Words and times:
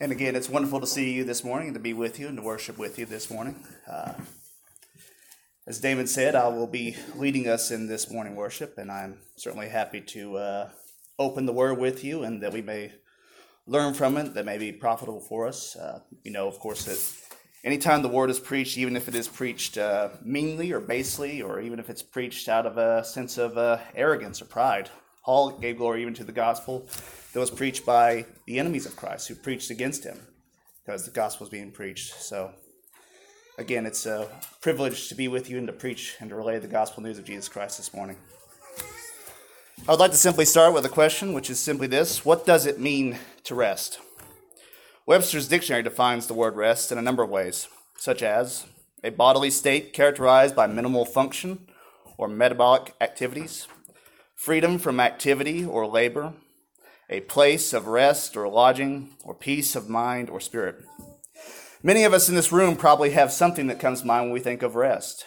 And 0.00 0.10
again, 0.10 0.34
it's 0.34 0.48
wonderful 0.48 0.80
to 0.80 0.88
see 0.88 1.12
you 1.12 1.22
this 1.22 1.44
morning 1.44 1.68
and 1.68 1.74
to 1.74 1.80
be 1.80 1.92
with 1.92 2.18
you 2.18 2.26
and 2.26 2.36
to 2.36 2.42
worship 2.42 2.78
with 2.78 2.98
you 2.98 3.06
this 3.06 3.30
morning. 3.30 3.64
Uh, 3.88 4.14
as 5.68 5.78
Damon 5.78 6.08
said, 6.08 6.34
I 6.34 6.48
will 6.48 6.66
be 6.66 6.96
leading 7.14 7.46
us 7.46 7.70
in 7.70 7.86
this 7.86 8.10
morning 8.10 8.34
worship, 8.34 8.76
and 8.76 8.90
I'm 8.90 9.20
certainly 9.36 9.68
happy 9.68 10.00
to 10.00 10.36
uh, 10.36 10.68
open 11.16 11.46
the 11.46 11.52
Word 11.52 11.78
with 11.78 12.02
you 12.02 12.24
and 12.24 12.42
that 12.42 12.52
we 12.52 12.60
may 12.60 12.90
learn 13.68 13.94
from 13.94 14.16
it, 14.16 14.34
that 14.34 14.44
may 14.44 14.58
be 14.58 14.72
profitable 14.72 15.20
for 15.20 15.46
us. 15.46 15.76
Uh, 15.76 16.00
you 16.24 16.32
know, 16.32 16.48
of 16.48 16.58
course, 16.58 16.84
that 16.86 17.38
anytime 17.62 18.02
the 18.02 18.08
Word 18.08 18.30
is 18.30 18.40
preached, 18.40 18.76
even 18.76 18.96
if 18.96 19.06
it 19.06 19.14
is 19.14 19.28
preached 19.28 19.78
uh, 19.78 20.08
meanly 20.24 20.72
or 20.72 20.80
basely, 20.80 21.40
or 21.40 21.60
even 21.60 21.78
if 21.78 21.88
it's 21.88 22.02
preached 22.02 22.48
out 22.48 22.66
of 22.66 22.78
a 22.78 23.04
sense 23.04 23.38
of 23.38 23.56
uh, 23.56 23.78
arrogance 23.94 24.42
or 24.42 24.46
pride, 24.46 24.90
Paul 25.24 25.52
gave 25.52 25.78
glory 25.78 26.02
even 26.02 26.14
to 26.14 26.24
the 26.24 26.32
gospel 26.32 26.86
that 27.32 27.40
was 27.40 27.50
preached 27.50 27.86
by 27.86 28.26
the 28.46 28.58
enemies 28.58 28.84
of 28.84 28.94
Christ 28.94 29.28
who 29.28 29.34
preached 29.34 29.70
against 29.70 30.04
him 30.04 30.20
because 30.84 31.04
the 31.04 31.10
gospel 31.10 31.44
was 31.44 31.50
being 31.50 31.70
preached. 31.70 32.12
So, 32.20 32.52
again, 33.56 33.86
it's 33.86 34.04
a 34.04 34.28
privilege 34.60 35.08
to 35.08 35.14
be 35.14 35.28
with 35.28 35.48
you 35.48 35.56
and 35.56 35.66
to 35.66 35.72
preach 35.72 36.16
and 36.20 36.28
to 36.28 36.36
relay 36.36 36.58
the 36.58 36.68
gospel 36.68 37.02
news 37.02 37.18
of 37.18 37.24
Jesus 37.24 37.48
Christ 37.48 37.78
this 37.78 37.94
morning. 37.94 38.16
I 39.88 39.90
would 39.90 40.00
like 40.00 40.12
to 40.12 40.16
simply 40.16 40.44
start 40.44 40.74
with 40.74 40.84
a 40.84 40.90
question, 40.90 41.32
which 41.32 41.50
is 41.50 41.58
simply 41.58 41.86
this 41.86 42.24
What 42.24 42.44
does 42.44 42.66
it 42.66 42.78
mean 42.78 43.18
to 43.44 43.54
rest? 43.54 44.00
Webster's 45.06 45.48
dictionary 45.48 45.82
defines 45.82 46.26
the 46.26 46.34
word 46.34 46.56
rest 46.56 46.92
in 46.92 46.98
a 46.98 47.02
number 47.02 47.22
of 47.22 47.30
ways, 47.30 47.68
such 47.96 48.22
as 48.22 48.66
a 49.02 49.10
bodily 49.10 49.50
state 49.50 49.92
characterized 49.92 50.54
by 50.54 50.66
minimal 50.66 51.04
function 51.04 51.66
or 52.16 52.28
metabolic 52.28 52.94
activities, 53.00 53.68
freedom 54.34 54.78
from 54.78 55.00
activity 55.00 55.64
or 55.64 55.86
labor, 55.86 56.34
a 57.08 57.20
place 57.20 57.72
of 57.72 57.86
rest 57.86 58.36
or 58.36 58.48
lodging, 58.48 59.10
or 59.24 59.34
peace 59.34 59.76
of 59.76 59.88
mind 59.88 60.30
or 60.30 60.40
spirit. 60.40 60.76
Many 61.82 62.04
of 62.04 62.14
us 62.14 62.28
in 62.28 62.34
this 62.34 62.52
room 62.52 62.76
probably 62.76 63.10
have 63.10 63.30
something 63.30 63.66
that 63.66 63.78
comes 63.78 64.00
to 64.00 64.06
mind 64.06 64.24
when 64.24 64.32
we 64.32 64.40
think 64.40 64.62
of 64.62 64.74
rest. 64.74 65.26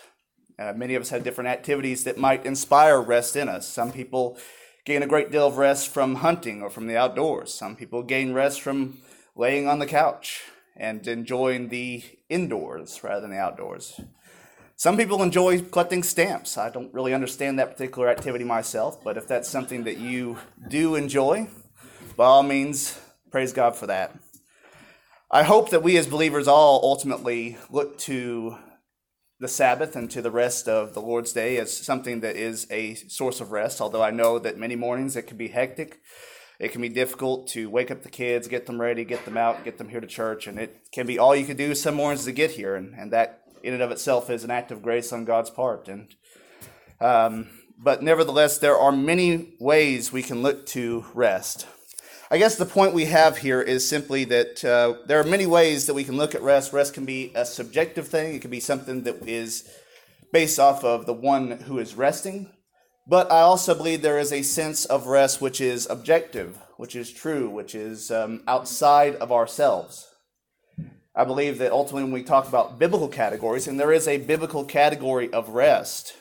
Uh, 0.59 0.73
many 0.76 0.95
of 0.95 1.04
us 1.04 1.09
have 1.09 1.23
different 1.23 1.50
activities 1.50 2.04
that 2.04 2.17
might 2.17 2.45
inspire 2.45 3.00
rest 3.00 3.36
in 3.36 3.48
us. 3.48 3.67
Some 3.67 3.92
people 3.92 4.40
gain 4.86 5.04
a 5.04 5.08
great 5.08 5.32
deal 5.32 5.45
of 5.45 5.58
rest 5.58 5.89
from 5.89 6.16
hunting 6.16 6.64
or 6.64 6.70
from 6.70 6.88
the 6.88 6.98
outdoors. 6.98 7.54
Some 7.54 7.76
people 7.76 8.02
gain 8.02 8.34
rest 8.34 8.62
from 8.62 8.98
laying 9.36 9.67
on 9.67 9.80
the 9.80 9.86
couch 9.86 10.45
and 10.76 11.06
enjoying 11.08 11.70
the 11.70 12.04
indoors 12.30 13.04
rather 13.04 13.22
than 13.22 13.32
the 13.32 13.38
outdoors. 13.38 14.00
Some 14.80 14.95
people 14.95 15.23
enjoy 15.23 15.59
collecting 15.64 16.03
stamps. 16.03 16.56
I 16.56 16.70
don't 16.70 16.94
really 16.94 17.11
understand 17.11 17.58
that 17.58 17.72
particular 17.72 18.09
activity 18.09 18.44
myself, 18.44 19.03
but 19.03 19.17
if 19.17 19.28
that's 19.28 19.50
something 19.50 19.86
that 19.86 19.97
you 19.97 20.38
do 20.67 20.94
enjoy, 20.94 21.47
by 22.16 22.25
all 22.25 22.44
means, 22.44 23.02
praise 23.31 23.52
God 23.53 23.75
for 23.75 23.88
that. 23.88 24.16
I 25.31 25.42
hope 25.42 25.72
that 25.72 25.81
we 25.81 25.98
as 25.98 26.05
believers 26.05 26.48
all 26.48 26.80
ultimately 26.83 27.58
look 27.72 27.98
to 28.02 28.59
the 29.39 29.48
Sabbath 29.48 29.95
and 29.95 30.11
to 30.11 30.22
the 30.22 30.30
rest 30.30 30.67
of 30.67 30.94
the 30.94 31.02
Lord's 31.02 31.33
Day 31.33 31.58
as 31.58 31.75
something 31.75 32.20
that 32.20 32.36
is 32.36 32.67
a 32.70 32.94
source 32.94 33.42
of 33.42 33.52
rest, 33.52 33.81
although 33.81 34.03
I 34.03 34.11
know 34.11 34.38
that 34.38 34.59
many 34.59 34.75
mornings 34.75 35.16
it 35.16 35.23
can 35.23 35.38
be 35.38 35.48
hectic. 35.48 36.02
It 36.59 36.72
can 36.72 36.81
be 36.81 36.89
difficult 36.89 37.48
to 37.50 37.67
wake 37.67 37.89
up 37.89 38.03
the 38.03 38.11
kids, 38.11 38.48
get 38.48 38.67
them 38.67 38.80
ready, 38.80 39.05
get 39.05 39.25
them 39.25 39.38
out, 39.38 39.66
get 39.66 39.80
them 39.80 39.89
here 39.89 40.02
to 40.02 40.08
church, 40.08 40.45
and 40.45 40.59
it 40.59 40.78
can 40.92 41.08
be 41.08 41.17
all 41.17 41.36
you 41.36 41.48
can 41.48 41.58
do 41.58 41.73
some 41.73 41.95
mornings 41.95 42.25
to 42.25 42.31
get 42.31 42.52
here, 42.52 42.75
and, 42.75 42.94
and 42.94 43.11
that 43.11 43.47
in 43.64 43.74
and 43.74 43.84
of 43.84 43.92
itself 43.92 44.30
is 44.30 44.44
an 44.44 44.52
act 44.52 44.72
of 44.72 44.82
grace 44.82 45.12
on 45.12 45.26
God's 45.26 45.50
part. 45.50 45.88
And 45.88 46.14
um, 47.00 47.50
but 47.78 48.02
nevertheless, 48.02 48.58
there 48.58 48.78
are 48.78 48.92
many 48.92 49.54
ways 49.60 50.12
we 50.12 50.24
can 50.24 50.42
look 50.42 50.66
to 50.68 51.06
rest. 51.14 51.68
I 52.30 52.38
guess 52.38 52.56
the 52.56 52.66
point 52.66 52.94
we 52.94 53.06
have 53.06 53.38
here 53.38 53.62
is 53.62 53.88
simply 53.88 54.26
that 54.26 54.66
uh, 54.66 54.96
there 55.06 55.20
are 55.20 55.24
many 55.24 55.46
ways 55.46 55.86
that 55.86 55.94
we 55.94 56.04
can 56.04 56.18
look 56.18 56.36
at 56.36 56.42
rest. 56.42 56.74
Rest 56.74 56.94
can 56.94 57.06
be 57.06 57.32
a 57.36 57.46
subjective 57.46 58.08
thing, 58.08 58.36
it 58.36 58.42
can 58.42 58.52
be 58.52 58.60
something 58.60 59.04
that 59.04 59.28
is 59.28 59.70
based 60.34 60.60
off 60.60 60.84
of 60.84 61.06
the 61.06 61.14
one 61.14 61.52
who 61.52 61.80
is 61.80 61.96
resting. 61.96 62.52
But 63.08 63.32
I 63.32 63.40
also 63.40 63.73
believe 63.73 64.02
there 64.02 64.20
is 64.20 64.34
a 64.34 64.42
sense 64.42 64.84
of 64.84 65.08
rest 65.08 65.40
which 65.40 65.62
is 65.62 65.88
objective, 65.90 66.58
which 66.76 66.96
is 66.96 67.14
true, 67.14 67.50
which 67.50 67.73
is 67.73 68.12
um, 68.12 68.44
outside 68.48 69.16
of 69.16 69.32
ourselves. 69.32 70.06
I 71.17 71.26
believe 71.26 71.58
that 71.58 71.72
ultimately, 71.72 72.04
when 72.04 72.11
we 72.11 72.22
talk 72.22 72.48
about 72.48 72.78
biblical 72.78 73.08
categories, 73.08 73.67
and 73.67 73.80
there 73.80 73.92
is 73.92 74.08
a 74.08 74.20
biblical 74.20 74.64
category 74.64 75.33
of 75.33 75.50
rest, 75.50 76.14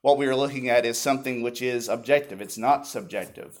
what 0.00 0.18
we 0.18 0.26
are 0.26 0.34
looking 0.34 0.68
at 0.68 0.84
is 0.84 0.98
something 0.98 1.42
which 1.42 1.62
is 1.62 1.88
objective, 1.88 2.40
it's 2.40 2.58
not 2.58 2.84
subjective. 2.84 3.60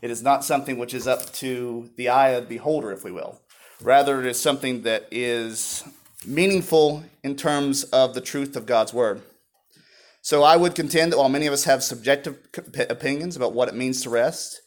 It 0.00 0.10
is 0.10 0.22
not 0.22 0.42
something 0.42 0.78
which 0.78 0.94
is 0.94 1.06
up 1.06 1.30
to 1.34 1.90
the 1.96 2.08
eye 2.08 2.30
of 2.30 2.44
the 2.44 2.56
beholder, 2.56 2.92
if 2.92 3.04
we 3.04 3.12
will. 3.12 3.42
Rather, 3.82 4.20
it 4.20 4.26
is 4.26 4.40
something 4.40 4.82
that 4.84 5.06
is 5.10 5.84
meaningful 6.26 7.04
in 7.22 7.36
terms 7.36 7.84
of 7.84 8.14
the 8.14 8.22
truth 8.22 8.56
of 8.56 8.64
God's 8.64 8.94
word. 8.94 9.20
So 10.22 10.44
I 10.44 10.56
would 10.56 10.74
contend 10.74 11.12
that 11.12 11.18
while 11.18 11.28
many 11.28 11.46
of 11.46 11.52
us 11.52 11.64
have 11.64 11.82
subjective 11.82 12.38
opinions 12.88 13.36
about 13.36 13.52
what 13.52 13.68
it 13.68 13.74
means 13.74 14.00
to 14.02 14.10
rest, 14.10 14.62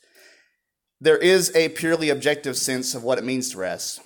there 1.01 1.17
is 1.17 1.53
a 1.55 1.69
purely 1.69 2.11
objective 2.11 2.55
sense 2.55 2.93
of 2.93 3.03
what 3.03 3.17
it 3.17 3.23
means 3.23 3.49
to 3.49 3.57
rest. 3.57 4.01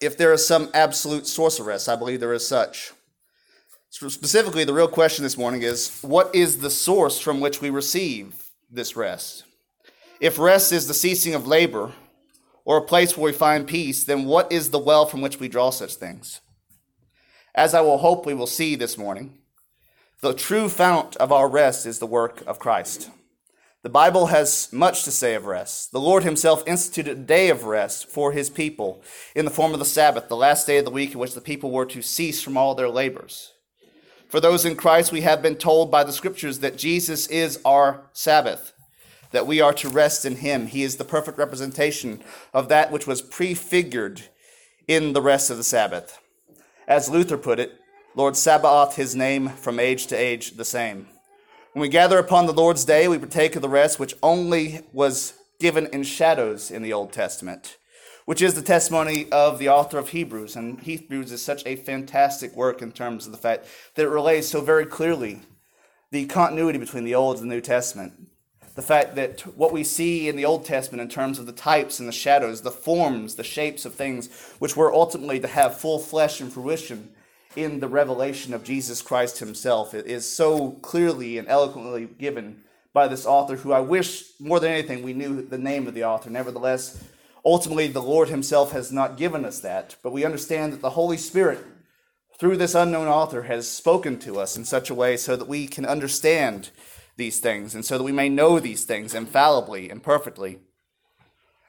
If 0.00 0.16
there 0.16 0.32
is 0.32 0.46
some 0.46 0.70
absolute 0.74 1.26
source 1.26 1.58
of 1.58 1.66
rest, 1.66 1.88
I 1.88 1.96
believe 1.96 2.20
there 2.20 2.34
is 2.34 2.46
such. 2.46 2.92
Specifically, 3.90 4.64
the 4.64 4.74
real 4.74 4.88
question 4.88 5.22
this 5.22 5.38
morning 5.38 5.62
is 5.62 6.00
what 6.02 6.34
is 6.34 6.58
the 6.58 6.70
source 6.70 7.18
from 7.18 7.40
which 7.40 7.60
we 7.60 7.70
receive 7.70 8.34
this 8.70 8.96
rest? 8.96 9.44
If 10.20 10.38
rest 10.38 10.72
is 10.72 10.86
the 10.86 10.94
ceasing 10.94 11.34
of 11.34 11.46
labor, 11.46 11.92
or 12.66 12.78
a 12.78 12.82
place 12.82 13.16
where 13.16 13.30
we 13.30 13.36
find 13.36 13.66
peace, 13.66 14.04
then 14.04 14.26
what 14.26 14.50
is 14.52 14.70
the 14.70 14.78
well 14.78 15.06
from 15.06 15.22
which 15.22 15.38
we 15.40 15.48
draw 15.48 15.70
such 15.70 15.94
things? 15.94 16.40
As 17.54 17.72
I 17.72 17.80
will 17.80 17.98
hope 17.98 18.26
we 18.26 18.34
will 18.34 18.48
see 18.48 18.74
this 18.74 18.98
morning, 18.98 19.38
the 20.20 20.34
true 20.34 20.68
fount 20.68 21.16
of 21.16 21.30
our 21.30 21.48
rest 21.48 21.86
is 21.86 22.00
the 22.00 22.06
work 22.06 22.42
of 22.46 22.58
Christ. 22.58 23.08
The 23.86 23.90
Bible 23.90 24.26
has 24.26 24.68
much 24.72 25.04
to 25.04 25.12
say 25.12 25.36
of 25.36 25.46
rest. 25.46 25.92
The 25.92 26.00
Lord 26.00 26.24
Himself 26.24 26.64
instituted 26.66 27.18
a 27.18 27.22
day 27.22 27.50
of 27.50 27.62
rest 27.62 28.08
for 28.08 28.32
His 28.32 28.50
people 28.50 29.00
in 29.36 29.44
the 29.44 29.50
form 29.52 29.72
of 29.74 29.78
the 29.78 29.84
Sabbath, 29.84 30.26
the 30.26 30.34
last 30.34 30.66
day 30.66 30.78
of 30.78 30.84
the 30.84 30.90
week 30.90 31.12
in 31.12 31.20
which 31.20 31.34
the 31.34 31.40
people 31.40 31.70
were 31.70 31.86
to 31.86 32.02
cease 32.02 32.42
from 32.42 32.56
all 32.56 32.74
their 32.74 32.88
labors. 32.88 33.52
For 34.28 34.40
those 34.40 34.64
in 34.64 34.74
Christ, 34.74 35.12
we 35.12 35.20
have 35.20 35.40
been 35.40 35.54
told 35.54 35.92
by 35.92 36.02
the 36.02 36.12
Scriptures 36.12 36.58
that 36.58 36.76
Jesus 36.76 37.28
is 37.28 37.60
our 37.64 38.10
Sabbath 38.12 38.72
that 39.30 39.46
we 39.46 39.60
are 39.60 39.74
to 39.74 39.88
rest 39.88 40.24
in 40.24 40.34
him. 40.34 40.66
He 40.66 40.82
is 40.82 40.96
the 40.96 41.04
perfect 41.04 41.38
representation 41.38 42.24
of 42.52 42.68
that 42.68 42.90
which 42.90 43.06
was 43.06 43.22
prefigured 43.22 44.22
in 44.88 45.12
the 45.12 45.22
rest 45.22 45.48
of 45.48 45.58
the 45.58 45.62
Sabbath. 45.62 46.20
As 46.88 47.08
Luther 47.08 47.38
put 47.38 47.60
it, 47.60 47.78
Lord 48.16 48.36
Sabaoth, 48.36 48.96
his 48.96 49.14
name 49.14 49.50
from 49.50 49.78
age 49.78 50.08
to 50.08 50.16
age 50.16 50.56
the 50.56 50.64
same. 50.64 51.06
When 51.76 51.82
we 51.82 51.88
gather 51.90 52.18
upon 52.18 52.46
the 52.46 52.54
Lord's 52.54 52.86
day, 52.86 53.06
we 53.06 53.18
partake 53.18 53.54
of 53.54 53.60
the 53.60 53.68
rest 53.68 54.00
which 54.00 54.14
only 54.22 54.80
was 54.94 55.34
given 55.60 55.88
in 55.88 56.04
shadows 56.04 56.70
in 56.70 56.82
the 56.82 56.94
Old 56.94 57.12
Testament, 57.12 57.76
which 58.24 58.40
is 58.40 58.54
the 58.54 58.62
testimony 58.62 59.30
of 59.30 59.58
the 59.58 59.68
author 59.68 59.98
of 59.98 60.08
Hebrews. 60.08 60.56
And 60.56 60.80
Hebrews 60.80 61.32
is 61.32 61.42
such 61.42 61.66
a 61.66 61.76
fantastic 61.76 62.56
work 62.56 62.80
in 62.80 62.92
terms 62.92 63.26
of 63.26 63.32
the 63.32 63.36
fact 63.36 63.66
that 63.94 64.06
it 64.06 64.08
relays 64.08 64.48
so 64.48 64.62
very 64.62 64.86
clearly 64.86 65.40
the 66.12 66.24
continuity 66.24 66.78
between 66.78 67.04
the 67.04 67.14
Old 67.14 67.40
and 67.42 67.50
the 67.50 67.54
New 67.54 67.60
Testament 67.60 68.26
the 68.74 68.82
fact 68.82 69.14
that 69.14 69.40
what 69.56 69.72
we 69.72 69.82
see 69.82 70.28
in 70.28 70.36
the 70.36 70.44
Old 70.44 70.66
Testament 70.66 71.00
in 71.00 71.08
terms 71.08 71.38
of 71.38 71.46
the 71.46 71.52
types 71.52 71.98
and 71.98 72.06
the 72.06 72.12
shadows, 72.12 72.60
the 72.60 72.70
forms, 72.70 73.34
the 73.34 73.42
shapes 73.42 73.86
of 73.86 73.94
things, 73.94 74.28
which 74.58 74.76
were 74.76 74.92
ultimately 74.92 75.40
to 75.40 75.48
have 75.48 75.80
full 75.80 75.98
flesh 75.98 76.42
and 76.42 76.52
fruition 76.52 77.10
in 77.56 77.80
the 77.80 77.88
revelation 77.88 78.52
of 78.52 78.62
Jesus 78.62 79.02
Christ 79.02 79.38
himself, 79.38 79.94
it 79.94 80.06
is 80.06 80.30
so 80.30 80.72
clearly 80.82 81.38
and 81.38 81.48
eloquently 81.48 82.06
given 82.18 82.62
by 82.92 83.08
this 83.08 83.26
author, 83.26 83.56
who 83.56 83.72
I 83.72 83.80
wish 83.80 84.24
more 84.38 84.60
than 84.60 84.70
anything 84.72 85.02
we 85.02 85.12
knew 85.12 85.42
the 85.42 85.58
name 85.58 85.86
of 85.86 85.94
the 85.94 86.04
author. 86.04 86.30
Nevertheless, 86.30 87.02
ultimately, 87.44 87.88
the 87.88 88.02
Lord 88.02 88.28
himself 88.28 88.72
has 88.72 88.92
not 88.92 89.18
given 89.18 89.44
us 89.44 89.60
that, 89.60 89.96
but 90.02 90.12
we 90.12 90.24
understand 90.24 90.72
that 90.72 90.80
the 90.80 90.90
Holy 90.90 91.16
Spirit, 91.16 91.58
through 92.38 92.56
this 92.56 92.74
unknown 92.74 93.08
author, 93.08 93.42
has 93.42 93.68
spoken 93.68 94.18
to 94.20 94.38
us 94.38 94.56
in 94.56 94.64
such 94.64 94.88
a 94.88 94.94
way 94.94 95.16
so 95.16 95.36
that 95.36 95.48
we 95.48 95.66
can 95.66 95.84
understand 95.84 96.70
these 97.16 97.40
things, 97.40 97.74
and 97.74 97.84
so 97.84 97.98
that 97.98 98.04
we 98.04 98.12
may 98.12 98.28
know 98.28 98.58
these 98.60 98.84
things 98.84 99.14
infallibly 99.14 99.90
and 99.90 100.02
perfectly. 100.02 100.58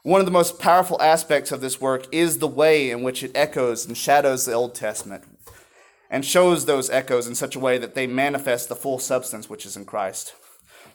One 0.04 0.22
of 0.22 0.26
the 0.26 0.32
most 0.32 0.60
powerful 0.60 1.02
aspects 1.02 1.52
of 1.52 1.60
this 1.60 1.82
work 1.82 2.08
is 2.14 2.38
the 2.38 2.48
way 2.48 2.90
in 2.90 3.04
which 3.04 3.24
it 3.24 3.32
echoes 3.36 3.86
and 3.86 3.98
shadows 3.98 4.46
the 4.46 4.54
Old 4.54 4.76
Testament 4.76 5.24
and 6.10 6.24
shows 6.24 6.66
those 6.66 6.90
echoes 6.90 7.28
in 7.28 7.36
such 7.36 7.56
a 7.56 7.60
way 7.60 7.78
that 7.78 7.96
they 7.96 8.08
manifest 8.08 8.70
the 8.70 8.76
full 8.76 9.00
substance 9.00 9.50
which 9.50 9.66
is 9.66 9.76
in 9.76 9.86
Christ. 9.86 10.34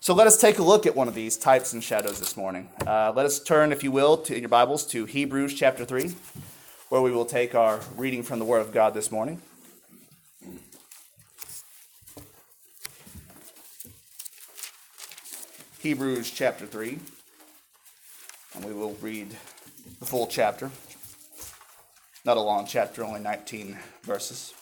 So 0.01 0.15
let 0.15 0.27
us 0.27 0.41
take 0.41 0.59
a 0.59 0.63
look 0.63 0.85
at 0.85 0.97
one 0.97 1.07
of 1.07 1.15
these 1.15 1.37
types 1.37 1.73
and 1.73 1.83
shadows 1.83 2.19
this 2.19 2.37
morning. 2.37 2.69
Uh, 2.87 3.13
let 3.15 3.25
us 3.25 3.41
turn, 3.41 3.71
if 3.71 3.85
you 3.85 3.93
will, 3.93 4.17
to 4.19 4.39
your 4.39 4.49
Bibles 4.49 4.85
to 4.89 5.05
Hebrews 5.05 5.55
chapter 5.55 5.85
3, 5.85 6.15
where 6.89 7.01
we 7.01 7.13
will 7.13 7.25
take 7.25 7.55
our 7.55 7.81
reading 7.97 8.23
from 8.23 8.39
the 8.39 8.45
Word 8.45 8.63
of 8.63 8.73
God 8.73 8.95
this 8.95 9.13
morning. 9.13 9.41
Hebrews 15.79 16.31
chapter 16.31 16.67
3, 16.67 16.99
and 18.55 18.65
we 18.65 18.73
will 18.73 18.95
read 19.01 19.31
the 19.99 20.07
full 20.07 20.27
chapter. 20.27 20.71
Not 22.25 22.37
a 22.37 22.41
long 22.41 22.67
chapter, 22.67 23.05
only 23.05 23.21
19 23.21 23.79
verses. 24.03 24.55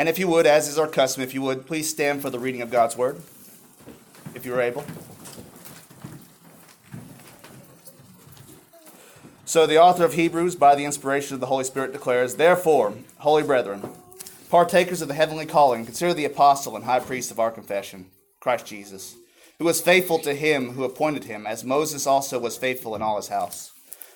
And 0.00 0.08
if 0.08 0.18
you 0.18 0.28
would, 0.28 0.46
as 0.46 0.66
is 0.66 0.78
our 0.78 0.86
custom, 0.86 1.22
if 1.22 1.34
you 1.34 1.42
would, 1.42 1.66
please 1.66 1.90
stand 1.90 2.22
for 2.22 2.30
the 2.30 2.38
reading 2.38 2.62
of 2.62 2.70
God's 2.70 2.96
word, 2.96 3.20
if 4.34 4.46
you 4.46 4.54
are 4.54 4.62
able. 4.62 4.82
So, 9.44 9.66
the 9.66 9.76
author 9.76 10.06
of 10.06 10.14
Hebrews, 10.14 10.56
by 10.56 10.74
the 10.74 10.86
inspiration 10.86 11.34
of 11.34 11.40
the 11.40 11.48
Holy 11.48 11.64
Spirit, 11.64 11.92
declares 11.92 12.36
Therefore, 12.36 12.94
holy 13.18 13.42
brethren, 13.42 13.90
partakers 14.48 15.02
of 15.02 15.08
the 15.08 15.12
heavenly 15.12 15.44
calling, 15.44 15.84
consider 15.84 16.14
the 16.14 16.24
apostle 16.24 16.76
and 16.76 16.86
high 16.86 17.00
priest 17.00 17.30
of 17.30 17.38
our 17.38 17.50
confession, 17.50 18.06
Christ 18.40 18.64
Jesus, 18.64 19.16
who 19.58 19.66
was 19.66 19.82
faithful 19.82 20.18
to 20.20 20.32
him 20.32 20.70
who 20.70 20.84
appointed 20.84 21.24
him, 21.24 21.46
as 21.46 21.62
Moses 21.62 22.06
also 22.06 22.38
was 22.38 22.56
faithful 22.56 22.96
in 22.96 23.02
all 23.02 23.16
his 23.16 23.28
house. 23.28 23.72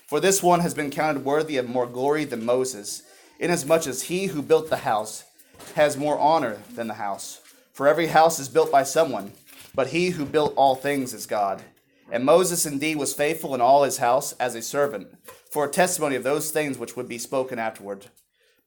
For 0.07 0.19
this 0.19 0.43
one 0.43 0.61
has 0.61 0.73
been 0.73 0.91
counted 0.91 1.27
worthy 1.27 1.59
of 1.59 1.69
more 1.69 1.87
glory 1.87 2.25
than 2.25 2.43
Moses, 2.43 3.03
inasmuch 3.39 3.87
as 3.87 4.05
he 4.05 4.29
who 4.29 4.41
built 4.41 4.71
the 4.71 4.79
house 4.79 5.25
has 5.75 5.97
more 5.97 6.19
honor 6.19 6.59
than 6.75 6.89
the 6.89 6.95
house. 6.95 7.41
For 7.73 7.89
every 7.89 8.07
house 8.09 8.39
is 8.39 8.49
built 8.49 8.71
by 8.71 8.85
someone, 8.85 9.33
but 9.75 9.89
he 9.89 10.11
who 10.11 10.25
built 10.25 10.55
all 10.57 10.77
things 10.77 11.13
is 11.13 11.27
God. 11.27 11.63
And 12.11 12.25
Moses 12.25 12.67
indeed 12.67 12.97
was 12.97 13.15
faithful 13.15 13.55
in 13.55 13.61
all 13.61 13.83
his 13.83 13.99
house 13.99 14.33
as 14.35 14.55
a 14.55 14.63
servant, 14.63 15.09
for 15.51 15.65
a 15.65 15.71
testimony 15.71 16.17
of 16.17 16.23
those 16.23 16.51
things 16.51 16.79
which 16.79 16.97
would 16.97 17.09
be 17.09 17.19
spoken 17.19 17.59
afterward. 17.59 18.07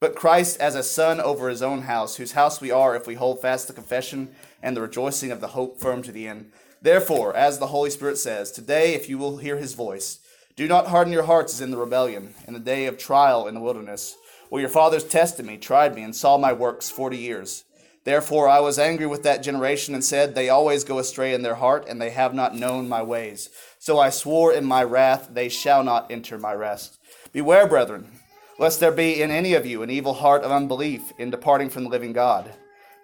But 0.00 0.14
Christ 0.14 0.60
as 0.60 0.74
a 0.74 0.82
son 0.82 1.20
over 1.20 1.48
his 1.48 1.62
own 1.62 1.82
house, 1.82 2.16
whose 2.16 2.32
house 2.32 2.60
we 2.60 2.70
are 2.70 2.94
if 2.94 3.06
we 3.06 3.14
hold 3.14 3.40
fast 3.40 3.66
the 3.66 3.72
confession 3.72 4.34
and 4.62 4.76
the 4.76 4.82
rejoicing 4.82 5.32
of 5.32 5.40
the 5.40 5.48
hope 5.48 5.80
firm 5.80 6.02
to 6.02 6.12
the 6.12 6.28
end. 6.28 6.52
Therefore, 6.80 7.34
as 7.34 7.58
the 7.58 7.68
Holy 7.68 7.90
Spirit 7.90 8.18
says, 8.18 8.52
today 8.52 8.94
if 8.94 9.08
you 9.08 9.18
will 9.18 9.38
hear 9.38 9.56
his 9.56 9.74
voice, 9.74 10.20
do 10.54 10.68
not 10.68 10.88
harden 10.88 11.12
your 11.12 11.24
hearts 11.24 11.54
as 11.54 11.60
in 11.60 11.70
the 11.70 11.76
rebellion, 11.76 12.34
in 12.46 12.54
the 12.54 12.60
day 12.60 12.86
of 12.86 12.98
trial 12.98 13.46
in 13.46 13.54
the 13.54 13.60
wilderness, 13.60 14.16
where 14.48 14.60
your 14.60 14.70
fathers 14.70 15.04
tested 15.04 15.46
me, 15.46 15.56
tried 15.56 15.94
me, 15.94 16.02
and 16.02 16.14
saw 16.14 16.36
my 16.36 16.52
works 16.52 16.90
forty 16.90 17.18
years. 17.18 17.64
Therefore 18.04 18.48
I 18.48 18.60
was 18.60 18.78
angry 18.78 19.06
with 19.06 19.22
that 19.24 19.42
generation 19.42 19.94
and 19.94 20.02
said, 20.02 20.34
They 20.34 20.48
always 20.48 20.82
go 20.84 20.98
astray 20.98 21.34
in 21.34 21.42
their 21.42 21.56
heart, 21.56 21.86
and 21.88 22.00
they 22.00 22.10
have 22.10 22.32
not 22.32 22.56
known 22.56 22.88
my 22.88 23.02
ways. 23.02 23.50
So 23.78 23.98
I 23.98 24.10
swore 24.10 24.52
in 24.52 24.64
my 24.64 24.82
wrath, 24.82 25.28
They 25.32 25.48
shall 25.48 25.84
not 25.84 26.10
enter 26.10 26.38
my 26.38 26.54
rest. 26.54 26.98
Beware, 27.32 27.68
brethren, 27.68 28.10
lest 28.58 28.80
there 28.80 28.92
be 28.92 29.20
in 29.20 29.30
any 29.30 29.52
of 29.52 29.66
you 29.66 29.82
an 29.82 29.90
evil 29.90 30.14
heart 30.14 30.42
of 30.42 30.50
unbelief 30.50 31.12
in 31.18 31.30
departing 31.30 31.68
from 31.68 31.84
the 31.84 31.90
living 31.90 32.14
God. 32.14 32.54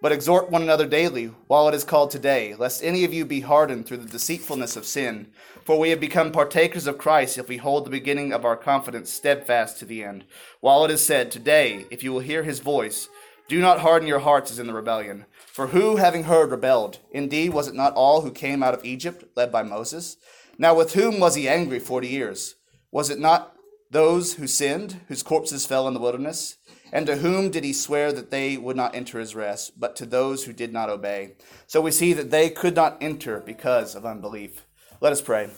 But 0.05 0.13
exhort 0.13 0.51
one 0.51 0.61
another 0.61 0.87
daily, 0.87 1.31
while 1.47 1.67
it 1.67 1.75
is 1.75 1.83
called 1.83 2.11
today, 2.11 2.55
lest 2.55 2.85
any 2.85 3.05
of 3.05 3.15
you 3.15 3.25
be 3.25 3.41
hardened 3.41 3.87
through 3.87 3.97
the 3.97 4.11
deceitfulness 4.11 4.77
of 4.77 4.85
sin. 4.85 5.29
For 5.65 5.79
we 5.79 5.89
have 5.89 5.99
become 5.99 6.31
partakers 6.31 6.87
of 6.87 6.99
Christ 6.99 7.39
if 7.39 7.49
we 7.49 7.57
hold 7.57 7.87
the 7.87 7.91
beginning 7.91 8.31
of 8.31 8.45
our 8.45 8.55
confidence 8.55 9.11
steadfast 9.11 9.79
to 9.79 9.87
the 9.87 10.05
end. 10.05 10.27
While 10.61 10.85
it 10.85 10.91
is 10.91 11.03
said, 11.03 11.31
Today, 11.31 11.87
if 11.91 12.03
you 12.03 12.13
will 12.13 12.21
hear 12.21 12.43
his 12.43 12.59
voice, 12.59 13.09
do 13.49 13.63
not 13.63 13.81
harden 13.81 14.07
your 14.07 14.19
hearts 14.19 14.51
as 14.51 14.59
in 14.59 14.67
the 14.67 14.75
rebellion. 14.75 15.25
For 15.47 15.69
who, 15.69 15.97
having 15.97 16.25
heard, 16.25 16.51
rebelled? 16.51 16.99
Indeed, 17.11 17.55
was 17.55 17.67
it 17.67 17.75
not 17.75 17.95
all 17.95 18.21
who 18.21 18.31
came 18.31 18.63
out 18.63 18.75
of 18.75 18.85
Egypt, 18.85 19.25
led 19.37 19.51
by 19.51 19.63
Moses? 19.63 20.19
Now, 20.59 20.75
with 20.75 20.93
whom 20.93 21.19
was 21.19 21.35
he 21.35 21.49
angry 21.49 21.81
forty 21.81 22.09
years? 22.09 22.57
Was 22.93 23.09
it 23.09 23.19
not 23.19 23.57
those 23.91 24.35
who 24.35 24.47
sinned, 24.49 25.01
whose 25.09 25.23
corpses 25.23 25.65
fell 25.65 25.89
in 25.89 25.95
the 25.95 26.01
wilderness? 26.01 26.59
And 26.95 27.09
to 27.09 27.17
whom 27.17 27.51
did 27.51 27.65
he 27.65 27.73
swear 27.73 28.13
that 28.13 28.31
they 28.31 28.57
would 28.57 28.77
not 28.77 28.95
enter 28.95 29.19
his 29.19 29.35
rest, 29.35 29.81
but 29.81 29.97
to 29.97 30.07
those 30.07 30.45
who 30.45 30.53
did 30.53 30.73
not 30.73 30.89
obey? 30.89 31.33
So 31.67 31.81
we 31.81 31.91
see 31.91 32.13
that 32.13 32.31
they 32.31 32.49
could 32.49 32.77
not 32.77 32.97
enter 33.01 33.41
because 33.41 33.97
of 33.97 34.07
unbelief. 34.07 34.65
Let 35.01 35.13
us 35.13 35.21
pray. 35.21 35.51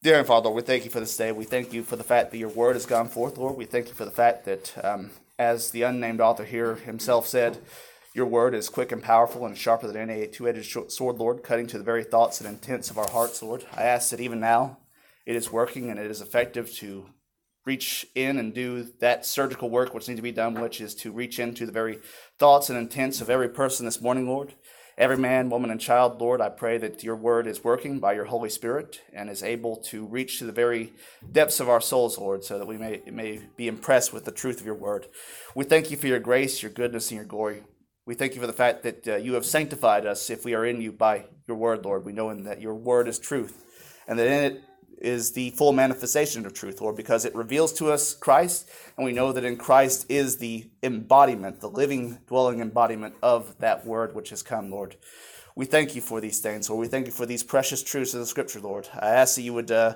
Dear 0.00 0.18
and 0.18 0.26
Father, 0.28 0.48
we 0.48 0.62
thank 0.62 0.84
you 0.84 0.90
for 0.90 1.00
this 1.00 1.16
day. 1.16 1.32
We 1.32 1.44
thank 1.44 1.72
you 1.72 1.82
for 1.82 1.96
the 1.96 2.04
fact 2.04 2.30
that 2.30 2.38
your 2.38 2.50
word 2.50 2.76
has 2.76 2.86
gone 2.86 3.08
forth, 3.08 3.36
Lord. 3.36 3.56
We 3.56 3.64
thank 3.64 3.88
you 3.88 3.94
for 3.94 4.04
the 4.04 4.12
fact 4.12 4.44
that, 4.44 4.72
um, 4.84 5.10
as 5.36 5.72
the 5.72 5.82
unnamed 5.82 6.20
author 6.20 6.44
here 6.44 6.76
himself 6.76 7.26
said, 7.26 7.58
your 8.14 8.26
word 8.26 8.54
is 8.54 8.68
quick 8.68 8.92
and 8.92 9.02
powerful 9.02 9.44
and 9.44 9.58
sharper 9.58 9.88
than 9.88 10.08
any 10.08 10.28
two 10.28 10.46
edged 10.46 10.92
sword, 10.92 11.16
Lord, 11.16 11.42
cutting 11.42 11.66
to 11.66 11.78
the 11.78 11.84
very 11.84 12.04
thoughts 12.04 12.40
and 12.40 12.48
intents 12.48 12.90
of 12.90 12.98
our 12.98 13.08
hearts, 13.08 13.42
Lord. 13.42 13.64
I 13.74 13.82
ask 13.82 14.10
that 14.10 14.20
even 14.20 14.38
now 14.38 14.78
it 15.26 15.34
is 15.34 15.50
working 15.50 15.90
and 15.90 15.98
it 15.98 16.08
is 16.08 16.20
effective 16.20 16.72
to 16.74 17.06
reach 17.64 18.06
in 18.14 18.38
and 18.38 18.54
do 18.54 18.84
that 19.00 19.24
surgical 19.24 19.70
work 19.70 19.94
which 19.94 20.08
needs 20.08 20.18
to 20.18 20.22
be 20.22 20.32
done, 20.32 20.60
which 20.60 20.80
is 20.80 20.94
to 20.96 21.10
reach 21.10 21.38
into 21.38 21.66
the 21.66 21.72
very 21.72 21.98
thoughts 22.38 22.68
and 22.68 22.78
intents 22.78 23.20
of 23.20 23.30
every 23.30 23.48
person 23.48 23.86
this 23.86 24.00
morning, 24.00 24.28
Lord. 24.28 24.54
Every 24.96 25.16
man, 25.16 25.50
woman, 25.50 25.70
and 25.70 25.80
child, 25.80 26.20
Lord, 26.20 26.40
I 26.40 26.50
pray 26.50 26.78
that 26.78 27.02
your 27.02 27.16
word 27.16 27.48
is 27.48 27.64
working 27.64 27.98
by 27.98 28.12
your 28.12 28.26
Holy 28.26 28.48
Spirit 28.48 29.00
and 29.12 29.28
is 29.28 29.42
able 29.42 29.76
to 29.76 30.06
reach 30.06 30.38
to 30.38 30.44
the 30.44 30.52
very 30.52 30.92
depths 31.32 31.58
of 31.58 31.68
our 31.68 31.80
souls, 31.80 32.16
Lord, 32.16 32.44
so 32.44 32.58
that 32.58 32.68
we 32.68 32.76
may, 32.76 33.02
may 33.10 33.40
be 33.56 33.66
impressed 33.66 34.12
with 34.12 34.24
the 34.24 34.30
truth 34.30 34.60
of 34.60 34.66
your 34.66 34.76
word. 34.76 35.08
We 35.56 35.64
thank 35.64 35.90
you 35.90 35.96
for 35.96 36.06
your 36.06 36.20
grace, 36.20 36.62
your 36.62 36.70
goodness, 36.70 37.10
and 37.10 37.16
your 37.16 37.26
glory. 37.26 37.64
We 38.06 38.14
thank 38.14 38.34
you 38.34 38.40
for 38.40 38.46
the 38.46 38.52
fact 38.52 38.84
that 38.84 39.08
uh, 39.08 39.16
you 39.16 39.34
have 39.34 39.46
sanctified 39.46 40.06
us 40.06 40.30
if 40.30 40.44
we 40.44 40.54
are 40.54 40.64
in 40.64 40.80
you 40.80 40.92
by 40.92 41.24
your 41.48 41.56
word, 41.56 41.84
Lord. 41.84 42.04
We 42.04 42.12
know 42.12 42.32
that 42.32 42.60
your 42.60 42.74
word 42.74 43.08
is 43.08 43.18
truth 43.18 43.64
and 44.06 44.16
that 44.18 44.26
in 44.26 44.44
it 44.44 44.62
is 45.04 45.32
the 45.32 45.50
full 45.50 45.72
manifestation 45.72 46.46
of 46.46 46.54
truth, 46.54 46.80
Lord, 46.80 46.96
because 46.96 47.24
it 47.24 47.34
reveals 47.34 47.72
to 47.74 47.92
us 47.92 48.14
Christ, 48.14 48.68
and 48.96 49.04
we 49.04 49.12
know 49.12 49.32
that 49.32 49.44
in 49.44 49.56
Christ 49.56 50.06
is 50.08 50.38
the 50.38 50.68
embodiment, 50.82 51.60
the 51.60 51.68
living, 51.68 52.18
dwelling 52.26 52.60
embodiment 52.60 53.14
of 53.22 53.56
that 53.58 53.86
word 53.86 54.14
which 54.14 54.30
has 54.30 54.42
come, 54.42 54.70
Lord. 54.70 54.96
We 55.56 55.66
thank 55.66 55.94
you 55.94 56.00
for 56.00 56.20
these 56.20 56.40
things, 56.40 56.68
Lord. 56.68 56.80
We 56.80 56.88
thank 56.88 57.06
you 57.06 57.12
for 57.12 57.26
these 57.26 57.44
precious 57.44 57.82
truths 57.82 58.14
of 58.14 58.20
the 58.20 58.26
Scripture, 58.26 58.60
Lord. 58.60 58.88
I 58.94 59.10
ask 59.10 59.36
that 59.36 59.42
you 59.42 59.54
would 59.54 59.70
uh, 59.70 59.94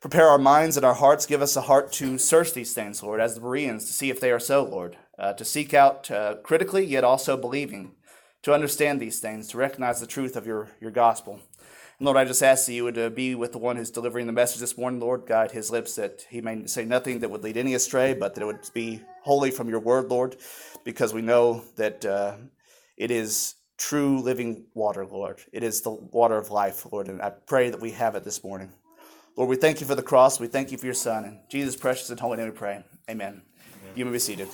prepare 0.00 0.28
our 0.28 0.38
minds 0.38 0.76
and 0.76 0.84
our 0.84 0.94
hearts, 0.94 1.26
give 1.26 1.42
us 1.42 1.56
a 1.56 1.62
heart 1.62 1.92
to 1.92 2.18
search 2.18 2.52
these 2.52 2.74
things, 2.74 3.02
Lord, 3.02 3.20
as 3.20 3.34
the 3.34 3.40
Bereans, 3.40 3.86
to 3.86 3.92
see 3.92 4.10
if 4.10 4.20
they 4.20 4.30
are 4.30 4.40
so, 4.40 4.62
Lord, 4.64 4.96
uh, 5.18 5.32
to 5.34 5.44
seek 5.44 5.72
out 5.72 6.10
uh, 6.10 6.36
critically, 6.42 6.84
yet 6.84 7.04
also 7.04 7.36
believing, 7.36 7.92
to 8.42 8.52
understand 8.52 9.00
these 9.00 9.20
things, 9.20 9.48
to 9.48 9.58
recognize 9.58 10.00
the 10.00 10.06
truth 10.06 10.36
of 10.36 10.46
your, 10.46 10.70
your 10.80 10.90
gospel. 10.90 11.40
Lord, 12.02 12.16
I 12.16 12.24
just 12.24 12.42
ask 12.42 12.64
that 12.64 12.72
you 12.72 12.84
would 12.84 12.96
uh, 12.96 13.10
be 13.10 13.34
with 13.34 13.52
the 13.52 13.58
one 13.58 13.76
who's 13.76 13.90
delivering 13.90 14.26
the 14.26 14.32
message 14.32 14.58
this 14.58 14.78
morning, 14.78 15.00
Lord. 15.00 15.26
Guide 15.26 15.50
his 15.50 15.70
lips 15.70 15.96
that 15.96 16.24
he 16.30 16.40
may 16.40 16.66
say 16.66 16.86
nothing 16.86 17.20
that 17.20 17.30
would 17.30 17.44
lead 17.44 17.58
any 17.58 17.74
astray, 17.74 18.14
but 18.14 18.34
that 18.34 18.40
it 18.40 18.46
would 18.46 18.70
be 18.72 19.02
wholly 19.22 19.50
from 19.50 19.68
your 19.68 19.80
word, 19.80 20.08
Lord, 20.08 20.36
because 20.82 21.12
we 21.12 21.20
know 21.20 21.62
that 21.76 22.02
uh, 22.06 22.36
it 22.96 23.10
is 23.10 23.56
true 23.76 24.18
living 24.22 24.64
water, 24.72 25.04
Lord. 25.04 25.40
It 25.52 25.62
is 25.62 25.82
the 25.82 25.90
water 25.90 26.38
of 26.38 26.50
life, 26.50 26.90
Lord, 26.90 27.08
and 27.08 27.20
I 27.20 27.30
pray 27.30 27.68
that 27.68 27.82
we 27.82 27.90
have 27.90 28.14
it 28.14 28.24
this 28.24 28.42
morning. 28.42 28.72
Lord, 29.36 29.50
we 29.50 29.56
thank 29.56 29.82
you 29.82 29.86
for 29.86 29.94
the 29.94 30.02
cross. 30.02 30.40
We 30.40 30.46
thank 30.46 30.72
you 30.72 30.78
for 30.78 30.86
your 30.86 30.94
Son. 30.94 31.24
And 31.24 31.38
Jesus' 31.50 31.76
precious 31.76 32.08
and 32.08 32.18
holy 32.18 32.38
name 32.38 32.46
we 32.46 32.52
pray. 32.52 32.82
Amen. 33.10 33.28
Amen. 33.28 33.42
You 33.94 34.06
may 34.06 34.12
be 34.12 34.18
seated. 34.18 34.48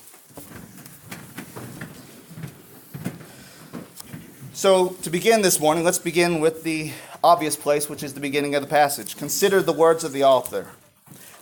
So, 4.56 4.96
to 5.02 5.10
begin 5.10 5.42
this 5.42 5.60
morning, 5.60 5.84
let's 5.84 5.98
begin 5.98 6.40
with 6.40 6.62
the 6.62 6.92
obvious 7.22 7.56
place, 7.56 7.90
which 7.90 8.02
is 8.02 8.14
the 8.14 8.20
beginning 8.20 8.54
of 8.54 8.62
the 8.62 8.66
passage. 8.66 9.14
Consider 9.14 9.60
the 9.60 9.74
words 9.74 10.02
of 10.02 10.12
the 10.12 10.24
author. 10.24 10.68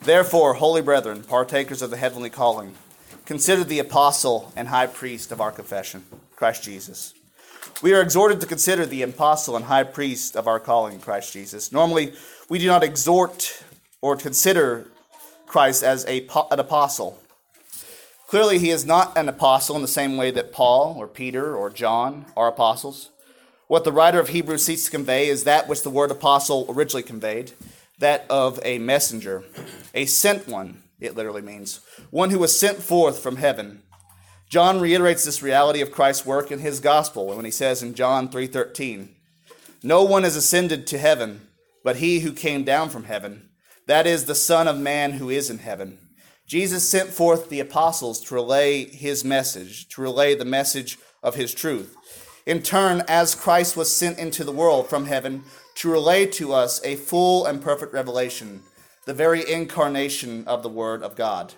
Therefore, 0.02 0.54
holy 0.54 0.83
brethren, 0.83 1.23
partakers 1.23 1.80
of 1.80 1.90
the 1.90 1.97
heavenly 1.97 2.28
calling, 2.28 2.75
consider 3.25 3.62
the 3.62 3.78
apostle 3.78 4.52
and 4.56 4.66
high 4.66 4.88
priest 4.88 5.30
of 5.30 5.40
our 5.40 5.52
confession, 5.52 6.04
Christ 6.35 6.64
Jesus. 6.64 7.14
We 7.83 7.94
are 7.94 8.00
exhorted 8.00 8.40
to 8.40 8.49
consider 8.49 8.85
the 8.85 9.02
apostle 9.02 9.54
and 9.54 9.66
high 9.66 9.85
priest 9.85 10.35
of 10.37 10.49
our 10.49 10.59
calling, 10.59 10.99
Christ 10.99 11.33
Jesus. 11.33 11.71
Normally, 11.71 12.14
we 12.49 12.59
do 12.59 12.66
not 12.66 12.83
exhort 12.83 13.62
or 14.00 14.16
consider 14.16 14.88
Christ 15.47 15.85
as 15.85 16.04
a, 16.06 16.26
an 16.50 16.59
apostle. 16.59 17.21
Clearly, 18.26 18.59
he 18.59 18.71
is 18.71 18.87
not 18.87 19.16
an 19.16 19.28
apostle 19.28 19.76
in 19.76 19.83
the 19.83 19.88
same 19.88 20.16
way 20.16 20.31
that 20.31 20.52
Paul 20.52 20.97
or 20.99 21.07
Peter 21.07 21.54
or 21.54 21.71
John 21.71 22.26
are 22.37 22.49
apostles. 22.49 23.11
What 23.66 23.85
the 23.85 23.93
writer 23.93 24.21
of 24.21 24.28
Hebrews 24.28 24.64
seeks 24.64 24.85
to 24.85 24.90
convey 24.90 25.28
is 25.28 25.45
that 25.45 25.69
which 25.69 25.83
the 25.83 25.90
word 25.90 26.11
apostle 26.11 26.66
originally 26.69 27.02
conveyed 27.02 27.52
that 27.99 28.26
of 28.28 28.59
a 28.64 28.78
messenger, 28.78 29.45
a 29.95 30.04
sent 30.07 30.49
one, 30.49 30.83
it 31.00 31.14
literally 31.14 31.43
means, 31.43 31.81
one 32.11 32.31
who 32.31 32.38
was 32.38 32.59
sent 32.59 32.83
forth 32.83 33.19
from 33.19 33.37
heaven. 33.37 33.83
John 34.49 34.81
reiterates 34.81 35.25
this 35.25 35.43
reality 35.43 35.81
of 35.81 35.90
Christ's 35.90 36.26
work 36.26 36.50
in 36.50 36.59
his 36.59 36.81
gospel 36.81 37.28
when 37.28 37.45
he 37.45 37.50
says 37.50 37.83
in 37.83 37.95
John 37.95 38.28
3:13, 38.28 39.14
"No 39.83 40.02
one 40.02 40.23
has 40.25 40.37
ascended 40.37 40.87
to 40.88 40.99
heaven 40.99 41.49
but 41.83 41.97
he 41.97 42.21
who 42.21 42.33
came 42.33 42.64
down 42.64 42.88
from 42.88 43.04
heaven, 43.04 43.50
that 43.87 44.07
is 44.07 44.25
the 44.25 44.35
Son 44.35 44.66
of 44.66 44.78
man 44.78 45.12
who 45.12 45.31
is 45.31 45.50
in 45.50 45.59
heaven." 45.59 45.99
Jesus 46.47 46.87
sent 46.89 47.11
forth 47.11 47.49
the 47.49 47.61
apostles 47.61 48.21
to 48.23 48.35
relay 48.35 48.85
his 48.85 49.25
message, 49.25 49.89
to 49.89 50.03
relay 50.03 50.35
the 50.35 50.45
message 50.45 50.99
of 51.23 51.37
his 51.37 51.55
truth. 51.55 51.97
In 52.45 52.63
turn, 52.63 53.03
as 53.09 53.35
Christ 53.35 53.77
was 53.77 53.91
sent 53.91 54.19
into 54.19 54.45
the 54.45 54.53
world 54.53 54.89
from 54.89 55.07
heaven 55.07 55.45
to 55.77 55.91
relay 55.91 56.27
to 56.27 56.53
us 56.53 56.85
a 56.85 56.97
full 56.97 57.47
and 57.47 57.63
perfect 57.63 57.95
revelation, 57.95 58.63
the 59.07 59.15
very 59.15 59.51
incarnation 59.51 60.47
of 60.47 60.63
the 60.63 60.69
Word 60.69 61.03
of 61.03 61.17
God. 61.17 61.55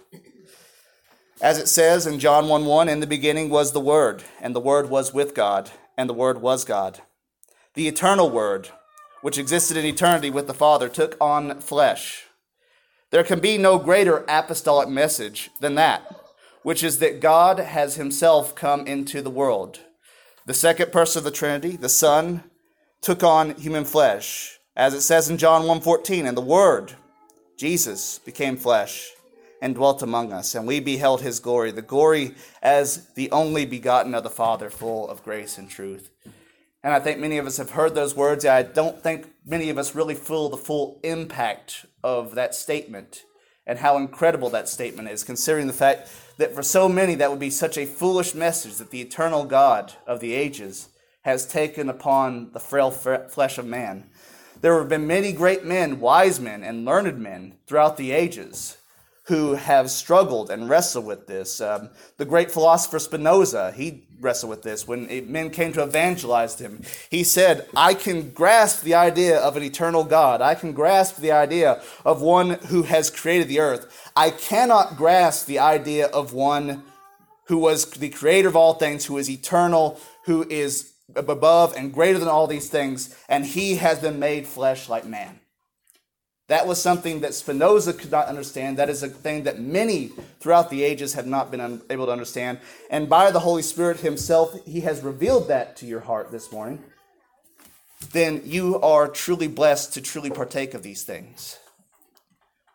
As 1.40 1.58
it 1.58 1.66
says 1.66 2.06
in 2.06 2.20
John 2.20 2.48
1 2.48 2.64
1, 2.64 2.88
in 2.88 3.00
the 3.00 3.06
beginning 3.06 3.50
was 3.50 3.72
the 3.72 3.80
Word, 3.80 4.22
and 4.40 4.54
the 4.54 4.60
Word 4.60 4.88
was 4.88 5.12
with 5.12 5.34
God, 5.34 5.70
and 5.98 6.08
the 6.08 6.14
Word 6.14 6.40
was 6.40 6.64
God. 6.64 7.00
The 7.74 7.88
eternal 7.88 8.30
Word, 8.30 8.70
which 9.20 9.36
existed 9.36 9.76
in 9.76 9.84
eternity 9.84 10.30
with 10.30 10.46
the 10.46 10.54
Father, 10.54 10.88
took 10.88 11.16
on 11.20 11.60
flesh 11.60 12.25
There 13.16 13.24
can 13.24 13.40
be 13.40 13.56
no 13.56 13.78
greater 13.78 14.26
apostolic 14.28 14.90
message 14.90 15.48
than 15.60 15.74
that, 15.76 16.02
which 16.62 16.84
is 16.84 16.98
that 16.98 17.18
God 17.18 17.58
has 17.58 17.94
himself 17.94 18.54
come 18.54 18.86
into 18.86 19.22
the 19.22 19.30
world. 19.30 19.80
The 20.44 20.52
second 20.52 20.92
person 20.92 21.20
of 21.20 21.24
the 21.24 21.30
Trinity, 21.30 21.76
the 21.76 21.88
Son, 21.88 22.44
took 23.00 23.24
on 23.24 23.54
human 23.54 23.86
flesh, 23.86 24.58
as 24.76 24.92
it 24.92 25.00
says 25.00 25.30
in 25.30 25.38
John 25.38 25.62
1:14, 25.62 26.26
and 26.26 26.36
the 26.36 26.42
word 26.42 26.92
Jesus 27.56 28.18
became 28.18 28.58
flesh 28.58 29.12
and 29.62 29.74
dwelt 29.74 30.02
among 30.02 30.30
us, 30.30 30.54
and 30.54 30.66
we 30.66 30.78
beheld 30.78 31.22
his 31.22 31.40
glory, 31.40 31.70
the 31.70 31.80
glory 31.80 32.34
as 32.62 33.06
the 33.14 33.30
only 33.30 33.64
begotten 33.64 34.14
of 34.14 34.24
the 34.24 34.28
Father, 34.28 34.68
full 34.68 35.08
of 35.08 35.24
grace 35.24 35.56
and 35.56 35.70
truth. 35.70 36.10
And 36.82 36.92
I 36.92 37.00
think 37.00 37.18
many 37.18 37.38
of 37.38 37.46
us 37.46 37.56
have 37.56 37.70
heard 37.70 37.94
those 37.94 38.14
words. 38.14 38.44
I 38.44 38.62
don't 38.62 39.02
think 39.02 39.32
many 39.46 39.70
of 39.70 39.78
us 39.78 39.94
really 39.94 40.14
feel 40.14 40.48
the 40.48 40.56
full 40.56 41.00
impact 41.04 41.86
of 42.02 42.34
that 42.34 42.54
statement 42.54 43.24
and 43.66 43.78
how 43.78 43.96
incredible 43.96 44.50
that 44.50 44.68
statement 44.68 45.08
is, 45.08 45.24
considering 45.24 45.66
the 45.66 45.72
fact 45.72 46.08
that 46.36 46.54
for 46.54 46.62
so 46.62 46.88
many 46.88 47.14
that 47.14 47.30
would 47.30 47.40
be 47.40 47.50
such 47.50 47.78
a 47.78 47.86
foolish 47.86 48.34
message 48.34 48.76
that 48.76 48.90
the 48.90 49.00
eternal 49.00 49.44
God 49.44 49.94
of 50.06 50.20
the 50.20 50.34
ages 50.34 50.88
has 51.22 51.46
taken 51.46 51.88
upon 51.88 52.52
the 52.52 52.60
frail 52.60 52.90
flesh 52.90 53.58
of 53.58 53.66
man. 53.66 54.08
There 54.60 54.78
have 54.78 54.88
been 54.88 55.06
many 55.06 55.32
great 55.32 55.64
men, 55.64 55.98
wise 56.00 56.38
men, 56.38 56.62
and 56.62 56.84
learned 56.84 57.18
men 57.18 57.54
throughout 57.66 57.96
the 57.96 58.12
ages 58.12 58.75
who 59.26 59.54
have 59.54 59.90
struggled 59.90 60.50
and 60.50 60.68
wrestled 60.68 61.04
with 61.04 61.26
this. 61.26 61.60
Um, 61.60 61.90
the 62.16 62.24
great 62.24 62.50
philosopher 62.50 62.98
Spinoza, 62.98 63.72
he 63.72 64.06
wrestled 64.20 64.50
with 64.50 64.62
this 64.62 64.86
when 64.86 65.08
men 65.30 65.50
came 65.50 65.72
to 65.72 65.82
evangelize 65.82 66.58
him. 66.58 66.82
He 67.10 67.24
said, 67.24 67.68
I 67.76 67.94
can 67.94 68.30
grasp 68.30 68.82
the 68.82 68.94
idea 68.94 69.38
of 69.38 69.56
an 69.56 69.64
eternal 69.64 70.04
God. 70.04 70.40
I 70.40 70.54
can 70.54 70.72
grasp 70.72 71.16
the 71.16 71.32
idea 71.32 71.82
of 72.04 72.22
one 72.22 72.50
who 72.68 72.82
has 72.84 73.10
created 73.10 73.48
the 73.48 73.60
earth. 73.60 74.10
I 74.14 74.30
cannot 74.30 74.96
grasp 74.96 75.46
the 75.46 75.58
idea 75.58 76.06
of 76.06 76.32
one 76.32 76.84
who 77.46 77.58
was 77.58 77.90
the 77.90 78.10
creator 78.10 78.48
of 78.48 78.56
all 78.56 78.74
things, 78.74 79.06
who 79.06 79.18
is 79.18 79.28
eternal, 79.28 80.00
who 80.24 80.46
is 80.48 80.92
above 81.14 81.74
and 81.76 81.92
greater 81.92 82.18
than 82.18 82.28
all 82.28 82.46
these 82.46 82.68
things, 82.68 83.16
and 83.28 83.44
he 83.44 83.76
has 83.76 84.00
been 84.00 84.18
made 84.18 84.46
flesh 84.46 84.88
like 84.88 85.06
man. 85.06 85.40
That 86.48 86.66
was 86.66 86.80
something 86.80 87.20
that 87.20 87.34
Spinoza 87.34 87.92
could 87.92 88.12
not 88.12 88.28
understand. 88.28 88.76
That 88.76 88.88
is 88.88 89.02
a 89.02 89.08
thing 89.08 89.44
that 89.44 89.58
many 89.58 90.12
throughout 90.38 90.70
the 90.70 90.84
ages 90.84 91.14
have 91.14 91.26
not 91.26 91.50
been 91.50 91.82
able 91.90 92.06
to 92.06 92.12
understand. 92.12 92.60
And 92.88 93.08
by 93.08 93.32
the 93.32 93.40
Holy 93.40 93.62
Spirit 93.62 93.98
Himself, 94.00 94.54
He 94.64 94.80
has 94.80 95.02
revealed 95.02 95.48
that 95.48 95.76
to 95.78 95.86
your 95.86 96.00
heart 96.00 96.30
this 96.30 96.52
morning. 96.52 96.84
Then 98.12 98.42
you 98.44 98.80
are 98.80 99.08
truly 99.08 99.48
blessed 99.48 99.94
to 99.94 100.00
truly 100.00 100.30
partake 100.30 100.74
of 100.74 100.84
these 100.84 101.02
things. 101.02 101.58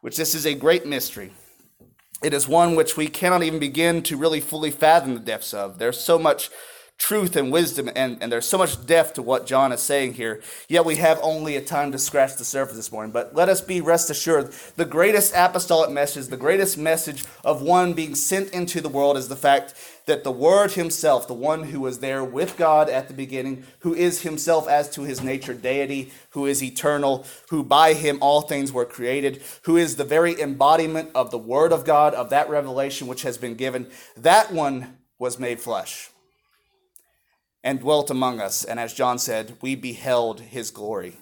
Which 0.02 0.18
this 0.18 0.36
is 0.36 0.46
a 0.46 0.54
great 0.54 0.86
mystery. 0.86 1.32
It 2.22 2.34
is 2.34 2.48
one 2.48 2.76
which 2.76 2.98
we 2.98 3.08
cannot 3.08 3.44
even 3.44 3.60
begin 3.60 4.04
to 4.04 4.18
really 4.18 4.42
fully 4.42 4.72
fathom 4.72 5.14
the 5.14 5.20
depths 5.20 5.54
of. 5.54 5.80
There's 5.80 6.00
so 6.00 6.20
much 6.20 6.50
truth 7.02 7.36
and 7.36 7.52
wisdom, 7.52 7.90
and, 7.96 8.22
and 8.22 8.32
there's 8.32 8.48
so 8.48 8.60
much 8.60 8.86
depth 8.86 9.16
to 9.16 9.24
what 9.24 9.48
John 9.48 9.72
is 9.72 9.82
saying 9.82 10.14
here. 10.14 10.40
Yet 10.70 10.86
we 10.86 10.98
have 10.98 11.20
only 11.24 11.56
a 11.56 11.62
time 11.62 11.92
to 11.94 11.98
scratch 11.98 12.36
the 12.36 12.46
surface 12.46 12.76
this 12.76 12.92
morning. 12.92 13.12
But 13.12 13.34
let 13.34 13.50
us 13.50 13.60
be 13.60 13.82
rest 13.82 14.12
assured 14.12 14.52
the 14.76 14.86
greatest 14.86 15.34
apostolic 15.36 15.90
message, 15.90 16.28
the 16.28 16.38
greatest 16.38 16.78
message 16.78 17.24
of 17.44 17.64
one 17.64 17.94
being 17.94 18.14
sent 18.14 18.52
into 18.52 18.82
the 18.82 18.88
world 18.88 19.18
is 19.18 19.30
the 19.30 19.36
fact 19.36 19.74
that 20.06 20.24
the 20.24 20.32
Word 20.32 20.74
Himself, 20.74 21.28
the 21.28 21.34
one 21.34 21.64
who 21.64 21.80
was 21.80 22.00
there 22.00 22.24
with 22.24 22.56
God 22.56 22.88
at 22.88 23.08
the 23.08 23.16
beginning, 23.16 23.64
who 23.80 23.96
is 23.96 24.22
Himself 24.22 24.70
as 24.70 24.88
to 24.92 25.02
His 25.02 25.24
nature 25.24 25.56
deity, 25.56 26.12
who 26.30 26.46
is 26.46 26.62
eternal, 26.62 27.26
who 27.50 27.64
by 27.64 27.96
Him 27.96 28.20
all 28.22 28.42
things 28.42 28.72
were 28.72 28.86
created, 28.86 29.42
who 29.64 29.76
is 29.76 29.96
the 29.96 30.04
very 30.04 30.40
embodiment 30.40 31.10
of 31.16 31.32
the 31.32 31.40
Word 31.40 31.74
of 31.74 31.84
God, 31.84 32.14
of 32.14 32.30
that 32.30 32.48
revelation 32.48 33.08
which 33.08 33.24
has 33.24 33.40
been 33.40 33.56
given, 33.56 33.90
that 34.16 34.54
one 34.54 34.98
was 35.18 35.40
made 35.40 35.60
flesh 35.60 36.11
and 37.64 37.80
dwelt 37.80 38.10
among 38.10 38.40
us. 38.40 38.64
And 38.64 38.80
as 38.80 38.94
John 38.94 39.20
said, 39.20 39.58
we 39.62 39.76
beheld 39.76 40.42
his 40.42 40.72
glory, 40.72 41.18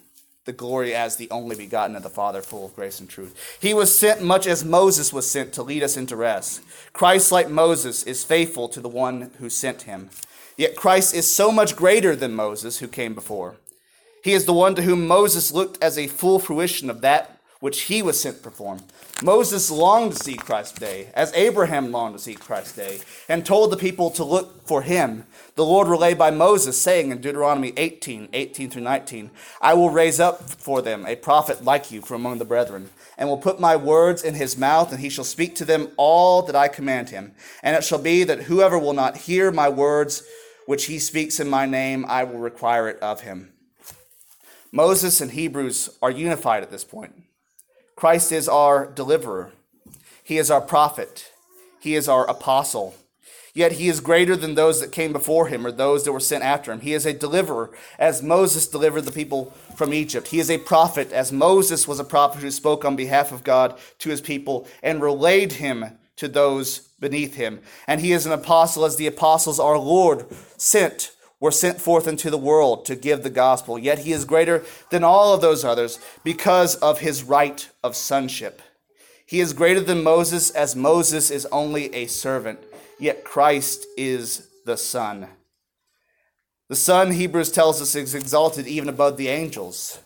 the 0.46 0.54
glory 0.54 0.96
as 0.96 1.16
the 1.16 1.30
only 1.30 1.56
begotten 1.56 1.96
of 1.96 2.04
the 2.04 2.10
Father, 2.10 2.42
full 2.42 2.66
of 2.66 2.76
grace 2.76 3.00
and 3.00 3.10
truth. 3.10 3.58
He 3.62 3.74
was 3.74 3.98
sent 3.98 4.22
much 4.22 4.48
as 4.48 4.64
Moses 4.64 5.12
was 5.12 5.30
sent 5.30 5.54
to 5.54 5.64
lead 5.64 5.84
us 5.84 5.98
into 5.98 6.16
rest. 6.16 6.62
Christ, 6.94 7.32
like 7.32 7.50
Moses, 7.50 8.04
is 8.04 8.24
faithful 8.24 8.70
to 8.70 8.82
the 8.82 8.90
one 8.90 9.32
who 9.40 9.50
sent 9.50 9.84
him. 9.84 10.10
Yet 10.58 10.76
Christ 10.76 11.14
is 11.16 11.34
so 11.34 11.52
much 11.52 11.76
greater 11.76 12.16
than 12.16 12.36
Moses, 12.36 12.80
who 12.80 12.88
came 12.88 13.14
before. 13.14 13.56
He 14.24 14.34
is 14.34 14.46
the 14.46 14.54
one 14.54 14.76
to 14.76 14.82
whom 14.82 15.08
Moses 15.08 15.54
looked 15.54 15.82
as 15.82 15.98
a 15.98 16.08
full 16.08 16.40
fruition 16.40 16.90
of 16.90 17.02
that 17.02 17.39
which 17.60 17.82
he 17.82 18.02
was 18.02 18.20
sent 18.20 18.38
to 18.38 18.44
perform. 18.44 18.80
Moses 19.22 19.70
longed 19.70 20.14
to 20.14 20.24
see 20.24 20.36
Christ's 20.36 20.80
day, 20.80 21.10
as 21.14 21.34
Abraham 21.34 21.92
longed 21.92 22.16
to 22.16 22.24
see 22.24 22.34
Christ's 22.34 22.76
day, 22.76 23.00
and 23.28 23.46
told 23.46 23.72
the 23.72 23.78
people 23.78 24.10
to 24.12 24.24
look 24.24 24.66
for 24.66 24.82
him. 24.82 25.26
The 25.56 25.66
Lord 25.66 25.90
relayed 25.90 26.18
by 26.18 26.32
Moses, 26.32 26.82
saying 26.82 27.12
in 27.12 27.20
Deuteronomy 27.20 27.74
18, 27.76 28.30
18 28.32 28.70
through 28.70 28.82
19, 28.84 29.30
I 29.60 29.74
will 29.74 29.90
raise 29.90 30.22
up 30.22 30.42
for 30.50 30.82
them 30.82 31.06
a 31.06 31.18
prophet 31.18 31.64
like 31.64 31.92
you 31.92 32.02
from 32.02 32.22
among 32.22 32.38
the 32.38 32.46
brethren, 32.46 32.92
and 33.18 33.28
will 33.28 33.38
put 33.38 33.60
my 33.60 33.76
words 33.76 34.24
in 34.24 34.36
his 34.36 34.58
mouth, 34.58 34.92
and 34.92 35.02
he 35.02 35.10
shall 35.10 35.26
speak 35.26 35.56
to 35.56 35.66
them 35.66 35.90
all 35.98 36.42
that 36.44 36.56
I 36.56 36.70
command 36.70 37.10
him. 37.10 37.34
And 37.62 37.76
it 37.76 37.84
shall 37.84 38.00
be 38.00 38.24
that 38.24 38.44
whoever 38.44 38.80
will 38.80 38.94
not 38.94 39.18
hear 39.18 39.52
my 39.52 39.68
words, 39.68 40.24
which 40.66 40.86
he 40.86 40.98
speaks 40.98 41.42
in 41.42 41.50
my 41.50 41.66
name, 41.66 42.06
I 42.08 42.24
will 42.24 42.40
require 42.40 42.88
it 42.88 43.00
of 43.00 43.22
him. 43.22 43.52
Moses 44.72 45.20
and 45.20 45.32
Hebrews 45.32 45.90
are 46.02 46.12
unified 46.12 46.64
at 46.64 46.72
this 46.72 46.86
point. 46.86 47.24
Christ 48.00 48.32
is 48.32 48.48
our 48.48 48.86
deliverer, 48.86 49.52
He 50.24 50.38
is 50.38 50.50
our 50.50 50.62
prophet, 50.62 51.34
He 51.82 51.96
is 51.96 52.08
our 52.08 52.26
apostle. 52.30 52.96
Yet 53.54 53.74
he 53.74 53.90
is 53.90 54.00
greater 54.00 54.38
than 54.38 54.56
those 54.56 54.80
that 54.80 54.94
came 54.94 55.12
before 55.12 55.48
him 55.48 55.66
or 55.66 55.72
those 55.72 56.06
that 56.06 56.14
were 56.14 56.20
sent 56.22 56.44
after 56.44 56.72
him. 56.72 56.80
He 56.82 56.94
is 56.94 57.06
a 57.06 57.12
deliverer, 57.12 57.72
as 57.98 58.22
Moses 58.22 58.68
delivered 58.68 59.02
the 59.02 59.12
people 59.12 59.52
from 59.76 59.92
Egypt. 59.92 60.28
He 60.28 60.40
is 60.40 60.52
a 60.52 60.60
prophet, 60.60 61.12
as 61.12 61.34
Moses 61.34 61.88
was 61.88 62.00
a 62.00 62.06
prophet 62.06 62.42
who 62.42 62.52
spoke 62.52 62.86
on 62.86 62.96
behalf 62.96 63.32
of 63.32 63.44
God 63.44 63.78
to 63.98 64.10
his 64.12 64.22
people 64.22 64.68
and 64.84 65.02
relayed 65.02 65.54
him 65.54 65.98
to 66.18 66.28
those 66.30 66.90
beneath 67.00 67.36
him. 67.36 67.60
And 67.88 68.00
he 68.00 68.14
is 68.14 68.26
an 68.28 68.32
apostle, 68.32 68.86
as 68.86 68.96
the 68.96 69.08
apostles 69.08 69.60
our 69.60 69.80
Lord 69.80 70.26
sent 70.56 71.12
were 71.40 71.52
sent 71.52 71.80
forth 71.80 72.08
into 72.08 72.30
the 72.30 72.38
world 72.38 72.86
to 72.86 72.96
give 72.96 73.24
the 73.24 73.30
gospel. 73.30 73.80
Yet 73.80 74.00
he 74.00 74.12
is 74.12 74.26
greater 74.26 74.64
than 74.90 75.04
all 75.04 75.34
of 75.34 75.42
those 75.42 75.64
others 75.64 76.00
because 76.24 76.76
of 76.76 77.00
his 77.00 77.24
right 77.24 77.70
of 77.84 77.96
sonship. 77.96 78.62
He 79.26 79.40
is 79.40 79.54
greater 79.54 79.80
than 79.80 80.04
Moses, 80.04 80.50
as 80.50 80.76
Moses 80.76 81.30
is 81.30 81.46
only 81.52 81.94
a 81.94 82.08
servant, 82.08 82.60
yet 83.00 83.24
Christ 83.24 83.86
is 83.96 84.48
the 84.66 84.76
Son. 84.76 85.28
The 86.68 86.76
Son, 86.76 87.12
Hebrews 87.12 87.52
tells 87.52 87.82
us, 87.82 87.96
is 87.96 88.16
exalted 88.16 88.68
even 88.68 88.90
above 88.90 89.18
the 89.18 89.28
angels. 89.28 90.00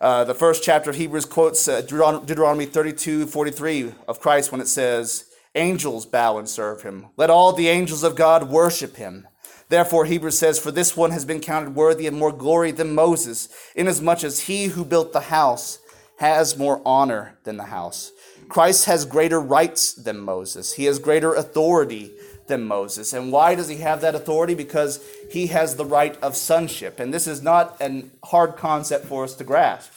Uh, 0.00 0.22
the 0.22 0.34
first 0.34 0.62
chapter 0.62 0.90
of 0.90 0.96
Hebrews 0.96 1.24
quotes 1.24 1.66
uh, 1.66 1.80
Deuteronomy 1.80 2.66
32 2.66 3.26
43 3.26 3.92
of 4.06 4.20
Christ 4.20 4.52
when 4.52 4.60
it 4.60 4.68
says, 4.68 5.24
Angels 5.54 6.06
bow 6.06 6.38
and 6.38 6.48
serve 6.48 6.82
him. 6.82 7.06
Let 7.16 7.30
all 7.30 7.52
the 7.52 7.68
angels 7.68 8.04
of 8.04 8.14
God 8.14 8.48
worship 8.48 8.96
him. 8.96 9.26
Therefore, 9.68 10.04
Hebrews 10.04 10.38
says, 10.38 10.58
For 10.58 10.70
this 10.70 10.96
one 10.96 11.10
has 11.10 11.24
been 11.24 11.40
counted 11.40 11.74
worthy 11.74 12.06
of 12.06 12.14
more 12.14 12.32
glory 12.32 12.70
than 12.70 12.94
Moses, 12.94 13.48
inasmuch 13.74 14.24
as 14.24 14.40
he 14.40 14.66
who 14.66 14.84
built 14.84 15.12
the 15.12 15.20
house 15.20 15.78
has 16.18 16.56
more 16.56 16.82
honor 16.84 17.38
than 17.44 17.56
the 17.56 17.64
house. 17.64 18.12
Christ 18.48 18.86
has 18.86 19.04
greater 19.04 19.40
rights 19.40 19.92
than 19.92 20.18
Moses, 20.20 20.72
he 20.72 20.86
has 20.86 20.98
greater 20.98 21.34
authority 21.34 22.12
than 22.46 22.64
Moses. 22.64 23.12
And 23.12 23.30
why 23.30 23.54
does 23.54 23.68
he 23.68 23.76
have 23.76 24.00
that 24.00 24.14
authority? 24.14 24.54
Because 24.54 25.04
he 25.30 25.48
has 25.48 25.76
the 25.76 25.84
right 25.84 26.16
of 26.22 26.34
sonship. 26.34 26.98
And 26.98 27.12
this 27.12 27.26
is 27.26 27.42
not 27.42 27.76
a 27.80 28.04
hard 28.24 28.56
concept 28.56 29.04
for 29.04 29.22
us 29.24 29.34
to 29.34 29.44
grasp. 29.44 29.92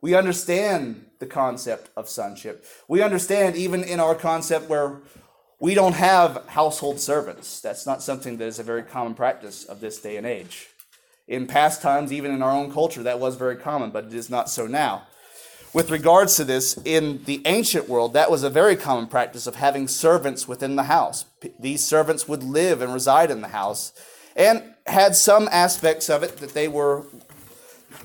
We 0.00 0.14
understand 0.14 1.06
the 1.20 1.26
concept 1.26 1.90
of 1.96 2.08
sonship. 2.08 2.64
We 2.88 3.02
understand, 3.02 3.56
even 3.56 3.82
in 3.82 4.00
our 4.00 4.14
concept 4.14 4.68
where 4.68 5.00
we 5.58 5.74
don't 5.74 5.94
have 5.94 6.44
household 6.48 7.00
servants. 7.00 7.60
That's 7.60 7.86
not 7.86 8.02
something 8.02 8.36
that 8.38 8.46
is 8.46 8.58
a 8.58 8.62
very 8.62 8.82
common 8.82 9.14
practice 9.14 9.64
of 9.64 9.80
this 9.80 9.98
day 9.98 10.16
and 10.16 10.26
age. 10.26 10.68
In 11.28 11.46
past 11.46 11.82
times, 11.82 12.12
even 12.12 12.30
in 12.30 12.42
our 12.42 12.52
own 12.52 12.72
culture, 12.72 13.02
that 13.02 13.18
was 13.18 13.36
very 13.36 13.56
common, 13.56 13.90
but 13.90 14.04
it 14.04 14.14
is 14.14 14.30
not 14.30 14.48
so 14.50 14.66
now. 14.66 15.06
With 15.72 15.90
regards 15.90 16.36
to 16.36 16.44
this, 16.44 16.78
in 16.84 17.24
the 17.24 17.42
ancient 17.44 17.88
world, 17.88 18.12
that 18.12 18.30
was 18.30 18.42
a 18.42 18.50
very 18.50 18.76
common 18.76 19.08
practice 19.08 19.46
of 19.46 19.56
having 19.56 19.88
servants 19.88 20.46
within 20.46 20.76
the 20.76 20.84
house. 20.84 21.24
These 21.58 21.84
servants 21.84 22.28
would 22.28 22.42
live 22.42 22.80
and 22.80 22.94
reside 22.94 23.30
in 23.30 23.40
the 23.40 23.48
house 23.48 23.92
and 24.36 24.74
had 24.86 25.16
some 25.16 25.48
aspects 25.50 26.08
of 26.08 26.22
it 26.22 26.36
that 26.38 26.54
they 26.54 26.68
were, 26.68 27.06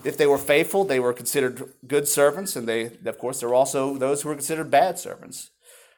if 0.03 0.17
they 0.17 0.25
were 0.25 0.37
faithful, 0.37 0.83
they 0.83 0.99
were 0.99 1.13
considered 1.13 1.73
good 1.87 2.07
servants, 2.07 2.55
and 2.55 2.67
they, 2.67 2.91
of 3.05 3.17
course, 3.19 3.39
there 3.39 3.49
were 3.49 3.55
also 3.55 3.97
those 3.97 4.21
who 4.21 4.29
were 4.29 4.35
considered 4.35 4.71
bad 4.71 4.97
servants. 4.97 5.51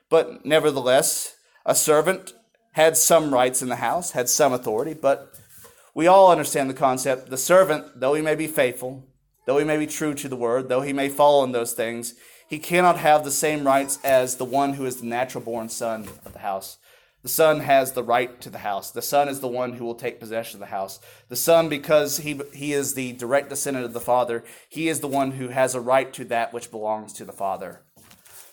But 0.09 0.45
nevertheless, 0.45 1.35
a 1.65 1.75
servant 1.75 2.33
had 2.73 2.97
some 2.97 3.33
rights 3.33 3.61
in 3.61 3.69
the 3.69 3.77
house, 3.77 4.11
had 4.11 4.27
some 4.27 4.53
authority, 4.53 4.93
but 4.93 5.33
we 5.93 6.07
all 6.07 6.31
understand 6.31 6.69
the 6.69 6.73
concept. 6.73 7.29
The 7.29 7.37
servant, 7.37 7.99
though 7.99 8.15
he 8.15 8.21
may 8.21 8.35
be 8.35 8.47
faithful, 8.47 9.07
though 9.45 9.57
he 9.57 9.65
may 9.65 9.77
be 9.77 9.87
true 9.87 10.13
to 10.15 10.27
the 10.27 10.35
word, 10.35 10.69
though 10.69 10.81
he 10.81 10.93
may 10.93 11.09
follow 11.09 11.43
in 11.43 11.51
those 11.51 11.73
things, 11.73 12.15
he 12.49 12.59
cannot 12.59 12.97
have 12.97 13.23
the 13.23 13.31
same 13.31 13.65
rights 13.65 13.99
as 14.03 14.35
the 14.35 14.45
one 14.45 14.73
who 14.73 14.85
is 14.85 14.97
the 14.97 15.05
natural 15.05 15.43
born 15.43 15.69
son 15.69 16.07
of 16.25 16.33
the 16.33 16.39
house. 16.39 16.77
The 17.21 17.29
son 17.29 17.61
has 17.61 17.93
the 17.93 18.03
right 18.03 18.39
to 18.41 18.49
the 18.49 18.57
house. 18.59 18.91
The 18.91 19.01
son 19.01 19.29
is 19.29 19.39
the 19.39 19.47
one 19.47 19.73
who 19.73 19.85
will 19.85 19.95
take 19.95 20.19
possession 20.19 20.57
of 20.57 20.59
the 20.59 20.75
house. 20.75 20.99
The 21.29 21.37
son, 21.37 21.69
because 21.69 22.17
he, 22.17 22.39
he 22.53 22.73
is 22.73 22.95
the 22.95 23.13
direct 23.13 23.49
descendant 23.49 23.85
of 23.85 23.93
the 23.93 24.01
father, 24.01 24.43
he 24.67 24.89
is 24.89 24.99
the 24.99 25.07
one 25.07 25.31
who 25.31 25.47
has 25.47 25.73
a 25.73 25.79
right 25.79 26.11
to 26.13 26.25
that 26.25 26.53
which 26.53 26.69
belongs 26.69 27.13
to 27.13 27.25
the 27.25 27.31
father. 27.31 27.81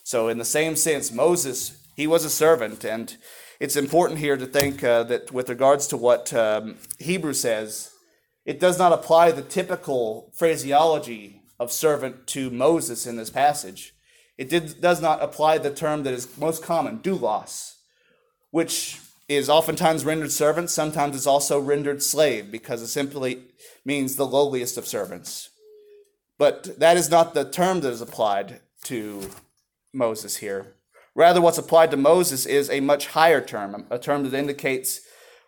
So, 0.04 0.28
in 0.28 0.38
the 0.38 0.44
same 0.44 0.76
sense, 0.76 1.10
Moses, 1.10 1.79
he 2.00 2.06
was 2.06 2.24
a 2.24 2.30
servant. 2.30 2.82
And 2.82 3.14
it's 3.60 3.76
important 3.76 4.20
here 4.20 4.38
to 4.38 4.46
think 4.46 4.82
uh, 4.82 5.02
that 5.04 5.32
with 5.32 5.50
regards 5.50 5.86
to 5.88 5.96
what 5.96 6.32
um, 6.32 6.78
Hebrew 6.98 7.34
says, 7.34 7.90
it 8.46 8.58
does 8.58 8.78
not 8.78 8.92
apply 8.92 9.32
the 9.32 9.42
typical 9.42 10.32
phraseology 10.34 11.42
of 11.58 11.70
servant 11.70 12.26
to 12.28 12.50
Moses 12.50 13.06
in 13.06 13.16
this 13.16 13.28
passage. 13.28 13.92
It 14.38 14.48
did, 14.48 14.80
does 14.80 15.02
not 15.02 15.22
apply 15.22 15.58
the 15.58 15.74
term 15.74 16.02
that 16.04 16.14
is 16.14 16.38
most 16.38 16.62
common, 16.62 17.00
doulos 17.00 17.74
which 18.50 18.98
is 19.28 19.48
oftentimes 19.48 20.04
rendered 20.04 20.32
servant, 20.32 20.70
sometimes 20.70 21.14
it's 21.14 21.26
also 21.26 21.60
rendered 21.60 22.02
slave 22.02 22.50
because 22.50 22.82
it 22.82 22.88
simply 22.88 23.42
means 23.84 24.16
the 24.16 24.26
lowliest 24.26 24.76
of 24.76 24.88
servants. 24.88 25.50
But 26.36 26.80
that 26.80 26.96
is 26.96 27.10
not 27.10 27.34
the 27.34 27.48
term 27.48 27.80
that 27.82 27.92
is 27.92 28.00
applied 28.00 28.60
to 28.84 29.30
Moses 29.92 30.38
here. 30.38 30.74
Rather, 31.14 31.40
what's 31.40 31.58
applied 31.58 31.90
to 31.90 31.96
Moses 31.96 32.46
is 32.46 32.70
a 32.70 32.80
much 32.80 33.08
higher 33.08 33.40
term, 33.40 33.86
a 33.90 33.98
term 33.98 34.22
that 34.24 34.38
indicates 34.38 35.00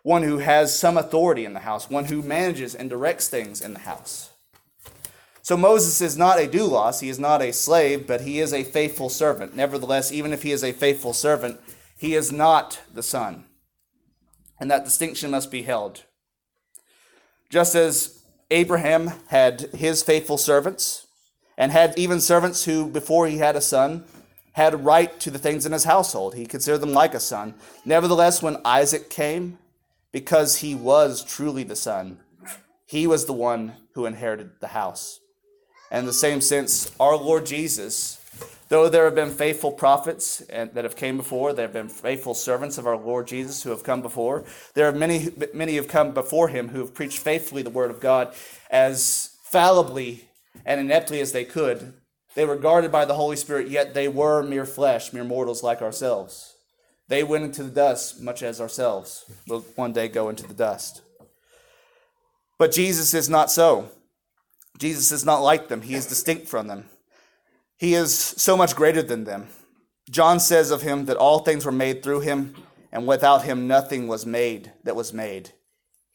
one 0.03 0.23
who 0.23 0.39
has 0.39 0.77
some 0.77 0.97
authority 0.97 1.45
in 1.45 1.53
the 1.53 1.61
house, 1.61 1.89
one 1.89 2.05
who 2.05 2.21
manages 2.21 2.75
and 2.75 2.89
directs 2.89 3.29
things 3.29 3.61
in 3.61 3.73
the 3.73 3.79
house. 3.79 4.31
So 5.41 5.55
Moses 5.57 6.01
is 6.01 6.17
not 6.17 6.39
a 6.39 6.47
doulos, 6.47 7.01
he 7.01 7.09
is 7.09 7.19
not 7.19 7.41
a 7.41 7.53
slave, 7.53 8.07
but 8.07 8.21
he 8.21 8.39
is 8.39 8.53
a 8.53 8.63
faithful 8.63 9.09
servant. 9.09 9.55
Nevertheless, 9.55 10.11
even 10.11 10.33
if 10.33 10.43
he 10.43 10.51
is 10.51 10.63
a 10.63 10.71
faithful 10.71 11.13
servant, 11.13 11.59
he 11.97 12.15
is 12.15 12.31
not 12.31 12.81
the 12.93 13.03
Son. 13.03 13.45
And 14.59 14.69
that 14.71 14.85
distinction 14.85 15.31
must 15.31 15.51
be 15.51 15.63
held. 15.63 16.03
Just 17.49 17.75
as 17.75 18.23
Abraham 18.51 19.11
had 19.27 19.61
his 19.73 20.03
faithful 20.03 20.37
servants, 20.37 21.07
and 21.57 21.71
had 21.71 21.97
even 21.97 22.19
servants 22.19 22.65
who, 22.65 22.87
before 22.87 23.27
he 23.27 23.37
had 23.37 23.55
a 23.55 23.61
son, 23.61 24.05
had 24.53 24.85
right 24.85 25.19
to 25.19 25.29
the 25.29 25.39
things 25.39 25.65
in 25.65 25.71
his 25.71 25.83
household. 25.83 26.35
He 26.35 26.45
considered 26.45 26.79
them 26.79 26.93
like 26.93 27.13
a 27.13 27.19
son. 27.19 27.55
Nevertheless, 27.85 28.41
when 28.41 28.57
Isaac 28.65 29.09
came, 29.09 29.57
because 30.11 30.57
he 30.57 30.75
was 30.75 31.23
truly 31.23 31.63
the 31.63 31.75
son, 31.75 32.19
he 32.85 33.07
was 33.07 33.25
the 33.25 33.33
one 33.33 33.73
who 33.93 34.05
inherited 34.05 34.51
the 34.59 34.67
house. 34.67 35.19
And 35.91 36.01
in 36.01 36.05
the 36.05 36.13
same 36.13 36.41
sense, 36.41 36.91
our 36.99 37.17
Lord 37.17 37.45
Jesus 37.45 38.19
Though 38.73 38.89
there 38.89 39.05
have 39.05 39.13
been 39.13 39.29
faithful 39.29 39.71
prophets 39.71 40.39
that 40.49 40.75
have 40.75 40.95
came 40.95 41.17
before, 41.17 41.53
there 41.53 41.65
have 41.65 41.73
been 41.73 41.89
faithful 41.89 42.33
servants 42.33 42.79
of 42.79 42.87
our 42.87 42.97
Lord 42.97 43.27
Jesus 43.27 43.61
who 43.61 43.69
have 43.69 43.83
come 43.83 44.01
before. 44.01 44.45
There 44.73 44.87
are 44.87 44.91
many, 44.91 45.29
many 45.53 45.73
who 45.73 45.77
have 45.77 45.87
come 45.87 46.11
before 46.11 46.47
him 46.47 46.69
who 46.69 46.79
have 46.79 46.95
preached 46.95 47.19
faithfully 47.19 47.61
the 47.61 47.69
word 47.69 47.91
of 47.91 47.99
God 47.99 48.33
as 48.71 49.37
fallibly 49.43 50.27
and 50.65 50.79
ineptly 50.79 51.19
as 51.21 51.33
they 51.33 51.45
could. 51.45 51.93
They 52.35 52.45
were 52.45 52.55
guarded 52.55 52.91
by 52.91 53.05
the 53.05 53.13
Holy 53.13 53.35
Spirit, 53.35 53.67
yet 53.67 53.93
they 53.93 54.07
were 54.07 54.41
mere 54.41 54.65
flesh, 54.65 55.13
mere 55.13 55.23
mortals 55.23 55.63
like 55.63 55.81
ourselves. 55.81 56.55
They 57.07 57.23
went 57.23 57.43
into 57.43 57.63
the 57.63 57.71
dust, 57.71 58.21
much 58.21 58.41
as 58.41 58.59
ourselves 58.59 59.25
will 59.47 59.61
one 59.75 59.93
day 59.93 60.07
go 60.07 60.29
into 60.29 60.47
the 60.47 60.53
dust. 60.53 61.01
But 62.57 62.71
Jesus 62.71 63.13
is 63.13 63.29
not 63.29 63.51
so. 63.51 63.89
Jesus 64.79 65.11
is 65.11 65.25
not 65.25 65.41
like 65.41 65.67
them. 65.67 65.81
He 65.81 65.93
is 65.93 66.07
distinct 66.07 66.47
from 66.47 66.67
them. 66.67 66.85
He 67.77 67.93
is 67.93 68.17
so 68.17 68.55
much 68.55 68.75
greater 68.75 69.03
than 69.03 69.25
them. 69.25 69.47
John 70.09 70.39
says 70.39 70.71
of 70.71 70.81
him 70.81 71.05
that 71.05 71.17
all 71.17 71.39
things 71.39 71.65
were 71.65 71.71
made 71.71 72.01
through 72.01 72.21
him, 72.21 72.55
and 72.91 73.07
without 73.07 73.43
him 73.43 73.67
nothing 73.67 74.07
was 74.07 74.25
made 74.25 74.71
that 74.83 74.95
was 74.95 75.13
made. 75.13 75.51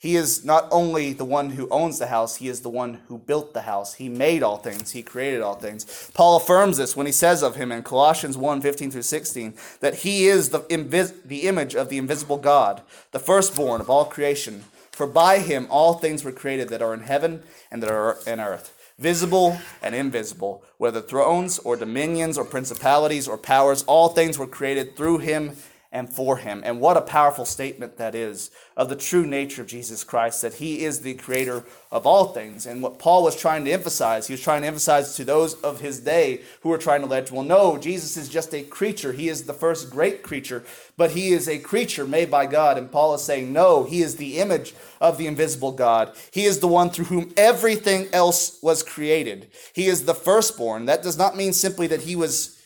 He 0.00 0.14
is 0.14 0.44
not 0.44 0.68
only 0.70 1.12
the 1.12 1.24
one 1.24 1.50
who 1.50 1.68
owns 1.70 1.98
the 1.98 2.06
house, 2.06 2.36
he 2.36 2.48
is 2.48 2.60
the 2.60 2.68
one 2.68 3.00
who 3.08 3.18
built 3.18 3.52
the 3.52 3.62
house. 3.62 3.94
He 3.94 4.08
made 4.08 4.44
all 4.44 4.56
things, 4.56 4.92
he 4.92 5.02
created 5.02 5.42
all 5.42 5.56
things. 5.56 6.10
Paul 6.14 6.36
affirms 6.36 6.76
this 6.76 6.94
when 6.94 7.06
he 7.06 7.12
says 7.12 7.42
of 7.42 7.56
him 7.56 7.72
in 7.72 7.82
Colossians 7.82 8.36
1 8.36 8.60
15 8.60 8.92
through 8.92 9.02
16 9.02 9.54
that 9.80 9.96
he 9.96 10.28
is 10.28 10.50
the, 10.50 10.60
invis- 10.60 11.24
the 11.24 11.48
image 11.48 11.74
of 11.74 11.88
the 11.88 11.98
invisible 11.98 12.38
God, 12.38 12.82
the 13.10 13.18
firstborn 13.18 13.80
of 13.80 13.90
all 13.90 14.04
creation. 14.04 14.64
For 14.92 15.06
by 15.08 15.40
him 15.40 15.66
all 15.68 15.94
things 15.94 16.22
were 16.22 16.32
created 16.32 16.68
that 16.68 16.82
are 16.82 16.94
in 16.94 17.00
heaven 17.00 17.42
and 17.70 17.82
that 17.82 17.90
are 17.90 18.18
in 18.24 18.38
earth 18.38 18.74
visible 18.98 19.56
and 19.80 19.94
invisible, 19.94 20.62
whether 20.76 21.00
thrones 21.00 21.58
or 21.60 21.76
dominions 21.76 22.36
or 22.36 22.44
principalities 22.44 23.28
or 23.28 23.38
powers, 23.38 23.84
all 23.84 24.08
things 24.08 24.36
were 24.38 24.46
created 24.46 24.96
through 24.96 25.18
him 25.18 25.56
and 25.90 26.12
for 26.12 26.36
him. 26.36 26.62
And 26.64 26.80
what 26.80 26.98
a 26.98 27.02
powerful 27.02 27.46
statement 27.46 27.96
that 27.96 28.14
is 28.14 28.50
of 28.76 28.90
the 28.90 28.96
true 28.96 29.24
nature 29.24 29.62
of 29.62 29.68
Jesus 29.68 30.04
Christ, 30.04 30.42
that 30.42 30.54
he 30.54 30.84
is 30.84 31.00
the 31.00 31.14
creator 31.14 31.64
of 31.90 32.06
all 32.06 32.26
things. 32.26 32.66
And 32.66 32.82
what 32.82 32.98
Paul 32.98 33.22
was 33.22 33.34
trying 33.34 33.64
to 33.64 33.70
emphasize, 33.70 34.26
he 34.26 34.34
was 34.34 34.42
trying 34.42 34.60
to 34.60 34.68
emphasize 34.68 35.16
to 35.16 35.24
those 35.24 35.54
of 35.62 35.80
his 35.80 36.00
day 36.00 36.42
who 36.60 36.68
were 36.68 36.76
trying 36.76 37.00
to 37.00 37.06
let, 37.06 37.30
well, 37.30 37.42
no, 37.42 37.78
Jesus 37.78 38.18
is 38.18 38.28
just 38.28 38.54
a 38.54 38.62
creature. 38.62 39.12
He 39.12 39.30
is 39.30 39.44
the 39.44 39.54
first 39.54 39.90
great 39.90 40.22
creature, 40.22 40.62
but 40.98 41.12
he 41.12 41.28
is 41.30 41.48
a 41.48 41.58
creature 41.58 42.06
made 42.06 42.30
by 42.30 42.44
God. 42.44 42.76
And 42.76 42.92
Paul 42.92 43.14
is 43.14 43.22
saying, 43.22 43.50
no, 43.50 43.84
he 43.84 44.02
is 44.02 44.16
the 44.16 44.38
image 44.38 44.74
of 45.00 45.16
the 45.16 45.26
invisible 45.26 45.72
God. 45.72 46.14
He 46.30 46.44
is 46.44 46.60
the 46.60 46.68
one 46.68 46.90
through 46.90 47.06
whom 47.06 47.32
everything 47.36 48.08
else 48.12 48.58
was 48.62 48.82
created. 48.82 49.50
He 49.72 49.86
is 49.86 50.04
the 50.04 50.14
firstborn. 50.14 50.84
That 50.84 51.02
does 51.02 51.16
not 51.16 51.36
mean 51.36 51.54
simply 51.54 51.86
that 51.86 52.02
he 52.02 52.14
was 52.14 52.57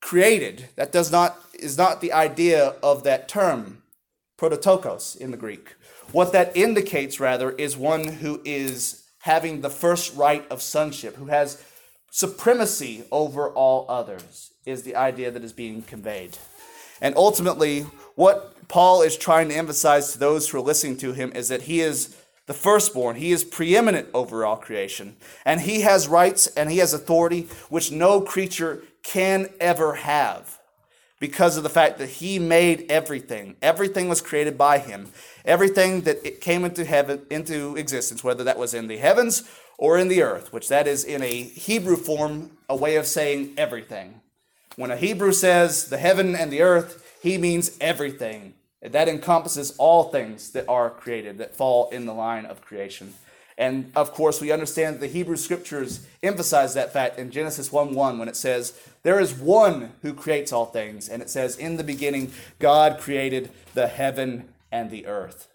created. 0.00 0.68
That 0.76 0.92
does 0.92 1.10
not 1.10 1.38
is 1.58 1.76
not 1.76 2.00
the 2.00 2.12
idea 2.12 2.74
of 2.82 3.02
that 3.04 3.28
term, 3.28 3.82
prototokos 4.38 5.16
in 5.16 5.30
the 5.30 5.36
Greek. 5.36 5.74
What 6.12 6.32
that 6.32 6.56
indicates, 6.56 7.20
rather, 7.20 7.50
is 7.50 7.76
one 7.76 8.04
who 8.04 8.40
is 8.44 9.04
having 9.20 9.60
the 9.60 9.70
first 9.70 10.14
right 10.14 10.46
of 10.50 10.62
sonship, 10.62 11.16
who 11.16 11.26
has 11.26 11.62
supremacy 12.10 13.04
over 13.10 13.50
all 13.50 13.84
others, 13.88 14.52
is 14.64 14.84
the 14.84 14.96
idea 14.96 15.30
that 15.30 15.44
is 15.44 15.52
being 15.52 15.82
conveyed. 15.82 16.38
And 17.00 17.14
ultimately, 17.16 17.82
what 18.14 18.68
Paul 18.68 19.02
is 19.02 19.16
trying 19.16 19.48
to 19.48 19.56
emphasize 19.56 20.12
to 20.12 20.18
those 20.18 20.48
who 20.48 20.58
are 20.58 20.62
listening 20.62 20.96
to 20.98 21.12
him 21.12 21.32
is 21.34 21.48
that 21.48 21.62
he 21.62 21.80
is 21.80 22.16
the 22.46 22.54
firstborn. 22.54 23.16
He 23.16 23.30
is 23.30 23.44
preeminent 23.44 24.08
over 24.14 24.44
all 24.44 24.56
creation. 24.56 25.16
And 25.44 25.60
he 25.60 25.82
has 25.82 26.08
rights 26.08 26.46
and 26.48 26.70
he 26.70 26.78
has 26.78 26.94
authority 26.94 27.48
which 27.68 27.92
no 27.92 28.20
creature 28.20 28.82
can 29.02 29.48
ever 29.60 29.94
have 29.94 30.58
because 31.20 31.56
of 31.56 31.62
the 31.62 31.68
fact 31.68 31.98
that 31.98 32.08
he 32.08 32.38
made 32.38 32.86
everything. 32.90 33.56
Everything 33.60 34.08
was 34.08 34.20
created 34.20 34.56
by 34.56 34.78
him. 34.78 35.08
Everything 35.44 36.02
that 36.02 36.24
it 36.24 36.40
came 36.40 36.64
into 36.64 36.84
heaven 36.84 37.26
into 37.30 37.76
existence, 37.76 38.22
whether 38.22 38.44
that 38.44 38.58
was 38.58 38.74
in 38.74 38.86
the 38.86 38.98
heavens 38.98 39.48
or 39.78 39.98
in 39.98 40.08
the 40.08 40.22
earth, 40.22 40.52
which 40.52 40.68
that 40.68 40.86
is 40.86 41.04
in 41.04 41.22
a 41.22 41.42
Hebrew 41.42 41.96
form, 41.96 42.58
a 42.68 42.76
way 42.76 42.96
of 42.96 43.06
saying 43.06 43.54
everything. 43.56 44.20
When 44.76 44.90
a 44.90 44.96
Hebrew 44.96 45.32
says 45.32 45.88
the 45.88 45.98
heaven 45.98 46.36
and 46.36 46.52
the 46.52 46.62
earth, 46.62 47.18
he 47.22 47.38
means 47.38 47.76
everything. 47.80 48.54
That 48.80 49.08
encompasses 49.08 49.74
all 49.76 50.04
things 50.04 50.52
that 50.52 50.68
are 50.68 50.88
created, 50.88 51.38
that 51.38 51.56
fall 51.56 51.90
in 51.90 52.06
the 52.06 52.14
line 52.14 52.46
of 52.46 52.60
creation. 52.60 53.14
And 53.58 53.90
of 53.96 54.12
course, 54.12 54.40
we 54.40 54.52
understand 54.52 54.94
that 54.94 55.00
the 55.00 55.08
Hebrew 55.08 55.36
scriptures 55.36 56.06
emphasize 56.22 56.74
that 56.74 56.92
fact 56.92 57.18
in 57.18 57.32
Genesis 57.32 57.72
1 57.72 57.92
1 57.92 58.18
when 58.18 58.28
it 58.28 58.36
says, 58.36 58.72
There 59.02 59.18
is 59.18 59.34
one 59.34 59.90
who 60.02 60.14
creates 60.14 60.52
all 60.52 60.66
things. 60.66 61.08
And 61.08 61.20
it 61.20 61.28
says, 61.28 61.56
In 61.56 61.76
the 61.76 61.84
beginning, 61.84 62.32
God 62.60 63.00
created 63.00 63.50
the 63.74 63.88
heaven 63.88 64.48
and 64.70 64.92
the 64.92 65.06
earth. 65.06 65.48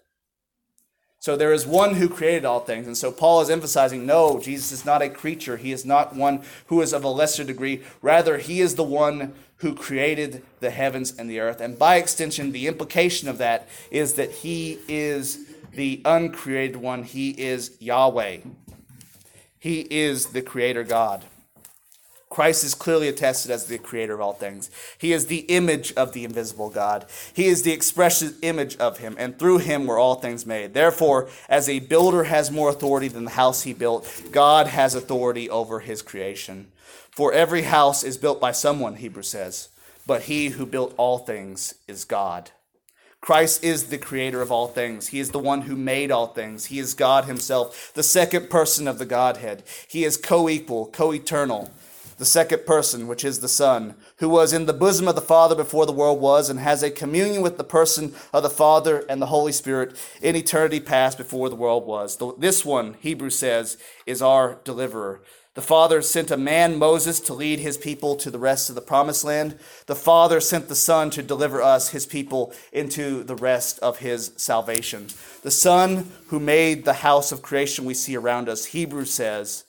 So 1.18 1.34
there 1.34 1.54
is 1.54 1.66
one 1.66 1.94
who 1.94 2.10
created 2.10 2.44
all 2.44 2.60
things. 2.60 2.86
And 2.86 2.98
so 2.98 3.10
Paul 3.10 3.40
is 3.40 3.48
emphasizing 3.48 4.04
no, 4.04 4.38
Jesus 4.38 4.70
is 4.70 4.84
not 4.84 5.00
a 5.00 5.08
creature. 5.08 5.56
He 5.56 5.72
is 5.72 5.86
not 5.86 6.14
one 6.14 6.42
who 6.66 6.82
is 6.82 6.92
of 6.92 7.02
a 7.02 7.08
lesser 7.08 7.44
degree. 7.44 7.82
Rather, 8.02 8.36
he 8.36 8.60
is 8.60 8.74
the 8.74 8.84
one 8.84 9.32
who 9.58 9.74
created 9.74 10.42
the 10.60 10.68
heavens 10.68 11.16
and 11.16 11.30
the 11.30 11.40
earth. 11.40 11.62
And 11.62 11.78
by 11.78 11.96
extension, 11.96 12.52
the 12.52 12.66
implication 12.66 13.30
of 13.30 13.38
that 13.38 13.66
is 13.90 14.12
that 14.14 14.30
he 14.30 14.78
is 14.86 15.43
the 15.74 16.02
uncreated 16.04 16.76
one. 16.76 17.02
He 17.02 17.30
is 17.30 17.76
Yahweh. 17.80 18.38
He 19.58 19.80
is 19.90 20.26
the 20.26 20.42
creator 20.42 20.84
God. 20.84 21.24
Christ 22.28 22.64
is 22.64 22.74
clearly 22.74 23.06
attested 23.06 23.52
as 23.52 23.66
the 23.66 23.78
creator 23.78 24.14
of 24.14 24.20
all 24.20 24.32
things. 24.32 24.68
He 24.98 25.12
is 25.12 25.26
the 25.26 25.40
image 25.42 25.92
of 25.94 26.12
the 26.12 26.24
invisible 26.24 26.68
God. 26.68 27.06
He 27.32 27.46
is 27.46 27.62
the 27.62 27.70
express 27.70 28.24
image 28.42 28.76
of 28.78 28.98
him, 28.98 29.14
and 29.20 29.38
through 29.38 29.58
him 29.58 29.86
were 29.86 30.00
all 30.00 30.16
things 30.16 30.44
made. 30.44 30.74
Therefore, 30.74 31.28
as 31.48 31.68
a 31.68 31.78
builder 31.78 32.24
has 32.24 32.50
more 32.50 32.70
authority 32.70 33.06
than 33.06 33.24
the 33.24 33.30
house 33.30 33.62
he 33.62 33.72
built, 33.72 34.22
God 34.32 34.66
has 34.66 34.96
authority 34.96 35.48
over 35.48 35.78
his 35.78 36.02
creation. 36.02 36.72
For 37.12 37.32
every 37.32 37.62
house 37.62 38.02
is 38.02 38.18
built 38.18 38.40
by 38.40 38.50
someone, 38.50 38.96
Hebrew 38.96 39.22
says, 39.22 39.68
but 40.04 40.22
he 40.22 40.48
who 40.48 40.66
built 40.66 40.92
all 40.96 41.18
things 41.18 41.74
is 41.86 42.04
God. 42.04 42.50
Christ 43.24 43.64
is 43.64 43.84
the 43.84 43.96
creator 43.96 44.42
of 44.42 44.52
all 44.52 44.68
things. 44.68 45.08
He 45.08 45.18
is 45.18 45.30
the 45.30 45.38
one 45.38 45.62
who 45.62 45.76
made 45.76 46.10
all 46.10 46.26
things. 46.26 46.66
He 46.66 46.78
is 46.78 46.92
God 46.92 47.24
himself, 47.24 47.90
the 47.94 48.02
second 48.02 48.50
person 48.50 48.86
of 48.86 48.98
the 48.98 49.06
Godhead. 49.06 49.62
He 49.88 50.04
is 50.04 50.18
co 50.18 50.46
equal, 50.46 50.88
co 50.88 51.10
eternal. 51.10 51.70
the 52.18 52.24
second 52.26 52.66
person, 52.66 53.06
which 53.06 53.24
is 53.24 53.40
the 53.40 53.48
Son, 53.48 53.94
who 54.18 54.28
was 54.28 54.52
in 54.52 54.66
the 54.66 54.72
bosom 54.74 55.08
of 55.08 55.14
the 55.14 55.22
Father 55.22 55.54
before 55.54 55.86
the 55.86 55.92
world 55.92 56.20
was, 56.20 56.50
and 56.50 56.60
has 56.60 56.82
a 56.82 56.90
communion 56.90 57.40
with 57.40 57.56
the 57.56 57.64
person 57.64 58.14
of 58.32 58.42
the 58.42 58.50
Father 58.50 59.04
and 59.08 59.22
the 59.22 59.26
Holy 59.26 59.52
Spirit 59.52 59.96
in 60.20 60.36
eternity 60.36 60.78
past 60.78 61.16
before 61.16 61.48
the 61.48 61.56
world 61.56 61.86
was. 61.86 62.18
This 62.38 62.62
one, 62.62 62.94
Hebrews 63.00 63.38
says, 63.38 63.78
is 64.04 64.20
our 64.20 64.58
deliverer. 64.64 65.22
The 65.54 65.62
Father 65.62 66.02
sent 66.02 66.32
a 66.32 66.36
man, 66.36 66.78
Moses, 66.78 67.20
to 67.20 67.34
lead 67.34 67.60
his 67.60 67.78
people 67.78 68.16
to 68.16 68.30
the 68.30 68.38
rest 68.38 68.68
of 68.68 68.74
the 68.74 68.80
promised 68.80 69.24
land. 69.24 69.56
The 69.86 69.94
Father 69.94 70.40
sent 70.40 70.68
the 70.68 70.74
Son 70.74 71.10
to 71.10 71.22
deliver 71.22 71.62
us, 71.62 71.90
his 71.90 72.06
people, 72.06 72.52
into 72.72 73.22
the 73.22 73.36
rest 73.36 73.78
of 73.78 73.98
his 73.98 74.32
salvation. 74.36 75.06
The 75.42 75.52
Son 75.52 76.10
who 76.28 76.40
made 76.40 76.84
the 76.84 76.94
house 76.94 77.30
of 77.30 77.42
creation 77.42 77.84
we 77.84 77.94
see 77.94 78.16
around 78.16 78.48
us, 78.48 78.66
Hebrews 78.66 79.12
says, 79.12 79.64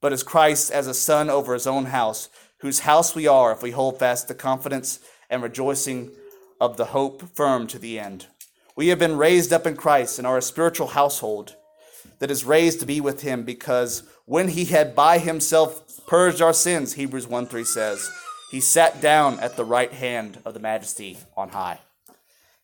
but 0.00 0.12
as 0.12 0.22
Christ 0.22 0.70
as 0.70 0.86
a 0.86 0.94
son 0.94 1.28
over 1.28 1.54
his 1.54 1.66
own 1.66 1.86
house, 1.86 2.28
whose 2.58 2.80
house 2.80 3.14
we 3.14 3.26
are 3.26 3.52
if 3.52 3.62
we 3.62 3.70
hold 3.70 3.98
fast 3.98 4.28
the 4.28 4.34
confidence 4.34 5.00
and 5.28 5.42
rejoicing 5.42 6.10
of 6.60 6.76
the 6.76 6.86
hope 6.86 7.22
firm 7.34 7.66
to 7.68 7.78
the 7.78 7.98
end. 7.98 8.26
We 8.76 8.88
have 8.88 8.98
been 8.98 9.16
raised 9.16 9.52
up 9.52 9.66
in 9.66 9.76
Christ 9.76 10.18
and 10.18 10.26
are 10.26 10.38
a 10.38 10.42
spiritual 10.42 10.88
household 10.88 11.56
that 12.18 12.30
is 12.30 12.44
raised 12.44 12.80
to 12.80 12.86
be 12.86 13.00
with 13.00 13.22
him 13.22 13.44
because 13.44 14.02
when 14.30 14.46
he 14.46 14.66
had 14.66 14.94
by 14.94 15.18
himself 15.18 16.06
purged 16.06 16.40
our 16.40 16.52
sins, 16.52 16.92
Hebrews 16.92 17.26
1 17.26 17.48
3 17.48 17.64
says, 17.64 18.08
he 18.52 18.60
sat 18.60 19.00
down 19.00 19.40
at 19.40 19.56
the 19.56 19.64
right 19.64 19.92
hand 19.92 20.38
of 20.44 20.54
the 20.54 20.60
majesty 20.60 21.18
on 21.36 21.48
high. 21.48 21.80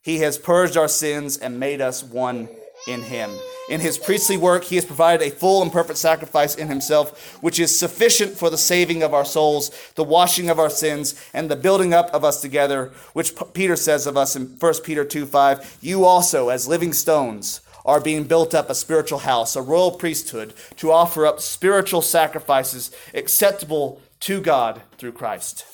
He 0.01 0.19
has 0.19 0.39
purged 0.39 0.77
our 0.77 0.87
sins 0.87 1.37
and 1.37 1.59
made 1.59 1.81
us 1.81 2.05
one 2.05 2.49
in 2.87 3.03
him. 3.03 3.33
In 3.69 3.81
his 3.81 3.99
priestly 3.99 4.37
work, 4.37 4.63
he 4.63 4.77
has 4.77 4.85
provided 4.85 5.27
a 5.27 5.35
full 5.35 5.61
and 5.61 5.73
perfect 5.73 5.99
sacrifice 5.99 6.55
in 6.55 6.69
himself, 6.69 7.37
which 7.43 7.59
is 7.59 7.77
sufficient 7.77 8.37
for 8.37 8.49
the 8.49 8.57
saving 8.57 9.03
of 9.03 9.13
our 9.13 9.25
souls, 9.25 9.73
the 9.97 10.05
washing 10.05 10.49
of 10.49 10.61
our 10.61 10.71
sins, 10.71 11.21
and 11.35 11.51
the 11.51 11.57
building 11.57 11.93
up 11.93 12.15
of 12.15 12.23
us 12.23 12.41
together, 12.41 12.93
which 13.13 13.33
Peter 13.55 13.75
says 13.75 14.07
of 14.07 14.17
us 14.17 14.37
in 14.37 14.45
1 14.47 14.75
Peter 14.85 15.05
2 15.05 15.27
5. 15.27 15.79
You 15.81 16.05
also, 16.05 16.49
as 16.49 16.69
living 16.69 16.93
stones, 16.93 17.61
are 17.87 18.01
being 18.01 18.25
built 18.25 18.55
up 18.55 18.69
a 18.69 18.75
spiritual 18.75 19.21
house, 19.21 19.57
a 19.57 19.63
royal 19.63 19.93
priesthood, 19.93 20.53
to 20.77 20.93
offer 20.93 21.25
up 21.25 21.41
spiritual 21.41 22.03
sacrifices 22.03 22.91
acceptable 23.15 24.03
to 24.21 24.41
God 24.43 24.83
through 24.99 25.13
Christ. 25.13 25.65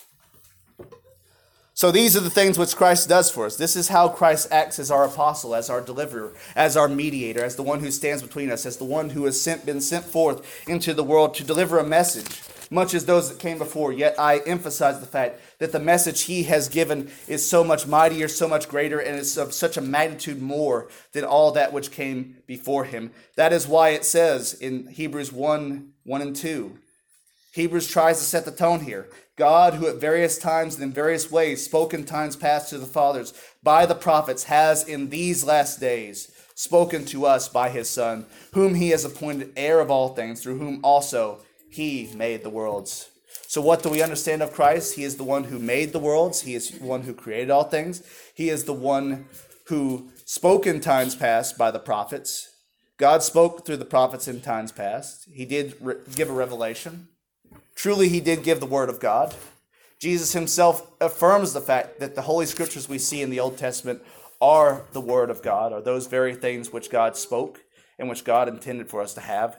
So 1.74 1.90
these 1.90 2.16
are 2.16 2.20
the 2.20 2.30
things 2.30 2.58
which 2.58 2.76
Christ 2.76 3.08
does 3.08 3.30
for 3.30 3.46
us. 3.46 3.56
This 3.56 3.76
is 3.76 3.88
how 3.88 4.08
Christ 4.08 4.48
acts 4.52 4.78
as 4.78 4.90
our 4.90 5.04
apostle, 5.04 5.54
as 5.54 5.70
our 5.70 5.80
deliverer, 5.80 6.32
as 6.54 6.76
our 6.76 6.86
mediator, 6.86 7.42
as 7.42 7.56
the 7.56 7.62
one 7.62 7.80
who 7.80 7.90
stands 7.90 8.22
between 8.22 8.50
us, 8.50 8.66
as 8.66 8.76
the 8.76 8.84
one 8.84 9.10
who 9.10 9.24
has 9.24 9.40
sent, 9.40 9.64
been 9.64 9.80
sent 9.80 10.04
forth 10.04 10.68
into 10.68 10.92
the 10.92 11.02
world 11.02 11.34
to 11.34 11.44
deliver 11.44 11.78
a 11.78 11.84
message, 11.84 12.42
much 12.72 12.94
as 12.94 13.04
those 13.04 13.28
that 13.28 13.38
came 13.38 13.58
before. 13.58 13.92
Yet 13.92 14.18
I 14.18 14.38
emphasize 14.38 14.98
the 14.98 15.06
fact 15.06 15.40
that 15.58 15.72
the 15.72 15.78
message 15.78 16.22
he 16.22 16.44
has 16.44 16.68
given 16.68 17.10
is 17.28 17.48
so 17.48 17.62
much 17.62 17.86
mightier, 17.86 18.28
so 18.28 18.48
much 18.48 18.68
greater, 18.68 18.98
and 18.98 19.18
is 19.18 19.36
of 19.36 19.52
such 19.52 19.76
a 19.76 19.82
magnitude 19.82 20.40
more 20.40 20.88
than 21.12 21.24
all 21.24 21.52
that 21.52 21.72
which 21.72 21.90
came 21.90 22.38
before 22.46 22.84
him. 22.84 23.12
That 23.36 23.52
is 23.52 23.68
why 23.68 23.90
it 23.90 24.04
says 24.04 24.54
in 24.54 24.86
Hebrews 24.88 25.32
1 25.32 25.92
1 26.04 26.22
and 26.22 26.34
2. 26.34 26.78
Hebrews 27.52 27.88
tries 27.88 28.18
to 28.18 28.24
set 28.24 28.46
the 28.46 28.50
tone 28.50 28.80
here. 28.80 29.08
God, 29.36 29.74
who 29.74 29.86
at 29.86 29.96
various 29.96 30.38
times 30.38 30.74
and 30.74 30.84
in 30.84 30.92
various 30.92 31.30
ways 31.30 31.62
spoke 31.62 31.92
in 31.92 32.04
times 32.04 32.36
past 32.36 32.70
to 32.70 32.78
the 32.78 32.86
fathers 32.86 33.34
by 33.62 33.84
the 33.84 33.94
prophets, 33.94 34.44
has 34.44 34.88
in 34.88 35.10
these 35.10 35.44
last 35.44 35.78
days 35.78 36.32
spoken 36.54 37.04
to 37.06 37.26
us 37.26 37.48
by 37.48 37.68
his 37.68 37.90
Son, 37.90 38.24
whom 38.54 38.74
he 38.74 38.90
has 38.90 39.04
appointed 39.04 39.52
heir 39.56 39.80
of 39.80 39.90
all 39.90 40.14
things, 40.14 40.42
through 40.42 40.58
whom 40.58 40.80
also 40.82 41.42
he 41.72 42.10
made 42.14 42.42
the 42.42 42.50
worlds. 42.50 43.08
So, 43.46 43.60
what 43.60 43.82
do 43.82 43.88
we 43.88 44.02
understand 44.02 44.42
of 44.42 44.52
Christ? 44.52 44.94
He 44.94 45.04
is 45.04 45.16
the 45.16 45.24
one 45.24 45.44
who 45.44 45.58
made 45.58 45.92
the 45.92 45.98
worlds, 45.98 46.42
he 46.42 46.54
is 46.54 46.70
the 46.70 46.84
one 46.84 47.02
who 47.02 47.14
created 47.14 47.50
all 47.50 47.64
things, 47.64 48.02
he 48.34 48.48
is 48.48 48.64
the 48.64 48.74
one 48.74 49.26
who 49.66 50.10
spoke 50.24 50.66
in 50.66 50.80
times 50.80 51.14
past 51.14 51.56
by 51.56 51.70
the 51.70 51.78
prophets. 51.78 52.48
God 52.98 53.22
spoke 53.22 53.64
through 53.64 53.78
the 53.78 53.84
prophets 53.84 54.28
in 54.28 54.40
times 54.40 54.70
past. 54.70 55.26
He 55.32 55.44
did 55.44 55.74
re- 55.80 55.96
give 56.14 56.30
a 56.30 56.34
revelation. 56.34 57.08
Truly, 57.74 58.08
he 58.08 58.20
did 58.20 58.42
give 58.42 58.60
the 58.60 58.66
word 58.66 58.88
of 58.88 59.00
God. 59.00 59.34
Jesus 59.98 60.32
himself 60.32 60.90
affirms 61.00 61.52
the 61.52 61.60
fact 61.60 62.00
that 62.00 62.14
the 62.14 62.22
Holy 62.22 62.44
Scriptures 62.46 62.88
we 62.88 62.98
see 62.98 63.22
in 63.22 63.30
the 63.30 63.40
Old 63.40 63.56
Testament 63.56 64.02
are 64.40 64.82
the 64.92 65.00
word 65.00 65.30
of 65.30 65.42
God, 65.42 65.72
are 65.72 65.80
those 65.80 66.06
very 66.06 66.34
things 66.34 66.72
which 66.72 66.90
God 66.90 67.16
spoke 67.16 67.60
and 67.98 68.08
which 68.08 68.24
God 68.24 68.48
intended 68.48 68.90
for 68.90 69.00
us 69.00 69.14
to 69.14 69.20
have. 69.20 69.56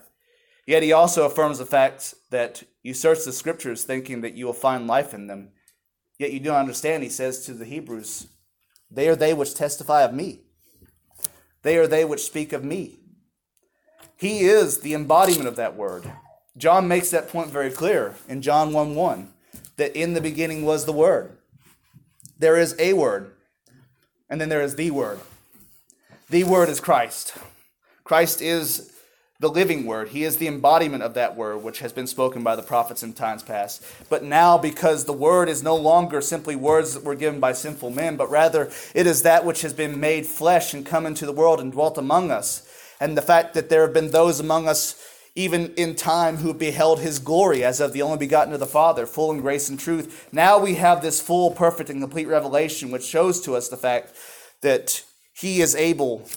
Yet 0.66 0.84
he 0.84 0.94
also 0.94 1.26
affirms 1.26 1.58
the 1.58 1.66
fact 1.66 2.14
that 2.30 2.64
you 2.82 2.94
search 2.94 3.26
the 3.26 3.34
Scriptures 3.34 3.84
thinking 3.84 4.22
that 4.22 4.36
you 4.36 4.46
will 4.46 4.54
find 4.54 4.88
life 4.88 5.14
in 5.14 5.28
them. 5.28 5.50
Yet 6.18 6.32
you 6.32 6.40
don't 6.40 6.56
understand, 6.56 7.04
he 7.04 7.10
says 7.10 7.46
to 7.46 7.54
the 7.54 7.66
Hebrews, 7.66 8.28
they 8.90 9.10
are 9.10 9.16
they 9.16 9.34
which 9.34 9.56
testify 9.56 10.04
of 10.04 10.14
me. 10.14 10.42
They 11.64 11.78
are 11.78 11.88
they 11.88 12.06
which 12.06 12.24
speak 12.24 12.54
of 12.54 12.64
me. 12.64 13.00
He 14.16 14.42
is 14.42 14.80
the 14.80 14.94
embodiment 14.94 15.48
of 15.48 15.56
that 15.56 15.76
word. 15.76 16.10
John 16.58 16.88
makes 16.88 17.10
that 17.10 17.30
point 17.30 17.50
very 17.50 17.72
clear 17.72 18.16
in 18.30 18.42
John 18.42 18.74
1 18.74 18.96
1 18.96 19.34
that 19.78 20.00
in 20.00 20.14
the 20.14 20.22
beginning 20.22 20.64
was 20.64 20.86
the 20.86 20.94
Word. 20.94 21.38
There 22.38 22.58
is 22.58 22.76
a 22.78 22.94
Word, 22.94 23.32
and 24.30 24.40
then 24.40 24.50
there 24.50 24.62
is 24.62 24.76
the 24.76 24.92
Word. 24.92 25.20
The 26.30 26.44
Word 26.44 26.70
is 26.70 26.80
Christ. 26.80 27.34
Christ 28.04 28.42
is 28.42 28.93
the 29.40 29.50
living 29.50 29.86
Word. 29.86 30.10
He 30.10 30.24
is 30.24 30.38
the 30.38 30.48
embodiment 30.48 31.04
of 31.04 31.16
that 31.16 31.36
Word 31.36 31.64
which 31.64 31.80
has 31.80 31.92
been 31.92 32.08
spoken 32.08 32.44
by 32.44 32.56
the 32.56 32.64
prophets 32.64 33.04
in 33.04 33.14
times 33.14 33.44
past. 33.44 33.84
But 34.10 34.24
now, 34.24 34.58
because 34.58 35.06
the 35.06 35.14
Word 35.14 35.50
is 35.50 35.64
no 35.64 35.76
longer 35.76 36.22
simply 36.22 36.56
words 36.56 36.94
that 36.94 37.04
were 37.04 37.16
given 37.16 37.40
by 37.40 37.54
sinful 37.54 37.90
men, 37.90 38.16
but 38.16 38.30
rather 38.30 38.72
it 38.94 39.08
is 39.08 39.24
that 39.24 39.46
which 39.46 39.62
has 39.62 39.74
been 39.74 40.00
made 40.00 40.26
flesh 40.26 40.74
and 40.74 40.86
come 40.86 41.06
into 41.06 41.26
the 41.26 41.34
world 41.34 41.60
and 41.60 41.72
dwelt 41.72 41.98
among 41.98 42.32
us. 42.32 42.68
And 43.00 43.18
the 43.18 43.22
fact 43.22 43.54
that 43.56 43.70
there 43.70 43.82
have 43.82 43.94
been 43.94 44.12
those 44.12 44.40
among 44.40 44.68
us 44.68 45.10
even 45.36 45.74
in 45.76 45.96
time 45.96 46.38
who 46.38 46.54
beheld 46.54 47.00
his 47.00 47.20
glory 47.20 47.64
as 47.64 47.80
of 47.80 47.92
the 47.92 48.02
only 48.02 48.18
begotten 48.18 48.54
of 48.54 48.60
the 48.60 48.66
Father, 48.66 49.06
full 49.06 49.32
in 49.32 49.42
grace 49.42 49.68
and 49.68 49.80
truth. 49.80 50.30
Now 50.32 50.60
we 50.60 50.76
have 50.76 51.02
this 51.02 51.20
full, 51.22 51.52
perfect, 51.52 51.90
and 51.90 52.00
complete 52.00 52.28
revelation, 52.28 52.92
which 52.92 53.04
shows 53.04 53.42
to 53.42 53.56
us 53.56 53.68
the 53.68 53.78
fact 53.78 54.14
that 54.62 55.04
he 55.34 55.62
is 55.62 55.76
able 55.76 56.28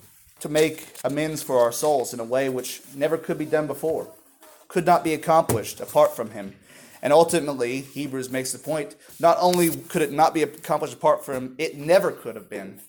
to 0.41 0.49
make 0.49 0.87
amends 1.05 1.43
for 1.43 1.59
our 1.59 1.73
souls 1.73 2.13
in 2.13 2.21
a 2.21 2.25
way 2.25 2.49
which 2.49 2.83
never 2.95 3.17
could 3.17 3.39
be 3.39 3.45
done 3.45 3.67
before, 3.67 4.09
could 4.69 4.85
not 4.85 5.05
be 5.05 5.15
accomplished 5.15 5.81
apart 5.81 6.15
from 6.15 6.31
him. 6.31 6.55
And 7.03 7.13
ultimately, 7.13 7.83
Hebrews 7.83 8.31
makes 8.31 8.53
the 8.53 8.59
point 8.59 8.97
not 9.21 9.37
only 9.41 9.71
could 9.71 10.03
it 10.03 10.13
not 10.13 10.35
be 10.35 10.43
accomplished 10.43 10.95
apart 10.95 11.25
from 11.25 11.35
him, 11.35 11.55
it 11.59 11.77
never 11.77 12.11
could 12.11 12.35
have 12.35 12.51
been. 12.51 12.81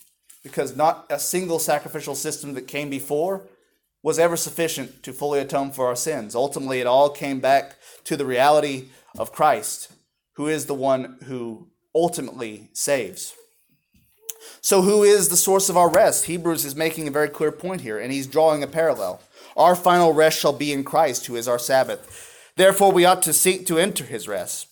Because 0.43 0.75
not 0.75 1.05
a 1.09 1.19
single 1.19 1.59
sacrificial 1.59 2.15
system 2.15 2.53
that 2.53 2.67
came 2.67 2.89
before 2.89 3.47
was 4.01 4.19
ever 4.19 4.37
sufficient 4.37 5.03
to 5.03 5.11
fully 5.11 5.39
atone 5.39 5.71
for 5.71 5.87
our 5.87 5.95
sins. 5.95 6.35
Ultimately, 6.35 6.79
it 6.79 6.87
all 6.87 7.09
came 7.09 7.39
back 7.39 7.75
to 8.05 8.15
the 8.15 8.25
reality 8.25 8.89
of 9.17 9.33
Christ, 9.33 9.91
who 10.33 10.47
is 10.47 10.65
the 10.65 10.73
one 10.73 11.17
who 11.25 11.67
ultimately 11.93 12.69
saves. 12.73 13.33
So, 14.61 14.81
who 14.81 15.03
is 15.03 15.29
the 15.29 15.37
source 15.37 15.69
of 15.69 15.77
our 15.77 15.89
rest? 15.89 16.25
Hebrews 16.25 16.65
is 16.65 16.75
making 16.75 17.07
a 17.07 17.11
very 17.11 17.29
clear 17.29 17.51
point 17.51 17.81
here, 17.81 17.99
and 17.99 18.11
he's 18.11 18.27
drawing 18.27 18.63
a 18.63 18.67
parallel. 18.67 19.21
Our 19.55 19.75
final 19.75 20.13
rest 20.13 20.39
shall 20.39 20.53
be 20.53 20.71
in 20.73 20.83
Christ, 20.83 21.25
who 21.25 21.35
is 21.35 21.47
our 21.47 21.59
Sabbath. 21.59 22.51
Therefore, 22.55 22.91
we 22.91 23.05
ought 23.05 23.21
to 23.23 23.33
seek 23.33 23.65
to 23.67 23.77
enter 23.77 24.03
his 24.03 24.27
rest. 24.27 24.67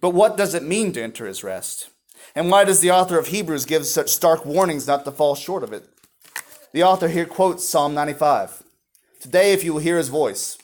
But 0.00 0.10
what 0.10 0.36
does 0.36 0.54
it 0.54 0.62
mean 0.62 0.92
to 0.92 1.02
enter 1.02 1.26
his 1.26 1.44
rest? 1.44 1.90
And 2.34 2.50
why 2.50 2.64
does 2.64 2.80
the 2.80 2.90
author 2.90 3.18
of 3.18 3.28
Hebrews 3.28 3.64
give 3.64 3.86
such 3.86 4.10
stark 4.10 4.44
warnings 4.46 4.86
not 4.86 5.04
to 5.04 5.12
fall 5.12 5.34
short 5.34 5.62
of 5.62 5.72
it? 5.72 5.88
The 6.72 6.82
author 6.82 7.08
here 7.08 7.26
quotes 7.26 7.68
Psalm 7.68 7.94
95. 7.94 8.62
Today, 9.20 9.52
if 9.52 9.64
you 9.64 9.72
will 9.72 9.80
hear 9.80 9.96
his 9.96 10.08
voice, 10.08 10.58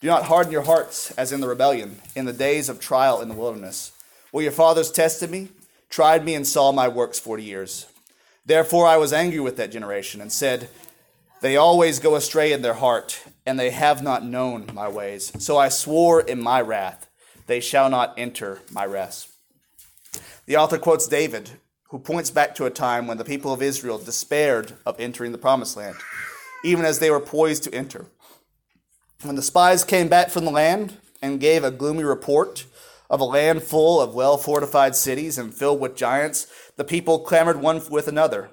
do 0.00 0.06
not 0.06 0.24
harden 0.24 0.52
your 0.52 0.62
hearts 0.62 1.10
as 1.12 1.32
in 1.32 1.40
the 1.40 1.48
rebellion, 1.48 2.00
in 2.16 2.24
the 2.24 2.32
days 2.32 2.68
of 2.68 2.80
trial 2.80 3.20
in 3.20 3.28
the 3.28 3.34
wilderness, 3.34 3.92
where 4.30 4.44
your 4.44 4.52
fathers 4.52 4.90
tested 4.90 5.30
me, 5.30 5.48
tried 5.90 6.24
me, 6.24 6.34
and 6.34 6.46
saw 6.46 6.72
my 6.72 6.88
works 6.88 7.18
forty 7.18 7.44
years. 7.44 7.86
Therefore 8.50 8.88
I 8.88 8.96
was 8.96 9.12
angry 9.12 9.38
with 9.38 9.56
that 9.58 9.70
generation, 9.70 10.20
and 10.20 10.32
said, 10.32 10.68
They 11.40 11.56
always 11.56 12.00
go 12.00 12.16
astray 12.16 12.52
in 12.52 12.62
their 12.62 12.74
heart, 12.74 13.22
and 13.46 13.56
they 13.56 13.70
have 13.70 14.02
not 14.02 14.24
known 14.24 14.68
my 14.74 14.88
ways. 14.88 15.30
So 15.38 15.56
I 15.56 15.68
swore 15.68 16.20
in 16.20 16.42
my 16.42 16.60
wrath, 16.60 17.08
They 17.46 17.60
shall 17.60 17.88
not 17.88 18.12
enter 18.18 18.60
my 18.72 18.84
rest. 18.84 19.28
The 20.46 20.56
author 20.56 20.78
quotes 20.78 21.06
David, 21.06 21.50
who 21.90 22.00
points 22.00 22.32
back 22.32 22.56
to 22.56 22.66
a 22.66 22.70
time 22.70 23.06
when 23.06 23.18
the 23.18 23.24
people 23.24 23.52
of 23.52 23.62
Israel 23.62 23.98
despaired 23.98 24.72
of 24.84 24.98
entering 24.98 25.30
the 25.30 25.38
promised 25.38 25.76
land 25.76 25.94
even 26.64 26.84
as 26.84 26.98
they 26.98 27.12
were 27.12 27.20
poised 27.20 27.62
to 27.62 27.72
enter. 27.72 28.06
When 29.22 29.36
the 29.36 29.42
spies 29.42 29.84
came 29.84 30.08
back 30.08 30.28
from 30.28 30.44
the 30.44 30.50
land 30.50 30.96
and 31.22 31.38
gave 31.38 31.62
a 31.62 31.70
gloomy 31.70 32.02
report 32.02 32.66
of 33.08 33.20
a 33.20 33.24
land 33.24 33.62
full 33.62 34.00
of 34.00 34.14
well 34.14 34.36
fortified 34.36 34.94
cities 34.94 35.36
and 35.36 35.52
filled 35.52 35.80
with 35.80 35.96
giants, 35.96 36.46
the 36.80 36.84
people 36.84 37.18
clamored 37.18 37.60
one 37.60 37.82
with 37.90 38.08
another. 38.08 38.48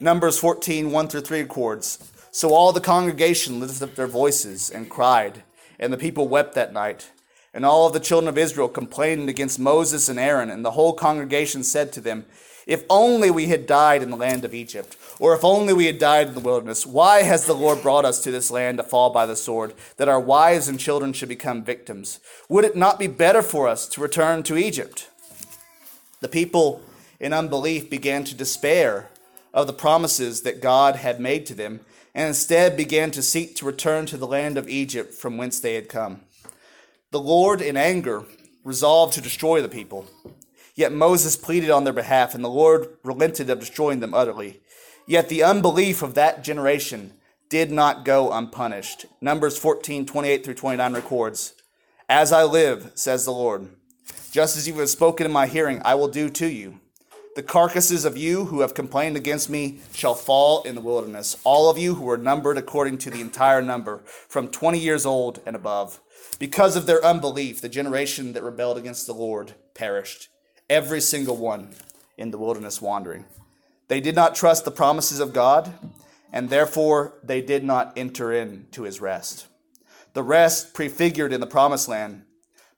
Numbers 0.00 0.38
14, 0.38 0.90
1 0.90 1.08
through 1.08 1.20
3 1.20 1.42
records. 1.42 2.10
So 2.30 2.54
all 2.54 2.72
the 2.72 2.80
congregation 2.80 3.60
lifted 3.60 3.82
up 3.82 3.96
their 3.96 4.06
voices 4.06 4.70
and 4.70 4.88
cried, 4.88 5.42
and 5.78 5.92
the 5.92 5.98
people 5.98 6.26
wept 6.26 6.54
that 6.54 6.72
night. 6.72 7.10
And 7.52 7.66
all 7.66 7.86
of 7.86 7.92
the 7.92 8.00
children 8.00 8.30
of 8.30 8.38
Israel 8.38 8.70
complained 8.70 9.28
against 9.28 9.58
Moses 9.58 10.08
and 10.08 10.18
Aaron, 10.18 10.48
and 10.48 10.64
the 10.64 10.70
whole 10.70 10.94
congregation 10.94 11.62
said 11.62 11.92
to 11.92 12.00
them, 12.00 12.24
If 12.66 12.84
only 12.88 13.30
we 13.30 13.48
had 13.48 13.66
died 13.66 14.02
in 14.02 14.08
the 14.08 14.16
land 14.16 14.46
of 14.46 14.54
Egypt, 14.54 14.96
or 15.18 15.34
if 15.34 15.44
only 15.44 15.74
we 15.74 15.84
had 15.84 15.98
died 15.98 16.28
in 16.28 16.34
the 16.34 16.40
wilderness. 16.40 16.86
Why 16.86 17.24
has 17.24 17.44
the 17.44 17.52
Lord 17.52 17.82
brought 17.82 18.06
us 18.06 18.22
to 18.22 18.30
this 18.30 18.50
land 18.50 18.78
to 18.78 18.84
fall 18.84 19.10
by 19.10 19.26
the 19.26 19.36
sword, 19.36 19.74
that 19.98 20.08
our 20.08 20.18
wives 20.18 20.66
and 20.66 20.80
children 20.80 21.12
should 21.12 21.28
become 21.28 21.62
victims? 21.62 22.20
Would 22.48 22.64
it 22.64 22.74
not 22.74 22.98
be 22.98 23.06
better 23.06 23.42
for 23.42 23.68
us 23.68 23.86
to 23.88 24.00
return 24.00 24.44
to 24.44 24.56
Egypt? 24.56 25.10
The 26.22 26.28
people 26.28 26.80
in 27.20 27.32
unbelief 27.32 27.90
began 27.90 28.24
to 28.24 28.34
despair 28.34 29.10
of 29.52 29.66
the 29.66 29.72
promises 29.72 30.42
that 30.42 30.62
God 30.62 30.96
had 30.96 31.20
made 31.20 31.46
to 31.46 31.54
them, 31.54 31.80
and 32.14 32.28
instead 32.28 32.76
began 32.76 33.10
to 33.12 33.22
seek 33.22 33.54
to 33.56 33.66
return 33.66 34.06
to 34.06 34.16
the 34.16 34.26
land 34.26 34.56
of 34.56 34.68
Egypt 34.68 35.14
from 35.14 35.36
whence 35.36 35.60
they 35.60 35.74
had 35.74 35.88
come. 35.88 36.22
The 37.10 37.20
Lord, 37.20 37.60
in 37.60 37.76
anger, 37.76 38.24
resolved 38.64 39.14
to 39.14 39.20
destroy 39.20 39.60
the 39.60 39.68
people. 39.68 40.06
Yet 40.74 40.92
Moses 40.92 41.36
pleaded 41.36 41.70
on 41.70 41.84
their 41.84 41.92
behalf, 41.92 42.34
and 42.34 42.42
the 42.42 42.48
Lord 42.48 42.96
relented 43.04 43.50
of 43.50 43.60
destroying 43.60 44.00
them 44.00 44.14
utterly. 44.14 44.60
Yet 45.06 45.28
the 45.28 45.42
unbelief 45.42 46.02
of 46.02 46.14
that 46.14 46.42
generation 46.42 47.12
did 47.48 47.72
not 47.72 48.04
go 48.04 48.32
unpunished. 48.32 49.06
Numbers 49.20 49.58
14, 49.58 50.06
28 50.06 50.44
through 50.44 50.54
29 50.54 50.94
records, 50.94 51.54
As 52.08 52.32
I 52.32 52.44
live, 52.44 52.92
says 52.94 53.24
the 53.24 53.32
Lord, 53.32 53.68
just 54.30 54.56
as 54.56 54.68
you 54.68 54.78
have 54.78 54.88
spoken 54.88 55.26
in 55.26 55.32
my 55.32 55.46
hearing, 55.46 55.82
I 55.84 55.96
will 55.96 56.08
do 56.08 56.30
to 56.30 56.46
you. 56.46 56.78
The 57.36 57.42
carcasses 57.44 58.04
of 58.04 58.16
you 58.16 58.46
who 58.46 58.60
have 58.60 58.74
complained 58.74 59.16
against 59.16 59.48
me 59.48 59.78
shall 59.94 60.16
fall 60.16 60.62
in 60.64 60.74
the 60.74 60.80
wilderness, 60.80 61.36
all 61.44 61.70
of 61.70 61.78
you 61.78 61.94
who 61.94 62.10
are 62.10 62.18
numbered 62.18 62.58
according 62.58 62.98
to 62.98 63.10
the 63.10 63.20
entire 63.20 63.62
number, 63.62 63.98
from 64.04 64.48
20 64.48 64.80
years 64.80 65.06
old 65.06 65.40
and 65.46 65.54
above. 65.54 66.00
Because 66.40 66.74
of 66.74 66.86
their 66.86 67.04
unbelief, 67.04 67.60
the 67.60 67.68
generation 67.68 68.32
that 68.32 68.42
rebelled 68.42 68.78
against 68.78 69.06
the 69.06 69.14
Lord 69.14 69.52
perished, 69.74 70.28
every 70.68 71.00
single 71.00 71.36
one 71.36 71.70
in 72.18 72.32
the 72.32 72.38
wilderness 72.38 72.82
wandering. 72.82 73.26
They 73.86 74.00
did 74.00 74.16
not 74.16 74.34
trust 74.34 74.64
the 74.64 74.72
promises 74.72 75.20
of 75.20 75.32
God, 75.32 75.72
and 76.32 76.50
therefore 76.50 77.14
they 77.22 77.40
did 77.40 77.62
not 77.62 77.92
enter 77.96 78.32
into 78.32 78.82
his 78.82 79.00
rest. 79.00 79.46
The 80.14 80.22
rest 80.24 80.74
prefigured 80.74 81.32
in 81.32 81.40
the 81.40 81.46
promised 81.46 81.88
land 81.88 82.24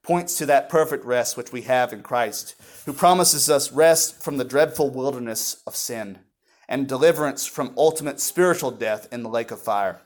points 0.03 0.37
to 0.37 0.47
that 0.47 0.69
perfect 0.69 1.05
rest 1.05 1.37
which 1.37 1.53
we 1.53 1.63
have 1.63 1.93
in 1.93 2.03
Christ, 2.03 2.55
who 2.85 2.93
promises 2.93 3.49
us 3.49 3.73
rest 3.73 4.23
from 4.23 4.37
the 4.37 4.45
dreadful 4.45 4.91
wilderness 4.91 5.63
of 5.67 5.77
sin 5.77 6.19
and 6.69 6.89
deliverance 6.89 7.47
from 7.47 7.75
ultimate 7.77 8.21
spiritual 8.21 8.71
death 8.71 9.07
in 9.13 9.23
the 9.23 9.29
lake 9.29 9.51
of 9.51 9.61
fire. 9.61 10.01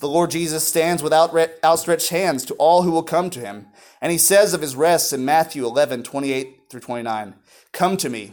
The 0.00 0.08
Lord 0.08 0.30
Jesus 0.30 0.66
stands 0.66 1.02
with 1.02 1.12
outstretched 1.12 2.10
hands 2.10 2.44
to 2.44 2.54
all 2.54 2.82
who 2.82 2.92
will 2.92 3.02
come 3.02 3.30
to 3.30 3.40
him. 3.40 3.66
And 4.00 4.12
he 4.12 4.18
says 4.18 4.54
of 4.54 4.62
his 4.62 4.76
rest 4.76 5.12
in 5.12 5.24
Matthew 5.24 5.66
11, 5.66 6.04
28 6.04 6.60
through 6.70 6.80
29, 6.80 7.34
Come 7.72 7.96
to 7.96 8.08
me, 8.08 8.32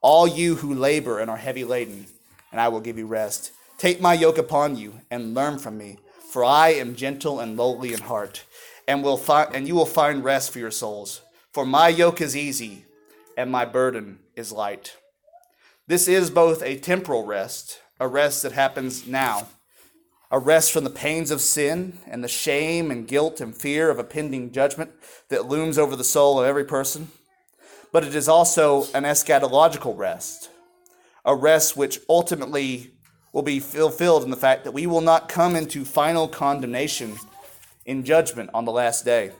all 0.00 0.28
you 0.28 0.56
who 0.56 0.72
labor 0.72 1.18
and 1.18 1.28
are 1.28 1.36
heavy 1.36 1.64
laden, 1.64 2.06
and 2.52 2.60
I 2.60 2.68
will 2.68 2.80
give 2.80 2.96
you 2.96 3.06
rest. 3.06 3.50
Take 3.76 4.00
my 4.00 4.14
yoke 4.14 4.38
upon 4.38 4.76
you 4.76 5.00
and 5.10 5.34
learn 5.34 5.58
from 5.58 5.76
me, 5.76 5.98
for 6.30 6.44
I 6.44 6.68
am 6.74 6.94
gentle 6.94 7.40
and 7.40 7.56
lowly 7.56 7.92
in 7.92 8.02
heart, 8.02 8.44
and, 8.86 9.02
will 9.02 9.16
fi- 9.16 9.50
and 9.52 9.66
you 9.66 9.74
will 9.74 9.86
find 9.86 10.22
rest 10.22 10.52
for 10.52 10.60
your 10.60 10.70
souls. 10.70 11.22
For 11.52 11.66
my 11.66 11.88
yoke 11.88 12.20
is 12.20 12.36
easy, 12.36 12.84
and 13.36 13.50
my 13.50 13.64
burden 13.64 14.20
is 14.36 14.52
light. 14.52 14.96
This 15.86 16.08
is 16.08 16.30
both 16.30 16.62
a 16.62 16.78
temporal 16.78 17.24
rest, 17.24 17.80
a 17.98 18.06
rest 18.06 18.42
that 18.42 18.52
happens 18.52 19.06
now 19.06 19.48
a 20.30 20.38
rest 20.38 20.70
from 20.70 20.84
the 20.84 20.90
pains 20.90 21.30
of 21.30 21.40
sin 21.40 21.98
and 22.06 22.22
the 22.22 22.28
shame 22.28 22.90
and 22.90 23.08
guilt 23.08 23.40
and 23.40 23.54
fear 23.54 23.90
of 23.90 23.98
a 23.98 24.04
pending 24.04 24.52
judgment 24.52 24.92
that 25.28 25.46
looms 25.46 25.76
over 25.76 25.96
the 25.96 26.04
soul 26.04 26.38
of 26.38 26.46
every 26.46 26.64
person. 26.64 27.08
But 27.92 28.04
it 28.04 28.14
is 28.14 28.28
also 28.28 28.84
an 28.94 29.02
eschatological 29.02 29.96
rest, 29.98 30.50
a 31.24 31.34
rest 31.34 31.76
which 31.76 31.98
ultimately 32.08 32.92
will 33.32 33.42
be 33.42 33.58
fulfilled 33.58 34.22
in 34.22 34.30
the 34.30 34.36
fact 34.36 34.62
that 34.64 34.72
we 34.72 34.86
will 34.86 35.00
not 35.00 35.28
come 35.28 35.56
into 35.56 35.84
final 35.84 36.28
condemnation 36.28 37.16
in 37.84 38.04
judgment 38.04 38.50
on 38.54 38.64
the 38.64 38.72
last 38.72 39.04
day, 39.04 39.32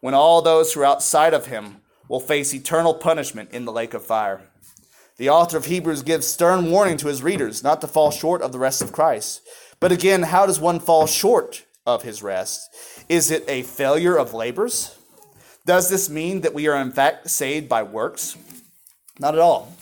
when 0.00 0.14
all 0.14 0.42
those 0.42 0.72
who 0.72 0.80
are 0.80 0.86
outside 0.86 1.34
of 1.34 1.46
him 1.46 1.79
will 2.10 2.20
face 2.20 2.52
eternal 2.52 2.92
punishment 2.92 3.52
in 3.52 3.64
the 3.64 3.72
lake 3.72 3.94
of 3.94 4.04
fire. 4.04 4.42
The 5.16 5.30
author 5.30 5.56
of 5.56 5.64
Hebrews 5.64 6.02
gives 6.02 6.26
stern 6.26 6.70
warning 6.70 6.98
to 6.98 7.08
his 7.08 7.22
readers 7.22 7.64
not 7.64 7.80
to 7.80 7.86
fall 7.86 8.10
short 8.10 8.42
of 8.42 8.52
the 8.52 8.58
rest 8.58 8.82
of 8.82 8.92
Christ 8.92 9.40
but 9.80 9.92
again, 9.92 10.22
how 10.24 10.46
does 10.46 10.60
one 10.60 10.78
fall 10.78 11.06
short 11.06 11.64
of 11.86 12.02
his 12.02 12.22
rest? 12.22 12.70
Is 13.08 13.30
it 13.30 13.44
a 13.48 13.62
failure 13.62 14.16
of 14.16 14.34
labors? 14.34 14.96
Does 15.66 15.88
this 15.88 16.10
mean 16.10 16.42
that 16.42 16.54
we 16.54 16.68
are 16.68 16.80
in 16.80 16.92
fact 16.92 17.30
saved 17.30 17.68
by 17.68 17.82
works? 17.82 18.36
Not 19.18 19.34
at 19.34 19.40
all. 19.40 19.74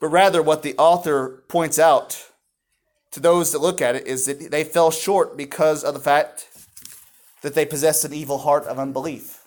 But 0.00 0.08
rather, 0.08 0.42
what 0.42 0.62
the 0.62 0.76
author 0.76 1.42
points 1.48 1.78
out 1.78 2.26
to 3.12 3.20
those 3.20 3.52
that 3.52 3.60
look 3.60 3.80
at 3.80 3.96
it 3.96 4.06
is 4.06 4.26
that 4.26 4.50
they 4.50 4.64
fell 4.64 4.90
short 4.90 5.36
because 5.36 5.82
of 5.82 5.94
the 5.94 6.00
fact 6.00 6.48
that 7.40 7.54
they 7.54 7.64
possessed 7.64 8.04
an 8.04 8.12
evil 8.12 8.38
heart 8.38 8.64
of 8.64 8.78
unbelief. 8.78 9.43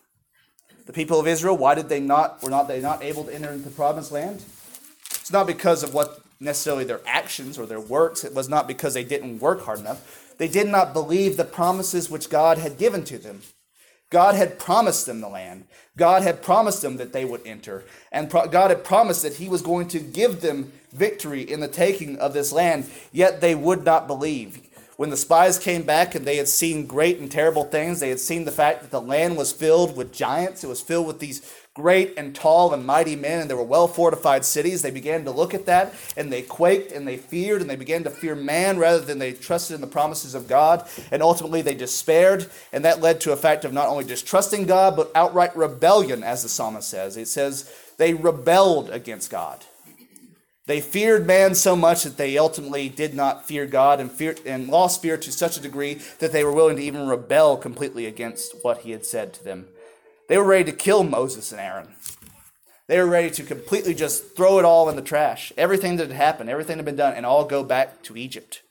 The 0.87 0.93
people 0.93 1.19
of 1.19 1.27
Israel, 1.27 1.57
why 1.57 1.75
did 1.75 1.89
they 1.89 1.99
not 1.99 2.41
were 2.41 2.49
not 2.49 2.67
they 2.67 2.81
not 2.81 3.03
able 3.03 3.25
to 3.25 3.33
enter 3.33 3.51
into 3.51 3.65
the 3.65 3.75
promised 3.75 4.11
land? 4.11 4.43
It's 5.11 5.31
not 5.31 5.45
because 5.45 5.83
of 5.83 5.93
what 5.93 6.21
necessarily 6.39 6.85
their 6.85 7.01
actions 7.05 7.59
or 7.59 7.65
their 7.65 7.79
works. 7.79 8.23
It 8.23 8.33
was 8.33 8.47
not 8.47 8.67
because 8.67 8.93
they 8.93 9.03
didn't 9.03 9.39
work 9.39 9.65
hard 9.65 9.79
enough. 9.79 10.33
They 10.37 10.47
did 10.47 10.67
not 10.67 10.93
believe 10.93 11.35
the 11.35 11.43
promises 11.43 12.09
which 12.09 12.29
God 12.29 12.57
had 12.57 12.77
given 12.77 13.03
to 13.05 13.17
them. 13.17 13.41
God 14.09 14.35
had 14.35 14.57
promised 14.57 15.05
them 15.05 15.19
the 15.19 15.27
land. 15.27 15.65
God 15.97 16.21
had 16.21 16.41
promised 16.41 16.81
them 16.81 16.95
that 16.97 17.11
they 17.11 17.25
would 17.25 17.45
enter. 17.45 17.83
And 18.11 18.29
pro- 18.29 18.47
God 18.47 18.69
had 18.69 18.85
promised 18.85 19.23
that 19.23 19.35
He 19.35 19.49
was 19.49 19.61
going 19.61 19.89
to 19.89 19.99
give 19.99 20.39
them 20.39 20.71
victory 20.93 21.41
in 21.41 21.59
the 21.59 21.67
taking 21.67 22.17
of 22.17 22.33
this 22.33 22.53
land, 22.53 22.89
yet 23.11 23.41
they 23.41 23.55
would 23.55 23.83
not 23.83 24.07
believe. 24.07 24.61
When 24.97 25.11
the 25.11 25.17
spies 25.17 25.59
came 25.59 25.83
back 25.83 26.15
and 26.15 26.25
they 26.25 26.37
had 26.37 26.47
seen 26.47 26.87
great 26.87 27.19
and 27.19 27.31
terrible 27.31 27.63
things, 27.63 27.99
they 27.99 28.09
had 28.09 28.19
seen 28.19 28.45
the 28.45 28.51
fact 28.51 28.81
that 28.81 28.89
the 28.89 28.99
land 28.99 29.37
was 29.37 29.51
filled 29.51 29.95
with 29.95 30.11
giants, 30.11 30.63
it 30.63 30.67
was 30.67 30.81
filled 30.81 31.05
with 31.05 31.19
these 31.19 31.47
great 31.75 32.17
and 32.17 32.33
tall 32.33 32.73
and 32.73 32.83
mighty 32.83 33.15
men, 33.15 33.41
and 33.41 33.47
there 33.47 33.55
were 33.55 33.61
well 33.61 33.87
fortified 33.87 34.43
cities. 34.43 34.81
They 34.81 34.89
began 34.89 35.23
to 35.25 35.31
look 35.31 35.53
at 35.53 35.67
that 35.67 35.93
and 36.17 36.33
they 36.33 36.41
quaked 36.41 36.91
and 36.91 37.07
they 37.07 37.17
feared 37.17 37.61
and 37.61 37.69
they 37.69 37.75
began 37.75 38.03
to 38.05 38.09
fear 38.09 38.33
man 38.33 38.79
rather 38.79 38.99
than 38.99 39.19
they 39.19 39.33
trusted 39.33 39.75
in 39.75 39.81
the 39.81 39.87
promises 39.87 40.33
of 40.33 40.47
God. 40.47 40.89
And 41.11 41.21
ultimately 41.21 41.61
they 41.61 41.75
despaired, 41.75 42.47
and 42.73 42.83
that 42.83 42.99
led 42.99 43.21
to 43.21 43.33
a 43.33 43.37
fact 43.37 43.65
of 43.65 43.73
not 43.73 43.89
only 43.89 44.03
distrusting 44.03 44.65
God, 44.65 44.95
but 44.95 45.11
outright 45.13 45.55
rebellion, 45.55 46.23
as 46.23 46.41
the 46.41 46.49
psalmist 46.49 46.89
says. 46.89 47.17
It 47.17 47.27
says 47.27 47.71
they 47.97 48.15
rebelled 48.15 48.89
against 48.89 49.29
God. 49.29 49.63
They 50.67 50.81
feared 50.81 51.25
man 51.25 51.55
so 51.55 51.77
much 51.77 52.03
that 52.03 52.17
they 52.17 52.37
ultimately 52.37 52.89
did 52.89 53.13
not 53.13 53.47
fear 53.47 53.65
God 53.65 54.01
and, 54.01 54.11
fear, 54.11 54.35
and 54.45 54.67
lost 54.67 55.01
fear 55.01 55.17
to 55.17 55.31
such 55.31 55.57
a 55.57 55.61
degree 55.61 56.01
that 56.19 56.33
they 56.33 56.43
were 56.43 56.51
willing 56.51 56.75
to 56.75 56.83
even 56.83 57.07
rebel 57.07 57.55
completely 57.55 58.05
against 58.05 58.53
what 58.63 58.79
he 58.79 58.91
had 58.91 59.05
said 59.05 59.33
to 59.33 59.43
them. 59.43 59.67
They 60.27 60.37
were 60.37 60.43
ready 60.43 60.69
to 60.69 60.77
kill 60.77 61.03
Moses 61.03 61.53
and 61.53 61.61
Aaron. 61.61 61.95
They 62.87 62.99
were 62.99 63.07
ready 63.07 63.29
to 63.31 63.43
completely 63.43 63.93
just 63.93 64.35
throw 64.35 64.59
it 64.59 64.65
all 64.65 64.89
in 64.89 64.97
the 64.97 65.01
trash. 65.01 65.53
Everything 65.57 65.95
that 65.95 66.09
had 66.09 66.17
happened, 66.17 66.49
everything 66.49 66.77
that 66.77 66.83
had 66.83 66.85
been 66.85 66.95
done, 66.97 67.13
and 67.13 67.25
all 67.25 67.45
go 67.45 67.63
back 67.63 68.03
to 68.03 68.17
Egypt. 68.17 68.61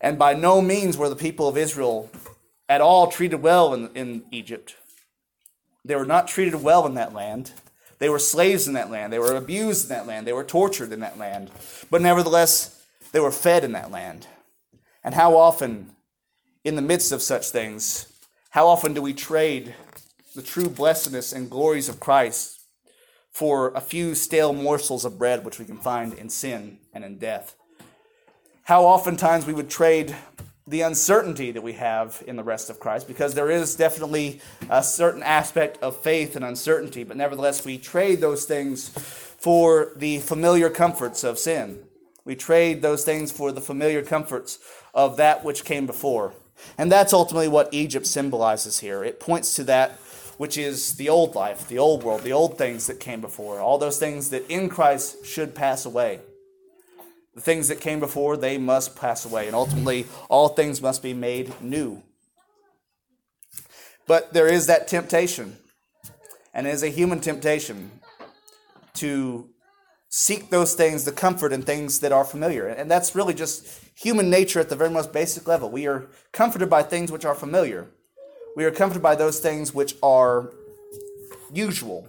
And 0.00 0.18
by 0.18 0.34
no 0.34 0.60
means 0.60 0.96
were 0.96 1.08
the 1.08 1.14
people 1.14 1.46
of 1.46 1.56
Israel 1.56 2.10
at 2.68 2.80
all 2.80 3.06
treated 3.06 3.42
well 3.42 3.74
in, 3.74 3.90
in 3.94 4.24
Egypt. 4.32 4.74
They 5.84 5.94
were 5.94 6.04
not 6.04 6.26
treated 6.26 6.62
well 6.62 6.84
in 6.84 6.94
that 6.94 7.12
land. 7.12 7.52
They 8.04 8.10
were 8.10 8.18
slaves 8.18 8.68
in 8.68 8.74
that 8.74 8.90
land. 8.90 9.14
They 9.14 9.18
were 9.18 9.34
abused 9.34 9.84
in 9.84 9.88
that 9.88 10.06
land. 10.06 10.26
They 10.26 10.34
were 10.34 10.44
tortured 10.44 10.92
in 10.92 11.00
that 11.00 11.16
land. 11.16 11.50
But 11.90 12.02
nevertheless, 12.02 12.84
they 13.12 13.18
were 13.18 13.30
fed 13.30 13.64
in 13.64 13.72
that 13.72 13.90
land. 13.90 14.26
And 15.02 15.14
how 15.14 15.38
often, 15.38 15.92
in 16.64 16.76
the 16.76 16.82
midst 16.82 17.12
of 17.12 17.22
such 17.22 17.48
things, 17.48 18.12
how 18.50 18.68
often 18.68 18.92
do 18.92 19.00
we 19.00 19.14
trade 19.14 19.74
the 20.34 20.42
true 20.42 20.68
blessedness 20.68 21.32
and 21.32 21.48
glories 21.48 21.88
of 21.88 21.98
Christ 21.98 22.60
for 23.30 23.70
a 23.70 23.80
few 23.80 24.14
stale 24.14 24.52
morsels 24.52 25.06
of 25.06 25.18
bread 25.18 25.42
which 25.42 25.58
we 25.58 25.64
can 25.64 25.78
find 25.78 26.12
in 26.12 26.28
sin 26.28 26.80
and 26.92 27.06
in 27.06 27.16
death. 27.16 27.56
How 28.64 28.84
oftentimes 28.84 29.46
we 29.46 29.54
would 29.54 29.70
trade 29.70 30.14
the 30.66 30.80
uncertainty 30.80 31.50
that 31.50 31.62
we 31.62 31.74
have 31.74 32.22
in 32.26 32.36
the 32.36 32.42
rest 32.42 32.70
of 32.70 32.80
Christ, 32.80 33.06
because 33.06 33.34
there 33.34 33.50
is 33.50 33.76
definitely 33.76 34.40
a 34.70 34.82
certain 34.82 35.22
aspect 35.22 35.76
of 35.82 35.96
faith 35.96 36.36
and 36.36 36.44
uncertainty, 36.44 37.04
but 37.04 37.16
nevertheless 37.16 37.64
we 37.64 37.76
trade 37.76 38.20
those 38.20 38.46
things 38.46 38.88
for 38.88 39.92
the 39.96 40.20
familiar 40.20 40.70
comforts 40.70 41.22
of 41.22 41.38
sin. 41.38 41.80
We 42.24 42.34
trade 42.34 42.80
those 42.80 43.04
things 43.04 43.30
for 43.30 43.52
the 43.52 43.60
familiar 43.60 44.02
comforts 44.02 44.58
of 44.94 45.18
that 45.18 45.44
which 45.44 45.64
came 45.64 45.86
before. 45.86 46.32
And 46.78 46.90
that's 46.90 47.12
ultimately 47.12 47.48
what 47.48 47.74
Egypt 47.74 48.06
symbolizes 48.06 48.78
here. 48.78 49.04
It 49.04 49.20
points 49.20 49.54
to 49.56 49.64
that 49.64 49.98
which 50.38 50.56
is 50.56 50.94
the 50.94 51.08
old 51.08 51.34
life, 51.34 51.68
the 51.68 51.78
old 51.78 52.02
world, 52.02 52.22
the 52.22 52.32
old 52.32 52.56
things 52.56 52.86
that 52.86 52.98
came 52.98 53.20
before, 53.20 53.60
all 53.60 53.78
those 53.78 53.98
things 53.98 54.30
that 54.30 54.50
in 54.50 54.68
Christ 54.68 55.26
should 55.26 55.54
pass 55.54 55.84
away. 55.84 56.20
The 57.34 57.40
things 57.40 57.68
that 57.68 57.80
came 57.80 58.00
before, 58.00 58.36
they 58.36 58.58
must 58.58 58.94
pass 58.96 59.24
away, 59.24 59.46
and 59.46 59.56
ultimately, 59.56 60.06
all 60.28 60.48
things 60.48 60.80
must 60.80 61.02
be 61.02 61.12
made 61.12 61.52
new. 61.60 62.02
But 64.06 64.32
there 64.32 64.46
is 64.46 64.66
that 64.66 64.86
temptation, 64.86 65.56
and 66.52 66.66
it 66.66 66.70
is 66.70 66.82
a 66.82 66.88
human 66.88 67.20
temptation 67.20 67.90
to 68.94 69.48
seek 70.08 70.50
those 70.50 70.74
things, 70.74 71.04
the 71.04 71.10
comfort 71.10 71.52
in 71.52 71.62
things 71.62 71.98
that 71.98 72.12
are 72.12 72.24
familiar. 72.24 72.68
And 72.68 72.88
that's 72.88 73.16
really 73.16 73.34
just 73.34 73.66
human 73.96 74.30
nature 74.30 74.60
at 74.60 74.68
the 74.68 74.76
very 74.76 74.90
most 74.90 75.12
basic 75.12 75.48
level. 75.48 75.68
We 75.70 75.88
are 75.88 76.06
comforted 76.30 76.70
by 76.70 76.84
things 76.84 77.10
which 77.10 77.24
are 77.24 77.34
familiar. 77.34 77.88
We 78.54 78.64
are 78.64 78.70
comforted 78.70 79.02
by 79.02 79.16
those 79.16 79.40
things 79.40 79.74
which 79.74 79.96
are 80.04 80.52
usual. 81.52 82.08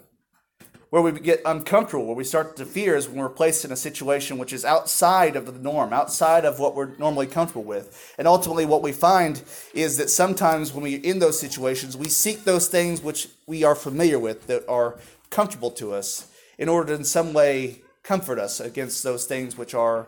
Where 0.95 1.03
we 1.03 1.11
get 1.11 1.41
uncomfortable, 1.43 2.05
where 2.05 2.15
we 2.15 2.23
start 2.23 2.55
to 2.55 2.65
fear, 2.65 2.95
is 2.95 3.09
when 3.09 3.17
we're 3.17 3.27
placed 3.27 3.65
in 3.65 3.71
a 3.73 3.75
situation 3.75 4.37
which 4.37 4.53
is 4.53 4.63
outside 4.63 5.35
of 5.35 5.45
the 5.45 5.59
norm, 5.59 5.91
outside 5.91 6.45
of 6.45 6.57
what 6.57 6.73
we're 6.73 6.95
normally 6.95 7.27
comfortable 7.27 7.65
with. 7.65 8.15
And 8.17 8.29
ultimately, 8.29 8.65
what 8.65 8.81
we 8.81 8.93
find 8.93 9.41
is 9.73 9.97
that 9.97 10.09
sometimes 10.09 10.71
when 10.71 10.83
we're 10.83 11.01
in 11.03 11.19
those 11.19 11.37
situations, 11.37 11.97
we 11.97 12.07
seek 12.07 12.45
those 12.45 12.69
things 12.69 13.01
which 13.01 13.27
we 13.45 13.61
are 13.65 13.75
familiar 13.75 14.17
with, 14.17 14.47
that 14.47 14.65
are 14.69 14.97
comfortable 15.29 15.69
to 15.71 15.93
us, 15.93 16.31
in 16.57 16.69
order 16.69 16.93
to 16.93 16.93
in 16.93 17.03
some 17.03 17.33
way 17.33 17.81
comfort 18.01 18.39
us 18.39 18.61
against 18.61 19.03
those 19.03 19.25
things 19.25 19.57
which 19.57 19.73
are 19.73 20.07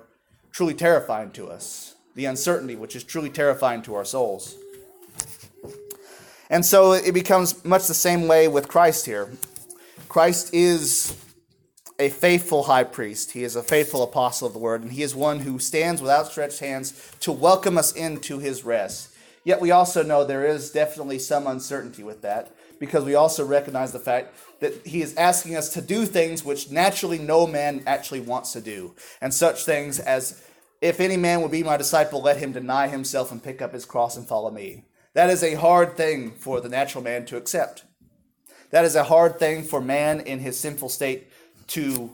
truly 0.53 0.73
terrifying 0.73 1.31
to 1.31 1.49
us, 1.49 1.95
the 2.15 2.23
uncertainty 2.23 2.77
which 2.77 2.95
is 2.95 3.03
truly 3.03 3.29
terrifying 3.29 3.81
to 3.81 3.93
our 3.93 4.05
souls. 4.05 4.55
And 6.49 6.65
so 6.65 6.93
it 6.93 7.13
becomes 7.13 7.65
much 7.65 7.87
the 7.87 7.93
same 7.93 8.29
way 8.29 8.47
with 8.47 8.69
Christ 8.69 9.05
here. 9.05 9.29
Christ 10.07 10.53
is 10.53 11.15
a 11.99 12.09
faithful 12.09 12.63
high 12.63 12.83
priest. 12.83 13.31
He 13.31 13.43
is 13.43 13.55
a 13.55 13.63
faithful 13.63 14.03
apostle 14.03 14.47
of 14.47 14.53
the 14.53 14.59
word, 14.59 14.81
and 14.81 14.91
he 14.91 15.01
is 15.01 15.15
one 15.15 15.39
who 15.39 15.59
stands 15.59 16.01
with 16.01 16.11
outstretched 16.11 16.59
hands 16.59 17.11
to 17.21 17.31
welcome 17.31 17.77
us 17.77 17.91
into 17.91 18.39
his 18.39 18.63
rest. 18.63 19.13
Yet 19.43 19.61
we 19.61 19.71
also 19.71 20.03
know 20.03 20.23
there 20.23 20.45
is 20.45 20.71
definitely 20.71 21.19
some 21.19 21.47
uncertainty 21.47 22.03
with 22.03 22.21
that 22.21 22.53
because 22.79 23.03
we 23.03 23.15
also 23.15 23.45
recognize 23.45 23.91
the 23.91 23.99
fact 23.99 24.35
that 24.59 24.85
he 24.85 25.01
is 25.01 25.15
asking 25.15 25.55
us 25.55 25.69
to 25.73 25.81
do 25.81 26.05
things 26.05 26.43
which 26.43 26.69
naturally 26.69 27.17
no 27.17 27.47
man 27.47 27.81
actually 27.87 28.19
wants 28.19 28.53
to 28.53 28.61
do. 28.61 28.93
And 29.21 29.33
such 29.33 29.65
things 29.65 29.99
as, 29.99 30.43
if 30.81 30.99
any 30.99 31.17
man 31.17 31.41
will 31.41 31.49
be 31.49 31.63
my 31.63 31.77
disciple, 31.77 32.21
let 32.21 32.37
him 32.37 32.51
deny 32.51 32.87
himself 32.87 33.31
and 33.31 33.43
pick 33.43 33.61
up 33.61 33.73
his 33.73 33.85
cross 33.85 34.17
and 34.17 34.27
follow 34.27 34.51
me. 34.51 34.85
That 35.13 35.29
is 35.29 35.43
a 35.43 35.55
hard 35.55 35.97
thing 35.97 36.31
for 36.31 36.61
the 36.61 36.69
natural 36.69 37.03
man 37.03 37.25
to 37.27 37.37
accept. 37.37 37.85
That 38.71 38.85
is 38.85 38.95
a 38.95 39.03
hard 39.03 39.39
thing 39.39 39.63
for 39.63 39.81
man 39.81 40.21
in 40.21 40.39
his 40.39 40.59
sinful 40.59 40.89
state 40.89 41.27
to 41.67 42.11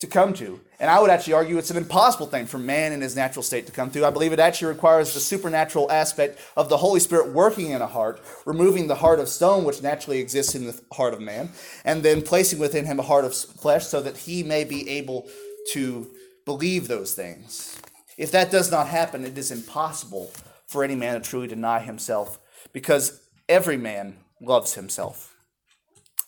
to 0.00 0.06
come 0.06 0.34
to. 0.34 0.60
And 0.78 0.90
I 0.90 1.00
would 1.00 1.08
actually 1.08 1.32
argue 1.32 1.56
it's 1.56 1.70
an 1.70 1.78
impossible 1.78 2.26
thing 2.26 2.44
for 2.44 2.58
man 2.58 2.92
in 2.92 3.00
his 3.00 3.16
natural 3.16 3.42
state 3.42 3.64
to 3.66 3.72
come 3.72 3.90
to. 3.92 4.04
I 4.04 4.10
believe 4.10 4.32
it 4.32 4.38
actually 4.38 4.74
requires 4.74 5.14
the 5.14 5.20
supernatural 5.20 5.90
aspect 5.90 6.38
of 6.54 6.68
the 6.68 6.76
Holy 6.76 7.00
Spirit 7.00 7.28
working 7.28 7.70
in 7.70 7.80
a 7.80 7.86
heart, 7.86 8.20
removing 8.44 8.86
the 8.86 8.96
heart 8.96 9.20
of 9.20 9.28
stone, 9.28 9.64
which 9.64 9.82
naturally 9.82 10.18
exists 10.18 10.54
in 10.54 10.66
the 10.66 10.78
heart 10.92 11.14
of 11.14 11.20
man, 11.20 11.48
and 11.84 12.02
then 12.02 12.20
placing 12.20 12.58
within 12.58 12.84
him 12.84 12.98
a 12.98 13.02
heart 13.02 13.24
of 13.24 13.34
flesh 13.34 13.86
so 13.86 14.02
that 14.02 14.18
he 14.18 14.42
may 14.42 14.64
be 14.64 14.86
able 14.90 15.26
to 15.72 16.10
believe 16.44 16.88
those 16.88 17.14
things. 17.14 17.80
If 18.18 18.30
that 18.32 18.50
does 18.50 18.70
not 18.70 18.88
happen, 18.88 19.24
it 19.24 19.38
is 19.38 19.50
impossible 19.50 20.30
for 20.66 20.84
any 20.84 20.94
man 20.94 21.14
to 21.14 21.26
truly 21.26 21.48
deny 21.48 21.80
himself 21.80 22.38
because 22.72 23.20
every 23.48 23.78
man 23.78 24.16
loves 24.42 24.74
himself. 24.74 25.35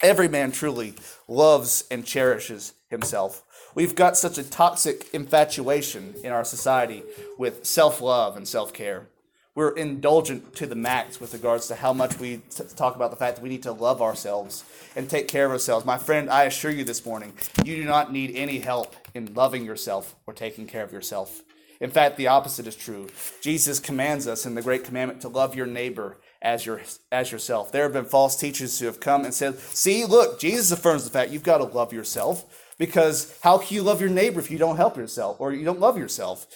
Every 0.01 0.29
man 0.29 0.51
truly 0.53 0.93
loves 1.27 1.83
and 1.91 2.05
cherishes 2.05 2.73
himself. 2.89 3.43
We've 3.75 3.95
got 3.95 4.15
such 4.15 4.37
a 4.37 4.49
toxic 4.49 5.13
infatuation 5.13 6.15
in 6.23 6.31
our 6.31 6.45
society 6.45 7.03
with 7.37 7.65
self 7.65 8.01
love 8.01 8.37
and 8.37 8.47
self 8.47 8.71
care. 8.71 9.07
We're 9.55 9.75
indulgent 9.75 10.55
to 10.55 10.67
the 10.67 10.75
max 10.75 11.19
with 11.19 11.33
regards 11.33 11.67
to 11.67 11.75
how 11.75 11.91
much 11.91 12.17
we 12.17 12.37
t- 12.37 12.63
talk 12.77 12.95
about 12.95 13.11
the 13.11 13.17
fact 13.17 13.35
that 13.35 13.41
we 13.41 13.49
need 13.49 13.63
to 13.63 13.73
love 13.73 14.01
ourselves 14.01 14.63
and 14.95 15.09
take 15.09 15.27
care 15.27 15.45
of 15.45 15.51
ourselves. 15.51 15.85
My 15.85 15.97
friend, 15.97 16.29
I 16.29 16.43
assure 16.43 16.71
you 16.71 16.85
this 16.85 17.05
morning, 17.05 17.33
you 17.65 17.75
do 17.75 17.83
not 17.83 18.13
need 18.13 18.37
any 18.37 18.59
help 18.59 18.95
in 19.13 19.33
loving 19.33 19.65
yourself 19.65 20.15
or 20.25 20.33
taking 20.33 20.65
care 20.65 20.83
of 20.83 20.93
yourself. 20.93 21.41
In 21.81 21.91
fact, 21.91 22.15
the 22.15 22.27
opposite 22.27 22.67
is 22.67 22.75
true. 22.75 23.09
Jesus 23.41 23.79
commands 23.81 24.27
us 24.27 24.45
in 24.45 24.55
the 24.55 24.61
Great 24.61 24.85
Commandment 24.85 25.21
to 25.21 25.27
love 25.29 25.55
your 25.55 25.65
neighbor 25.65 26.17
as 26.41 26.65
your 26.65 26.81
as 27.11 27.31
yourself. 27.31 27.71
There 27.71 27.83
have 27.83 27.93
been 27.93 28.05
false 28.05 28.35
teachers 28.35 28.79
who 28.79 28.85
have 28.85 28.99
come 28.99 29.25
and 29.25 29.33
said, 29.33 29.59
"See, 29.59 30.05
look, 30.05 30.39
Jesus 30.39 30.71
affirms 30.71 31.03
the 31.03 31.09
fact 31.09 31.31
you've 31.31 31.43
got 31.43 31.57
to 31.57 31.65
love 31.65 31.93
yourself 31.93 32.45
because 32.77 33.37
how 33.41 33.57
can 33.57 33.75
you 33.75 33.83
love 33.83 34.01
your 34.01 34.09
neighbor 34.09 34.39
if 34.39 34.49
you 34.49 34.57
don't 34.57 34.77
help 34.77 34.97
yourself 34.97 35.39
or 35.39 35.53
you 35.53 35.65
don't 35.65 35.79
love 35.79 35.97
yourself?" 35.97 36.47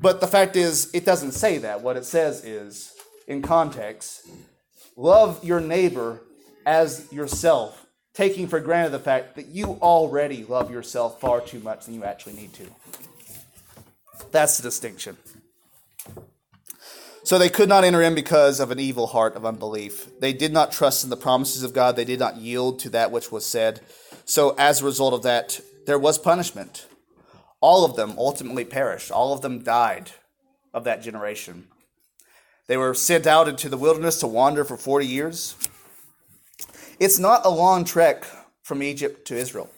But 0.00 0.20
the 0.20 0.28
fact 0.28 0.54
is, 0.56 0.90
it 0.94 1.04
doesn't 1.04 1.32
say 1.32 1.58
that. 1.58 1.82
What 1.82 1.96
it 1.96 2.04
says 2.04 2.44
is, 2.44 2.92
in 3.26 3.42
context, 3.42 4.22
love 4.96 5.42
your 5.44 5.60
neighbor 5.60 6.22
as 6.64 7.10
yourself, 7.12 7.86
taking 8.14 8.46
for 8.46 8.60
granted 8.60 8.90
the 8.90 9.00
fact 9.00 9.34
that 9.36 9.46
you 9.46 9.78
already 9.82 10.44
love 10.44 10.70
yourself 10.70 11.20
far 11.20 11.40
too 11.40 11.58
much 11.60 11.86
than 11.86 11.94
you 11.94 12.04
actually 12.04 12.34
need 12.34 12.52
to. 12.54 12.66
That's 14.30 14.56
the 14.56 14.62
distinction. 14.62 15.16
So 17.28 17.36
they 17.36 17.50
could 17.50 17.68
not 17.68 17.84
enter 17.84 18.00
in 18.00 18.14
because 18.14 18.58
of 18.58 18.70
an 18.70 18.80
evil 18.80 19.08
heart 19.08 19.36
of 19.36 19.44
unbelief. 19.44 20.18
They 20.18 20.32
did 20.32 20.50
not 20.50 20.72
trust 20.72 21.04
in 21.04 21.10
the 21.10 21.16
promises 21.16 21.62
of 21.62 21.74
God. 21.74 21.94
They 21.94 22.06
did 22.06 22.18
not 22.18 22.38
yield 22.38 22.78
to 22.78 22.88
that 22.88 23.12
which 23.12 23.30
was 23.30 23.44
said. 23.44 23.82
So 24.24 24.54
as 24.56 24.80
a 24.80 24.86
result 24.86 25.12
of 25.12 25.24
that, 25.24 25.60
there 25.84 25.98
was 25.98 26.16
punishment. 26.16 26.86
All 27.60 27.84
of 27.84 27.96
them 27.96 28.14
ultimately 28.16 28.64
perished. 28.64 29.10
All 29.10 29.34
of 29.34 29.42
them 29.42 29.62
died 29.62 30.12
of 30.72 30.84
that 30.84 31.02
generation. 31.02 31.68
They 32.66 32.78
were 32.78 32.94
sent 32.94 33.26
out 33.26 33.46
into 33.46 33.68
the 33.68 33.76
wilderness 33.76 34.20
to 34.20 34.26
wander 34.26 34.64
for 34.64 34.78
40 34.78 35.06
years. 35.06 35.54
It's 36.98 37.18
not 37.18 37.44
a 37.44 37.50
long 37.50 37.84
trek 37.84 38.24
from 38.62 38.82
Egypt 38.82 39.26
to 39.26 39.36
Israel. 39.36 39.68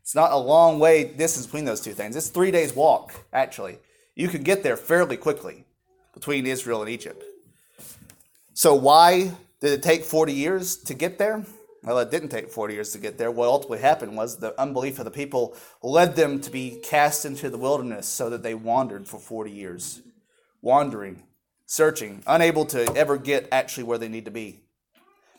It's 0.00 0.14
not 0.14 0.32
a 0.32 0.38
long 0.38 0.78
way 0.78 1.04
distance 1.04 1.44
between 1.44 1.66
those 1.66 1.82
two 1.82 1.92
things. 1.92 2.16
It's 2.16 2.30
three 2.30 2.50
days' 2.50 2.74
walk, 2.74 3.26
actually. 3.34 3.80
You 4.14 4.28
can 4.28 4.42
get 4.42 4.62
there 4.62 4.78
fairly 4.78 5.18
quickly 5.18 5.66
between 6.18 6.46
Israel 6.46 6.80
and 6.80 6.90
Egypt. 6.90 7.22
So, 8.52 8.74
why 8.74 9.32
did 9.60 9.70
it 9.70 9.84
take 9.84 10.02
40 10.02 10.32
years 10.32 10.76
to 10.78 10.94
get 10.94 11.16
there? 11.16 11.44
Well, 11.84 12.00
it 12.00 12.10
didn't 12.10 12.30
take 12.30 12.50
40 12.50 12.74
years 12.74 12.90
to 12.92 12.98
get 12.98 13.18
there. 13.18 13.30
What 13.30 13.46
ultimately 13.46 13.78
happened 13.78 14.16
was 14.16 14.36
the 14.36 14.60
unbelief 14.60 14.98
of 14.98 15.04
the 15.04 15.12
people 15.12 15.56
led 15.80 16.16
them 16.16 16.40
to 16.40 16.50
be 16.50 16.80
cast 16.82 17.24
into 17.24 17.50
the 17.50 17.56
wilderness 17.56 18.08
so 18.08 18.28
that 18.30 18.42
they 18.42 18.54
wandered 18.54 19.06
for 19.06 19.20
40 19.20 19.52
years. 19.52 20.02
Wandering, 20.60 21.22
searching, 21.66 22.24
unable 22.26 22.64
to 22.66 22.92
ever 22.96 23.16
get 23.16 23.46
actually 23.52 23.84
where 23.84 23.98
they 23.98 24.08
need 24.08 24.24
to 24.24 24.32
be 24.32 24.64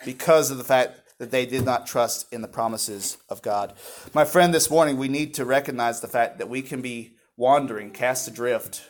because 0.05 0.49
of 0.49 0.57
the 0.57 0.63
fact 0.63 1.01
that 1.17 1.29
they 1.29 1.45
did 1.45 1.65
not 1.65 1.85
trust 1.85 2.31
in 2.31 2.41
the 2.41 2.47
promises 2.47 3.17
of 3.27 3.41
God. 3.41 3.73
My 4.13 4.23
friend, 4.23 4.53
this 4.53 4.69
morning 4.69 4.95
we 4.95 5.09
need 5.09 5.33
to 5.33 5.43
recognize 5.43 5.99
the 5.99 6.07
fact 6.07 6.37
that 6.37 6.47
we 6.47 6.61
can 6.61 6.81
be 6.81 7.15
wandering, 7.35 7.91
cast 7.91 8.29
adrift. 8.29 8.81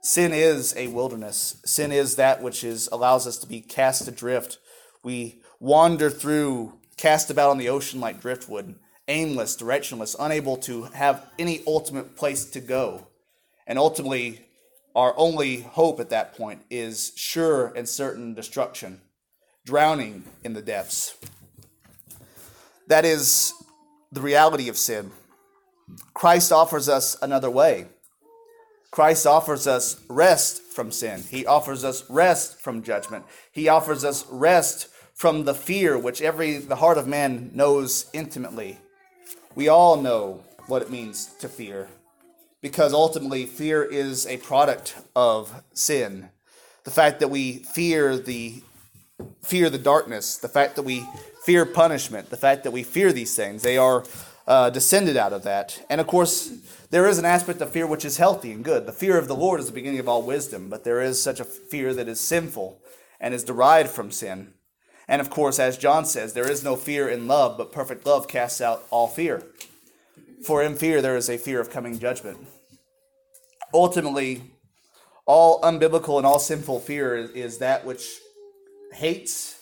Sin 0.00 0.32
is 0.32 0.74
a 0.76 0.88
wilderness. 0.88 1.60
Sin 1.64 1.92
is 1.92 2.16
that 2.16 2.42
which 2.42 2.62
is 2.62 2.88
allows 2.92 3.26
us 3.26 3.36
to 3.38 3.46
be 3.46 3.60
cast 3.60 4.06
adrift. 4.06 4.58
We 5.02 5.42
wander 5.60 6.08
through, 6.08 6.74
cast 6.96 7.30
about 7.30 7.50
on 7.50 7.58
the 7.58 7.68
ocean 7.68 8.00
like 8.00 8.20
driftwood, 8.20 8.76
aimless, 9.08 9.56
directionless, 9.56 10.14
unable 10.18 10.56
to 10.58 10.84
have 10.84 11.26
any 11.38 11.62
ultimate 11.66 12.16
place 12.16 12.44
to 12.44 12.60
go. 12.60 13.06
And 13.66 13.78
ultimately, 13.78 14.46
our 14.94 15.14
only 15.16 15.60
hope 15.60 16.00
at 16.00 16.10
that 16.10 16.36
point 16.36 16.62
is 16.70 17.12
sure 17.16 17.72
and 17.74 17.88
certain 17.88 18.34
destruction, 18.34 19.00
drowning 19.64 20.24
in 20.44 20.54
the 20.54 20.62
depths. 20.62 21.16
That 22.86 23.04
is 23.04 23.52
the 24.12 24.20
reality 24.20 24.68
of 24.68 24.76
sin. 24.76 25.10
Christ 26.14 26.52
offers 26.52 26.88
us 26.88 27.16
another 27.20 27.50
way. 27.50 27.86
Christ 28.90 29.26
offers 29.26 29.66
us 29.66 30.00
rest 30.08 30.62
from 30.62 30.90
sin. 30.90 31.22
He 31.28 31.46
offers 31.46 31.84
us 31.84 32.08
rest 32.08 32.60
from 32.60 32.82
judgment. 32.82 33.24
He 33.52 33.68
offers 33.68 34.04
us 34.04 34.26
rest 34.28 34.88
from 35.14 35.44
the 35.44 35.54
fear 35.54 35.98
which 35.98 36.22
every 36.22 36.58
the 36.58 36.76
heart 36.76 36.96
of 36.96 37.06
man 37.06 37.50
knows 37.52 38.08
intimately. 38.12 38.78
We 39.54 39.68
all 39.68 40.00
know 40.00 40.44
what 40.68 40.82
it 40.82 40.90
means 40.90 41.26
to 41.40 41.48
fear 41.48 41.88
because 42.60 42.92
ultimately 42.92 43.46
fear 43.46 43.82
is 43.82 44.26
a 44.26 44.36
product 44.38 44.96
of 45.14 45.62
sin. 45.72 46.30
The 46.84 46.90
fact 46.90 47.20
that 47.20 47.28
we 47.28 47.58
fear 47.58 48.16
the 48.16 48.62
fear 49.42 49.68
the 49.68 49.78
darkness, 49.78 50.36
the 50.36 50.48
fact 50.48 50.76
that 50.76 50.82
we 50.82 51.04
fear 51.44 51.66
punishment, 51.66 52.30
the 52.30 52.36
fact 52.36 52.64
that 52.64 52.70
we 52.70 52.82
fear 52.82 53.12
these 53.12 53.34
things, 53.34 53.62
they 53.62 53.76
are 53.76 54.04
uh, 54.48 54.70
descended 54.70 55.14
out 55.16 55.34
of 55.34 55.42
that. 55.42 55.84
And 55.90 56.00
of 56.00 56.06
course, 56.06 56.50
there 56.90 57.06
is 57.06 57.18
an 57.18 57.26
aspect 57.26 57.60
of 57.60 57.70
fear 57.70 57.86
which 57.86 58.04
is 58.06 58.16
healthy 58.16 58.50
and 58.50 58.64
good. 58.64 58.86
The 58.86 58.92
fear 58.92 59.18
of 59.18 59.28
the 59.28 59.36
Lord 59.36 59.60
is 59.60 59.66
the 59.66 59.72
beginning 59.72 60.00
of 60.00 60.08
all 60.08 60.22
wisdom, 60.22 60.70
but 60.70 60.84
there 60.84 61.02
is 61.02 61.22
such 61.22 61.38
a 61.38 61.44
fear 61.44 61.92
that 61.92 62.08
is 62.08 62.18
sinful 62.18 62.80
and 63.20 63.34
is 63.34 63.44
derived 63.44 63.90
from 63.90 64.10
sin. 64.10 64.54
And 65.06 65.20
of 65.20 65.28
course, 65.28 65.58
as 65.58 65.76
John 65.76 66.06
says, 66.06 66.32
there 66.32 66.50
is 66.50 66.64
no 66.64 66.76
fear 66.76 67.08
in 67.10 67.28
love, 67.28 67.58
but 67.58 67.72
perfect 67.72 68.06
love 68.06 68.26
casts 68.26 68.62
out 68.62 68.84
all 68.90 69.06
fear. 69.06 69.42
For 70.42 70.62
in 70.62 70.76
fear 70.76 71.02
there 71.02 71.16
is 71.16 71.28
a 71.28 71.36
fear 71.36 71.60
of 71.60 71.70
coming 71.70 71.98
judgment. 71.98 72.38
Ultimately, 73.74 74.44
all 75.26 75.60
unbiblical 75.60 76.16
and 76.16 76.26
all 76.26 76.38
sinful 76.38 76.80
fear 76.80 77.16
is 77.16 77.58
that 77.58 77.84
which 77.84 78.18
hates 78.94 79.60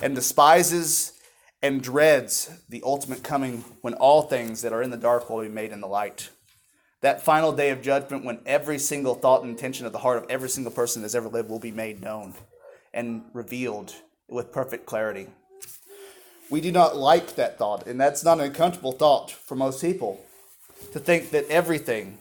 and 0.00 0.14
despises 0.14 1.17
and 1.62 1.82
dreads 1.82 2.50
the 2.68 2.82
ultimate 2.84 3.22
coming 3.22 3.64
when 3.80 3.94
all 3.94 4.22
things 4.22 4.62
that 4.62 4.72
are 4.72 4.82
in 4.82 4.90
the 4.90 4.96
dark 4.96 5.28
will 5.28 5.42
be 5.42 5.48
made 5.48 5.72
in 5.72 5.80
the 5.80 5.88
light. 5.88 6.30
That 7.00 7.22
final 7.22 7.52
day 7.52 7.70
of 7.70 7.82
judgment 7.82 8.24
when 8.24 8.40
every 8.46 8.78
single 8.78 9.14
thought 9.14 9.42
and 9.42 9.50
intention 9.50 9.86
of 9.86 9.92
the 9.92 9.98
heart 9.98 10.18
of 10.18 10.30
every 10.30 10.48
single 10.48 10.72
person 10.72 11.02
that's 11.02 11.14
ever 11.14 11.28
lived 11.28 11.48
will 11.48 11.58
be 11.58 11.70
made 11.70 12.00
known 12.00 12.34
and 12.92 13.22
revealed 13.32 13.94
with 14.28 14.52
perfect 14.52 14.86
clarity. 14.86 15.28
We 16.50 16.60
do 16.60 16.72
not 16.72 16.96
like 16.96 17.34
that 17.36 17.58
thought, 17.58 17.86
and 17.86 18.00
that's 18.00 18.24
not 18.24 18.38
an 18.38 18.46
uncomfortable 18.46 18.92
thought 18.92 19.30
for 19.30 19.54
most 19.54 19.80
people 19.80 20.24
to 20.92 20.98
think 20.98 21.30
that 21.30 21.48
everything 21.48 22.18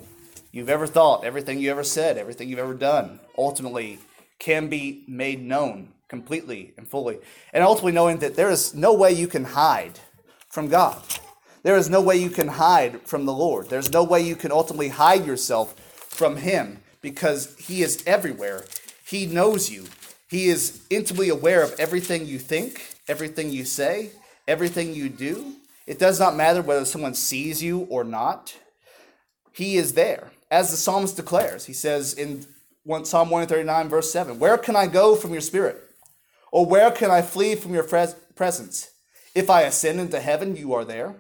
you've 0.52 0.70
ever 0.70 0.86
thought, 0.86 1.24
everything 1.24 1.60
you 1.60 1.72
ever 1.72 1.84
said, 1.84 2.18
everything 2.18 2.50
you've 2.50 2.60
ever 2.60 2.74
done, 2.74 3.20
ultimately 3.38 4.00
can 4.40 4.68
be 4.68 5.04
made 5.08 5.42
known 5.42 5.94
completely 6.08 6.74
and 6.78 6.88
fully. 6.88 7.20
And 7.54 7.64
ultimately 7.64 7.92
knowing 7.92 8.20
that 8.20 8.36
there 8.36 8.50
is 8.50 8.74
no 8.74 8.94
way 8.94 9.12
you 9.12 9.28
can 9.28 9.44
hide 9.44 10.00
from 10.50 10.70
God. 10.70 11.02
There 11.64 11.78
is 11.78 11.90
no 11.90 12.02
way 12.02 12.18
you 12.18 12.30
can 12.30 12.48
hide 12.48 13.02
from 13.02 13.26
the 13.26 13.34
Lord. 13.34 13.70
There's 13.70 13.92
no 13.92 14.04
way 14.04 14.22
you 14.22 14.36
can 14.36 14.52
ultimately 14.52 14.90
hide 14.90 15.26
yourself 15.26 15.74
from 16.08 16.38
Him 16.38 16.80
because 17.02 17.56
He 17.58 17.82
is 17.82 18.04
everywhere. 18.08 18.66
He 19.06 19.26
knows 19.26 19.70
you. 19.70 19.86
He 20.30 20.48
is 20.48 20.82
intimately 20.90 21.30
aware 21.30 21.64
of 21.64 21.74
everything 21.80 22.26
you 22.26 22.40
think, 22.40 22.96
everything 23.08 23.50
you 23.50 23.66
say, 23.66 24.12
everything 24.48 24.94
you 24.94 25.10
do. 25.10 25.54
It 25.86 26.00
does 26.00 26.20
not 26.20 26.36
matter 26.36 26.62
whether 26.62 26.86
someone 26.86 27.14
sees 27.14 27.64
you 27.64 27.88
or 27.90 28.04
not. 28.04 28.56
He 29.54 29.78
is 29.78 29.94
there. 29.94 30.32
As 30.52 30.72
the 30.72 30.78
psalmist 30.78 31.16
declares, 31.16 31.66
he 31.66 31.74
says 31.74 32.14
in 32.14 32.46
Psalm 33.04 33.30
139, 33.30 33.90
verse 33.90 34.12
7 34.12 34.40
Where 34.40 34.58
can 34.58 34.76
I 34.76 34.88
go 34.88 35.16
from 35.16 35.32
your 35.32 35.42
spirit? 35.42 35.87
Or 36.52 36.66
where 36.66 36.92
can 36.92 37.12
I 37.12 37.22
flee 37.22 37.56
from 37.56 37.74
your 37.74 37.84
presence? 37.84 38.92
If 39.36 39.50
I 39.50 39.64
ascend 39.64 40.00
into 40.00 40.20
heaven, 40.20 40.56
you 40.56 40.74
are 40.74 40.86
there. 40.86 41.16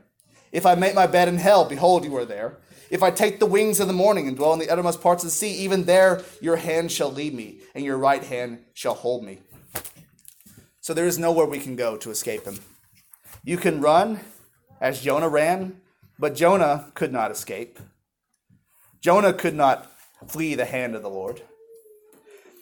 If 0.51 0.65
I 0.65 0.75
make 0.75 0.95
my 0.95 1.07
bed 1.07 1.27
in 1.27 1.37
hell, 1.37 1.65
behold, 1.65 2.05
you 2.05 2.15
are 2.15 2.25
there. 2.25 2.57
If 2.89 3.03
I 3.03 3.11
take 3.11 3.39
the 3.39 3.45
wings 3.45 3.81
of 3.81 3.87
the 3.87 3.93
morning 3.93 4.27
and 4.27 4.37
dwell 4.37 4.53
in 4.53 4.59
the 4.59 4.69
uttermost 4.69 5.01
parts 5.01 5.23
of 5.23 5.27
the 5.27 5.35
sea, 5.35 5.51
even 5.51 5.83
there 5.83 6.23
your 6.41 6.55
hand 6.55 6.91
shall 6.91 7.11
lead 7.11 7.33
me, 7.33 7.59
and 7.75 7.83
your 7.83 7.97
right 7.97 8.23
hand 8.23 8.59
shall 8.73 8.93
hold 8.93 9.25
me. 9.25 9.39
So 10.79 10.93
there 10.93 11.05
is 11.05 11.19
nowhere 11.19 11.45
we 11.45 11.59
can 11.59 11.75
go 11.75 11.97
to 11.97 12.09
escape 12.09 12.45
him. 12.45 12.59
You 13.43 13.57
can 13.57 13.81
run 13.81 14.21
as 14.79 15.01
Jonah 15.01 15.27
ran, 15.27 15.81
but 16.17 16.33
Jonah 16.33 16.91
could 16.95 17.11
not 17.11 17.29
escape. 17.29 17.77
Jonah 19.01 19.33
could 19.33 19.53
not 19.53 19.91
flee 20.27 20.55
the 20.55 20.65
hand 20.65 20.95
of 20.95 21.03
the 21.03 21.09
Lord. 21.09 21.41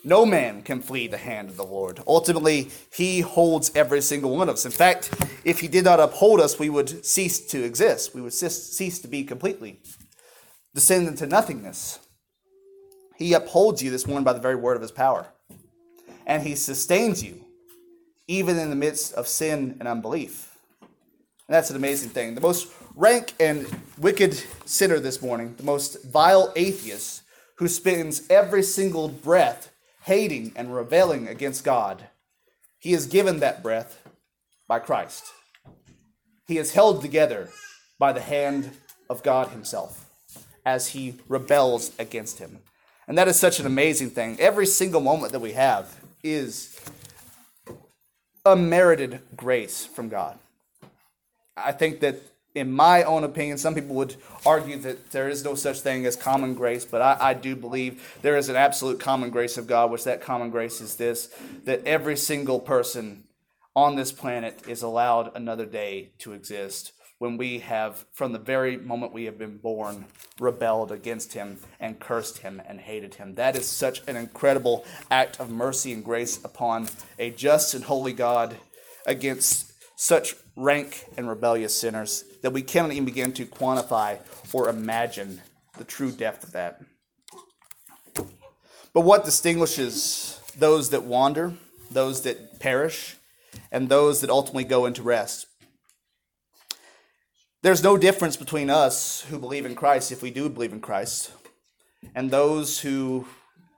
No 0.05 0.23
man 0.23 0.61
can 0.61 0.83
flee 0.83 1.07
the 1.07 1.17
hand 1.17 1.49
of 1.49 1.57
the 1.57 1.65
Lord. 1.65 1.99
Ultimately, 2.05 2.69
He 2.93 3.21
holds 3.21 3.71
every 3.73 4.01
single 4.01 4.37
one 4.37 4.49
of 4.49 4.53
us. 4.53 4.63
In 4.63 4.71
fact, 4.71 5.11
if 5.43 5.59
He 5.59 5.67
did 5.67 5.83
not 5.83 5.99
uphold 5.99 6.39
us, 6.39 6.59
we 6.59 6.69
would 6.69 7.03
cease 7.03 7.39
to 7.47 7.63
exist. 7.63 8.13
We 8.13 8.21
would 8.21 8.33
cease 8.33 8.99
to 8.99 9.07
be 9.07 9.23
completely 9.23 9.81
descend 10.75 11.07
into 11.07 11.25
nothingness. 11.25 11.99
He 13.17 13.33
upholds 13.33 13.81
you 13.81 13.89
this 13.89 14.05
morning 14.05 14.23
by 14.23 14.33
the 14.33 14.39
very 14.39 14.55
word 14.55 14.75
of 14.75 14.83
His 14.83 14.91
power. 14.91 15.25
And 16.27 16.43
He 16.43 16.53
sustains 16.53 17.23
you, 17.23 17.43
even 18.27 18.59
in 18.59 18.69
the 18.69 18.75
midst 18.75 19.13
of 19.13 19.27
sin 19.27 19.77
and 19.79 19.87
unbelief. 19.87 20.55
And 20.81 21.55
that's 21.55 21.71
an 21.71 21.77
amazing 21.77 22.09
thing. 22.09 22.35
The 22.35 22.41
most 22.41 22.71
rank 22.95 23.33
and 23.39 23.65
wicked 23.97 24.39
sinner 24.65 24.99
this 24.99 25.19
morning, 25.19 25.55
the 25.57 25.63
most 25.63 26.03
vile 26.05 26.53
atheist 26.55 27.23
who 27.55 27.67
spends 27.67 28.29
every 28.29 28.61
single 28.61 29.07
breath 29.07 29.71
hating 30.05 30.53
and 30.55 30.73
rebelling 30.73 31.27
against 31.27 31.63
God, 31.63 32.05
he 32.77 32.93
is 32.93 33.07
given 33.07 33.39
that 33.39 33.63
breath 33.63 34.07
by 34.67 34.79
Christ. 34.79 35.25
He 36.47 36.57
is 36.57 36.73
held 36.73 37.01
together 37.01 37.49
by 37.97 38.13
the 38.13 38.21
hand 38.21 38.71
of 39.09 39.23
God 39.23 39.49
Himself 39.49 40.09
as 40.65 40.89
he 40.89 41.15
rebels 41.27 41.91
against 41.97 42.37
Him. 42.37 42.59
And 43.07 43.17
that 43.17 43.27
is 43.27 43.39
such 43.39 43.59
an 43.59 43.65
amazing 43.65 44.11
thing. 44.11 44.39
Every 44.39 44.65
single 44.65 45.01
moment 45.01 45.31
that 45.31 45.39
we 45.39 45.53
have 45.53 45.99
is 46.23 46.79
a 48.45 48.55
merited 48.55 49.21
grace 49.35 49.85
from 49.85 50.09
God. 50.09 50.37
I 51.57 51.71
think 51.71 51.99
that 52.01 52.21
in 52.55 52.71
my 52.71 53.03
own 53.03 53.25
opinion, 53.25 53.57
some 53.57 53.75
people 53.75 53.95
would 53.95 54.15
argue 54.45 54.77
that 54.77 55.11
there 55.11 55.27
is 55.27 55.43
no 55.43 55.55
such 55.55 55.81
thing 55.81 56.05
as 56.05 56.15
common 56.15 56.53
grace, 56.55 56.85
but 56.85 57.01
I, 57.01 57.17
I, 57.19 57.33
do 57.33 57.53
believe 57.53 58.17
there 58.21 58.37
is 58.37 58.47
an 58.47 58.55
absolute 58.55 58.97
common 58.97 59.29
grace 59.29 59.57
of 59.57 59.67
God, 59.67 59.91
which 59.91 60.05
that 60.05 60.21
common 60.21 60.49
grace 60.49 60.79
is 60.79 60.95
this 60.95 61.29
that 61.65 61.85
every 61.85 62.15
single 62.15 62.61
person 62.61 63.25
on 63.75 63.97
this 63.97 64.13
planet 64.13 64.63
is 64.69 64.81
allowed 64.81 65.35
another 65.35 65.65
day 65.65 66.11
to 66.19 66.31
exist 66.31 66.93
when 67.17 67.37
we 67.37 67.59
have, 67.59 68.05
from 68.13 68.31
the 68.31 68.39
very 68.39 68.77
moment 68.77 69.13
we 69.13 69.25
have 69.25 69.37
been 69.37 69.57
born, 69.57 70.05
rebelled 70.39 70.91
against 70.91 71.33
Him 71.33 71.59
and 71.79 71.99
cursed 71.99 72.39
Him 72.39 72.61
and 72.65 72.79
hated 72.79 73.15
Him. 73.15 73.35
That 73.35 73.57
is 73.57 73.67
such 73.67 74.01
an 74.07 74.15
incredible 74.15 74.85
act 75.11 75.39
of 75.39 75.49
mercy 75.49 75.91
and 75.93 76.03
grace 76.03 76.43
upon 76.43 76.87
a 77.19 77.31
just 77.31 77.73
and 77.73 77.83
holy 77.83 78.13
God 78.13 78.55
against 79.05 79.73
such 79.97 80.35
rank 80.55 81.05
and 81.17 81.27
rebellious 81.27 81.75
sinners 81.75 82.23
that 82.41 82.51
we 82.51 82.61
cannot 82.61 82.91
even 82.91 83.05
begin 83.05 83.33
to 83.33 83.45
quantify 83.45 84.19
or 84.53 84.69
imagine 84.69 85.41
the 85.77 85.83
true 85.83 86.11
depth 86.11 86.43
of 86.43 86.51
that. 86.53 86.81
But 88.93 89.01
what 89.01 89.25
distinguishes 89.25 90.39
those 90.57 90.91
that 90.91 91.03
wander, 91.03 91.53
those 91.91 92.21
that 92.21 92.59
perish, 92.59 93.17
and 93.71 93.89
those 93.89 94.21
that 94.21 94.29
ultimately 94.29 94.63
go 94.63 94.85
into 94.85 95.01
rest? 95.01 95.47
There's 97.61 97.83
no 97.83 97.97
difference 97.97 98.37
between 98.37 98.69
us 98.69 99.25
who 99.29 99.39
believe 99.39 99.65
in 99.65 99.75
Christ, 99.75 100.11
if 100.11 100.21
we 100.21 100.31
do 100.31 100.49
believe 100.49 100.71
in 100.71 100.79
Christ, 100.79 101.31
and 102.13 102.31
those 102.31 102.79
who, 102.79 103.27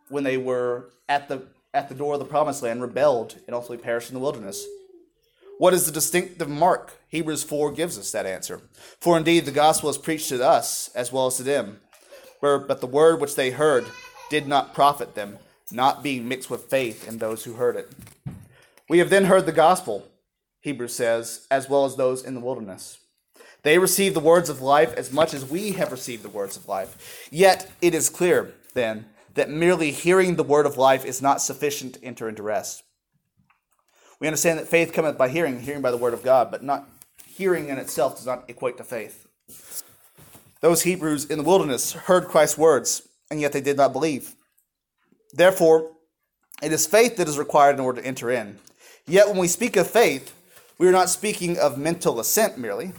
when 0.10 0.24
they 0.24 0.38
were 0.38 0.90
at 1.10 1.30
the 1.30 1.48
at 1.74 1.90
the 1.90 1.96
door 1.96 2.14
of 2.14 2.20
the 2.20 2.26
promised 2.26 2.64
land, 2.64 2.82
rebelled 2.82 3.36
and 3.46 3.56
ultimately 3.56 3.84
perished 3.84 4.10
in 4.10 4.14
the 4.16 4.20
wilderness. 4.20 4.66
What 5.60 5.74
is 5.74 5.86
the 5.86 5.92
distinctive 5.92 6.50
mark? 6.50 6.94
Hebrews 7.10 7.44
4 7.44 7.72
gives 7.72 7.98
us 7.98 8.12
that 8.12 8.26
answer. 8.26 8.62
For 9.00 9.18
indeed 9.18 9.46
the 9.46 9.52
gospel 9.52 9.90
is 9.90 9.98
preached 9.98 10.30
to 10.30 10.46
us 10.46 10.90
as 10.94 11.12
well 11.12 11.28
as 11.28 11.38
to 11.38 11.44
them. 11.44 11.80
But 12.42 12.80
the 12.80 12.88
word 12.88 13.20
which 13.20 13.36
they 13.36 13.50
heard 13.50 13.86
did 14.30 14.48
not 14.48 14.74
profit 14.74 15.16
them, 15.16 15.40
not 15.72 16.04
being 16.04 16.28
mixed 16.28 16.50
with 16.50 16.70
faith 16.70 17.08
in 17.08 17.18
those 17.18 17.44
who 17.44 17.54
heard 17.54 17.76
it. 17.76 17.92
We 18.88 19.00
have 19.00 19.10
then 19.10 19.26
heard 19.26 19.46
the 19.46 19.52
gospel, 19.52 20.08
Hebrews 20.62 20.94
says, 20.94 21.48
as 21.50 21.68
well 21.68 21.86
as 21.86 21.96
those 21.96 22.24
in 22.24 22.36
the 22.36 22.40
wilderness. 22.40 23.00
They 23.64 23.80
received 23.80 24.16
the 24.16 24.22
words 24.22 24.50
of 24.50 24.62
life 24.62 24.94
as 24.94 25.12
much 25.12 25.34
as 25.34 25.50
we 25.50 25.72
have 25.72 25.92
received 25.92 26.24
the 26.24 26.30
words 26.30 26.56
of 26.56 26.68
life. 26.68 27.28
Yet 27.32 27.70
it 27.82 27.96
is 27.96 28.10
clear, 28.10 28.54
then, 28.76 29.08
that 29.34 29.50
merely 29.50 29.92
hearing 29.92 30.36
the 30.36 30.44
word 30.44 30.66
of 30.66 30.78
life 30.78 31.04
is 31.04 31.22
not 31.22 31.42
sufficient 31.42 31.96
to 31.96 32.04
enter 32.04 32.30
into 32.30 32.44
rest. 32.44 32.84
We 34.20 34.28
understand 34.28 34.60
that 34.60 34.68
faith 34.68 34.94
cometh 34.94 35.18
by 35.18 35.30
hearing, 35.30 35.62
hearing 35.62 35.82
by 35.82 35.92
the 35.92 35.98
word 35.98 36.14
of 36.14 36.24
God, 36.24 36.50
but 36.50 36.64
not 36.64 36.90
hearing 37.26 37.70
in 37.70 37.78
itself 37.78 38.16
does 38.16 38.26
not 38.26 38.46
equate 38.50 38.78
to 38.78 38.84
faith. 38.84 39.28
Those 40.62 40.82
Hebrews 40.84 41.26
in 41.26 41.38
the 41.38 41.44
wilderness 41.44 41.94
heard 41.94 42.28
Christ's 42.28 42.58
words, 42.58 43.08
and 43.30 43.40
yet 43.40 43.52
they 43.52 43.62
did 43.62 43.78
not 43.78 43.94
believe. 43.94 44.34
Therefore, 45.34 45.92
it 46.64 46.72
is 46.72 46.88
faith 46.88 47.18
that 47.18 47.28
is 47.28 47.38
required 47.38 47.76
in 47.76 47.82
order 47.82 48.02
to 48.02 48.08
enter 48.08 48.32
in. 48.32 48.58
Yet 49.06 49.28
when 49.28 49.38
we 49.38 49.48
speak 49.48 49.76
of 49.76 49.88
faith, 49.88 50.34
we 50.80 50.88
are 50.88 50.92
not 50.92 51.10
speaking 51.10 51.58
of 51.58 51.78
mental 51.78 52.20
assent 52.20 52.58
merely. 52.58 52.94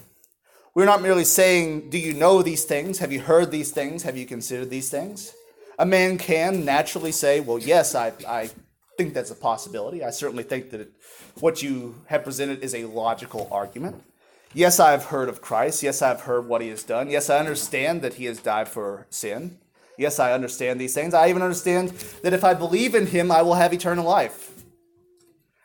We're 0.74 0.84
not 0.84 1.02
merely 1.02 1.24
saying, 1.24 1.90
Do 1.90 1.98
you 1.98 2.14
know 2.14 2.42
these 2.42 2.64
things? 2.64 3.00
Have 3.00 3.10
you 3.10 3.20
heard 3.20 3.50
these 3.50 3.72
things? 3.72 4.04
Have 4.04 4.16
you 4.16 4.26
considered 4.26 4.70
these 4.70 4.90
things? 4.90 5.34
A 5.78 5.86
man 5.86 6.18
can 6.18 6.64
naturally 6.64 7.10
say, 7.10 7.40
Well, 7.40 7.58
yes, 7.58 7.96
I, 7.96 8.12
I 8.26 8.50
think 8.98 9.14
that's 9.14 9.30
a 9.30 9.36
possibility. 9.36 10.02
I 10.02 10.10
certainly 10.10 10.42
think 10.42 10.70
that 10.70 10.92
what 11.38 11.62
you 11.62 12.02
have 12.06 12.24
presented 12.24 12.64
is 12.64 12.74
a 12.74 12.84
logical 12.84 13.48
argument. 13.52 14.02
Yes, 14.52 14.80
I've 14.80 15.04
heard 15.04 15.28
of 15.28 15.40
Christ. 15.40 15.84
Yes, 15.84 16.02
I've 16.02 16.22
heard 16.22 16.48
what 16.48 16.60
he 16.62 16.68
has 16.68 16.82
done. 16.82 17.08
Yes, 17.08 17.30
I 17.30 17.38
understand 17.38 18.02
that 18.02 18.14
he 18.14 18.24
has 18.24 18.40
died 18.40 18.66
for 18.66 19.06
sin. 19.08 19.58
Yes, 19.96 20.18
I 20.18 20.32
understand 20.32 20.80
these 20.80 20.94
things. 20.94 21.14
I 21.14 21.28
even 21.28 21.42
understand 21.42 21.90
that 22.22 22.32
if 22.32 22.42
I 22.42 22.54
believe 22.54 22.96
in 22.96 23.06
him, 23.06 23.30
I 23.30 23.42
will 23.42 23.54
have 23.54 23.72
eternal 23.72 24.04
life. 24.04 24.64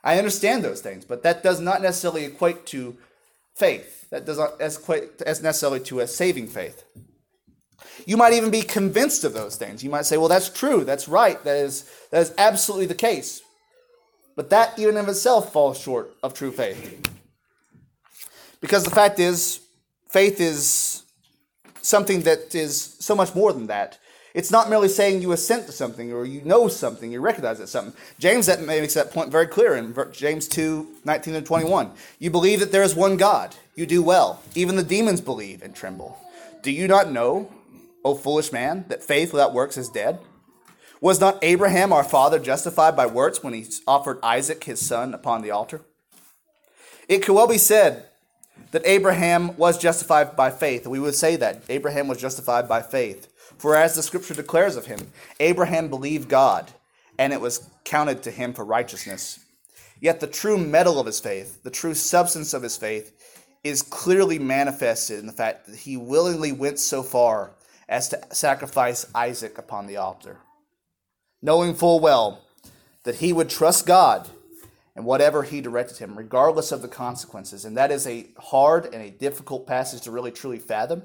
I 0.04 0.20
understand 0.20 0.64
those 0.64 0.82
things, 0.82 1.04
but 1.04 1.24
that 1.24 1.42
does 1.42 1.60
not 1.60 1.82
necessarily 1.82 2.26
equate 2.26 2.68
to 2.68 2.98
faith. 3.56 4.10
That 4.12 4.26
does 4.26 4.38
not 4.38 4.62
equate 4.62 5.24
as 5.24 5.42
necessarily 5.42 5.80
to 5.82 6.02
a 6.02 6.08
saving 6.08 6.48
faith. 6.48 6.84
You 8.06 8.18
might 8.18 8.34
even 8.34 8.52
be 8.52 8.62
convinced 8.62 9.24
of 9.24 9.34
those 9.34 9.56
things. 9.56 9.84
You 9.84 9.90
might 9.90 10.06
say, 10.06 10.18
well, 10.18 10.28
that's 10.28 10.50
true, 10.50 10.84
that's 10.84 11.08
right, 11.08 11.42
that 11.44 11.58
is, 11.58 11.90
that 12.12 12.22
is 12.22 12.34
absolutely 12.38 12.88
the 12.88 12.96
case. 12.96 13.42
But 14.36 14.50
that, 14.50 14.78
even 14.80 14.98
of 14.98 15.08
itself, 15.08 15.54
falls 15.54 15.80
short 15.80 16.16
of 16.24 16.34
true 16.34 16.52
faith. 16.52 17.08
Because 18.62 18.84
the 18.84 18.90
fact 18.90 19.20
is, 19.20 19.60
faith 20.10 20.40
is 20.40 21.04
something 21.82 22.22
that 22.22 22.56
is 22.56 22.96
so 23.00 23.16
much 23.16 23.36
more 23.36 23.54
than 23.54 23.68
that. 23.68 24.00
It's 24.34 24.50
not 24.50 24.70
merely 24.70 24.88
saying 24.88 25.22
you 25.22 25.32
assent 25.32 25.68
to 25.68 25.72
something 25.72 26.12
or 26.12 26.26
you 26.26 26.42
know 26.42 26.68
something, 26.68 27.12
you 27.12 27.22
recognize 27.22 27.60
it's 27.60 27.72
something. 27.72 27.94
James 28.18 28.48
that 28.48 28.62
makes 28.62 28.96
that 28.96 29.12
point 29.12 29.32
very 29.32 29.46
clear 29.46 29.76
in 29.76 29.96
James 30.12 30.48
2 30.48 30.88
19 31.06 31.36
and 31.36 31.46
21. 31.46 31.92
You 32.18 32.32
believe 32.32 32.60
that 32.60 32.72
there 32.72 32.82
is 32.82 32.96
one 32.96 33.18
God. 33.18 33.56
You 33.76 33.86
do 33.86 34.02
well. 34.02 34.42
Even 34.56 34.76
the 34.76 34.84
demons 34.84 35.22
believe 35.22 35.62
and 35.62 35.76
tremble. 35.76 36.18
Do 36.64 36.72
you 36.72 36.88
not 36.88 37.12
know, 37.12 37.52
O 38.04 38.16
foolish 38.16 38.52
man, 38.52 38.86
that 38.90 39.04
faith 39.04 39.32
without 39.32 39.54
works 39.54 39.78
is 39.78 39.90
dead? 39.90 40.20
Was 41.00 41.20
not 41.20 41.44
Abraham 41.44 41.92
our 41.92 42.04
father 42.04 42.40
justified 42.40 42.96
by 42.96 43.06
works 43.06 43.44
when 43.44 43.54
he 43.54 43.66
offered 43.86 44.20
Isaac 44.24 44.64
his 44.64 44.86
son 44.86 45.14
upon 45.14 45.42
the 45.42 45.52
altar? 45.52 45.82
It 47.10 47.20
could 47.20 47.34
well 47.34 47.48
be 47.48 47.58
said 47.58 48.06
that 48.72 48.86
Abraham 48.86 49.56
was 49.58 49.78
justified 49.78 50.36
by 50.36 50.50
faith. 50.50 50.88
We 50.88 51.00
would 51.00 51.16
say 51.16 51.36
that 51.36 51.64
Abraham 51.70 52.08
was 52.08 52.22
justified 52.22 52.68
by 52.68 52.82
faith. 52.82 53.28
For 53.58 53.76
as 53.76 53.96
the 53.96 54.04
scripture 54.04 54.34
declares 54.34 54.76
of 54.76 54.86
him, 54.86 55.12
Abraham 55.40 55.90
believed 55.90 56.30
God, 56.30 56.72
and 57.20 57.34
it 57.34 57.42
was 57.42 57.70
counted 57.84 58.24
to 58.24 58.32
him 58.32 58.54
for 58.54 58.66
righteousness. 58.66 59.40
Yet 60.00 60.20
the 60.20 60.28
true 60.28 60.58
mettle 60.58 61.00
of 61.00 61.06
his 61.06 61.20
faith, 61.20 61.64
the 61.64 61.70
true 61.70 61.94
substance 61.94 62.54
of 62.54 62.64
his 62.64 62.78
faith, 62.78 63.12
is 63.64 63.82
clearly 63.82 64.40
manifested 64.40 65.20
in 65.20 65.28
the 65.28 65.32
fact 65.32 65.68
that 65.68 65.76
he 65.76 65.96
willingly 65.96 66.52
went 66.52 66.80
so 66.80 67.04
far 67.04 67.52
as 67.88 68.10
to 68.10 68.22
sacrifice 68.32 69.06
Isaac 69.14 69.58
upon 69.58 69.88
the 69.88 69.98
altar, 69.98 70.38
knowing 71.42 71.74
full 71.74 72.00
well 72.00 72.42
that 73.04 73.16
he 73.16 73.34
would 73.34 73.50
trust 73.50 73.86
God 73.86 74.30
and 74.96 75.06
whatever 75.06 75.44
he 75.44 75.60
directed 75.60 75.98
him, 75.98 76.18
regardless 76.18 76.72
of 76.72 76.82
the 76.82 76.88
consequences. 76.88 77.66
And 77.66 77.76
that 77.78 77.92
is 77.92 78.06
a 78.08 78.28
hard 78.38 78.86
and 78.86 79.02
a 79.02 79.10
difficult 79.10 79.68
passage 79.68 80.02
to 80.04 80.12
really 80.12 80.32
truly 80.32 80.60
fathom, 80.60 81.04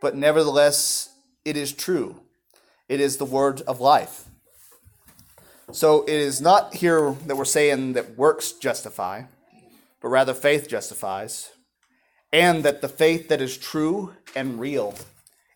but 0.00 0.16
nevertheless, 0.16 1.10
it 1.44 1.56
is 1.56 1.72
true. 1.72 2.20
It 2.88 3.00
is 3.00 3.16
the 3.16 3.24
word 3.24 3.60
of 3.62 3.80
life. 3.80 4.24
So 5.72 6.04
it 6.04 6.14
is 6.14 6.40
not 6.40 6.76
here 6.76 7.14
that 7.26 7.36
we're 7.36 7.44
saying 7.44 7.92
that 7.92 8.16
works 8.16 8.52
justify, 8.52 9.24
but 10.00 10.08
rather 10.08 10.32
faith 10.32 10.68
justifies, 10.68 11.50
and 12.32 12.64
that 12.64 12.80
the 12.80 12.88
faith 12.88 13.28
that 13.28 13.42
is 13.42 13.58
true 13.58 14.14
and 14.34 14.60
real 14.60 14.94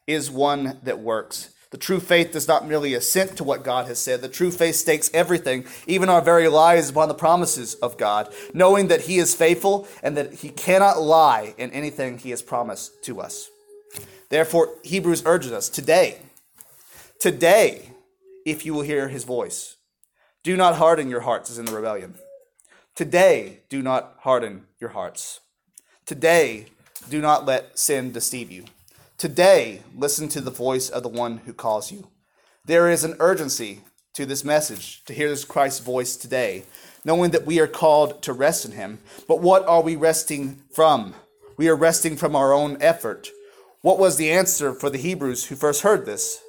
is 0.06 0.30
one 0.30 0.78
that 0.82 0.98
works. 0.98 1.50
The 1.70 1.78
true 1.78 2.00
faith 2.00 2.32
does 2.32 2.46
not 2.46 2.68
merely 2.68 2.92
assent 2.92 3.38
to 3.38 3.44
what 3.44 3.64
God 3.64 3.86
has 3.86 3.98
said. 3.98 4.20
The 4.20 4.28
true 4.28 4.50
faith 4.50 4.76
stakes 4.76 5.10
everything, 5.14 5.64
even 5.86 6.10
our 6.10 6.20
very 6.20 6.48
lives, 6.48 6.90
upon 6.90 7.08
the 7.08 7.14
promises 7.14 7.74
of 7.76 7.96
God, 7.96 8.32
knowing 8.52 8.88
that 8.88 9.02
He 9.02 9.16
is 9.16 9.34
faithful 9.34 9.88
and 10.02 10.14
that 10.18 10.34
He 10.34 10.50
cannot 10.50 11.00
lie 11.00 11.54
in 11.56 11.70
anything 11.70 12.18
He 12.18 12.28
has 12.28 12.42
promised 12.42 13.02
to 13.04 13.22
us. 13.22 13.48
Therefore, 14.28 14.74
Hebrews 14.82 15.22
urges 15.24 15.52
us 15.52 15.70
today, 15.70 16.18
today, 17.18 17.88
if 18.44 18.66
you 18.66 18.74
will 18.74 18.82
hear 18.82 19.08
His 19.08 19.24
voice, 19.24 19.76
do 20.42 20.58
not 20.58 20.76
harden 20.76 21.08
your 21.08 21.20
hearts 21.20 21.50
as 21.50 21.58
in 21.58 21.64
the 21.64 21.72
rebellion. 21.72 22.16
Today, 22.94 23.60
do 23.70 23.80
not 23.80 24.16
harden 24.20 24.66
your 24.78 24.90
hearts. 24.90 25.40
Today, 26.04 26.66
do 27.08 27.22
not 27.22 27.46
let 27.46 27.78
sin 27.78 28.12
deceive 28.12 28.50
you. 28.50 28.64
Today, 29.22 29.82
listen 29.96 30.28
to 30.30 30.40
the 30.40 30.50
voice 30.50 30.88
of 30.88 31.04
the 31.04 31.08
one 31.08 31.42
who 31.46 31.52
calls 31.52 31.92
you. 31.92 32.08
There 32.64 32.90
is 32.90 33.04
an 33.04 33.14
urgency 33.20 33.82
to 34.14 34.26
this 34.26 34.44
message, 34.44 35.04
to 35.04 35.14
hear 35.14 35.28
this 35.28 35.44
Christ's 35.44 35.78
voice 35.78 36.16
today, 36.16 36.64
knowing 37.04 37.30
that 37.30 37.46
we 37.46 37.60
are 37.60 37.68
called 37.68 38.20
to 38.22 38.32
rest 38.32 38.64
in 38.64 38.72
him. 38.72 38.98
But 39.28 39.40
what 39.40 39.64
are 39.68 39.80
we 39.80 39.94
resting 39.94 40.64
from? 40.72 41.14
We 41.56 41.68
are 41.68 41.76
resting 41.76 42.16
from 42.16 42.34
our 42.34 42.52
own 42.52 42.76
effort. 42.80 43.30
What 43.82 44.00
was 44.00 44.16
the 44.16 44.32
answer 44.32 44.74
for 44.74 44.90
the 44.90 44.98
Hebrews 44.98 45.44
who 45.44 45.54
first 45.54 45.82
heard 45.82 46.04
this? 46.04 46.42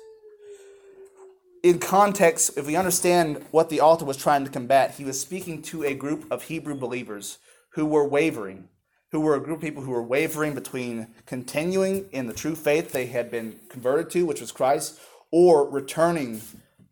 In 1.61 1.77
context, 1.77 2.57
if 2.57 2.65
we 2.65 2.75
understand 2.75 3.45
what 3.51 3.69
the 3.69 3.81
author 3.81 4.05
was 4.05 4.17
trying 4.17 4.45
to 4.45 4.51
combat, 4.51 4.95
he 4.95 5.05
was 5.05 5.21
speaking 5.21 5.61
to 5.61 5.83
a 5.83 5.93
group 5.93 6.25
of 6.31 6.41
Hebrew 6.41 6.73
believers 6.73 7.37
who 7.73 7.85
were 7.85 8.07
wavering 8.07 8.69
who 9.13 9.21
were 9.21 9.35
a 9.35 9.39
group 9.39 9.57
of 9.57 9.61
people 9.61 9.83
who 9.83 9.91
were 9.91 10.01
wavering 10.01 10.55
between 10.55 11.07
continuing 11.27 12.09
in 12.11 12.25
the 12.25 12.33
true 12.33 12.55
faith 12.55 12.91
they 12.91 13.05
had 13.05 13.29
been 13.29 13.59
converted 13.69 14.09
to, 14.09 14.25
which 14.25 14.41
was 14.41 14.51
Christ, 14.51 14.99
or 15.29 15.69
returning 15.69 16.41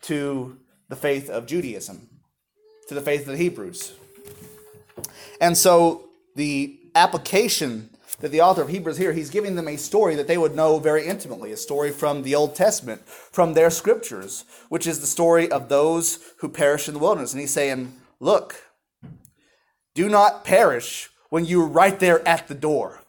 to 0.03 0.55
the 0.87 0.95
faith 0.95 1.31
of 1.31 1.47
Judaism, 1.47 2.07
to 2.87 2.93
the 2.93 3.01
faith 3.01 3.21
of 3.21 3.25
the 3.29 3.37
Hebrews. 3.37 3.93
And 5.41 5.57
so 5.57 6.09
the 6.35 6.79
application 6.93 7.89
that 8.19 8.29
the 8.29 8.41
author 8.41 8.61
of 8.61 8.69
Hebrews 8.69 8.97
here, 8.97 9.13
he's 9.13 9.31
giving 9.31 9.55
them 9.55 9.67
a 9.67 9.77
story 9.77 10.13
that 10.13 10.27
they 10.27 10.37
would 10.37 10.55
know 10.55 10.77
very 10.77 11.07
intimately, 11.07 11.51
a 11.51 11.57
story 11.57 11.89
from 11.89 12.21
the 12.21 12.35
Old 12.35 12.53
Testament, 12.53 13.01
from 13.07 13.55
their 13.55 13.71
scriptures, 13.71 14.45
which 14.69 14.85
is 14.85 14.99
the 14.99 15.07
story 15.07 15.49
of 15.49 15.69
those 15.69 16.19
who 16.37 16.49
perish 16.49 16.87
in 16.87 16.93
the 16.93 16.99
wilderness. 16.99 17.33
And 17.33 17.41
he's 17.41 17.51
saying, 17.51 17.93
Look, 18.19 18.61
do 19.95 20.07
not 20.07 20.45
perish 20.45 21.09
when 21.31 21.45
you 21.45 21.59
were 21.59 21.67
right 21.67 21.97
there 21.99 22.27
at 22.27 22.47
the 22.49 22.53
door. 22.53 22.99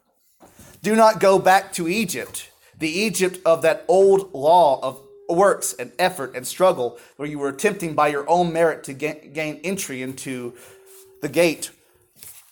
Do 0.80 0.96
not 0.96 1.20
go 1.20 1.38
back 1.38 1.72
to 1.74 1.88
Egypt, 1.88 2.50
the 2.78 2.88
Egypt 2.88 3.40
of 3.44 3.62
that 3.62 3.84
old 3.88 4.32
law 4.32 4.80
of 4.80 5.02
works 5.28 5.74
and 5.74 5.92
effort 5.98 6.34
and 6.34 6.46
struggle, 6.46 6.98
where 7.16 7.28
you 7.28 7.38
were 7.38 7.48
attempting 7.48 7.94
by 7.94 8.08
your 8.08 8.28
own 8.30 8.52
merit 8.52 8.84
to 8.84 8.94
gain 8.94 9.60
entry 9.64 10.02
into 10.02 10.54
the 11.20 11.28
gate 11.28 11.70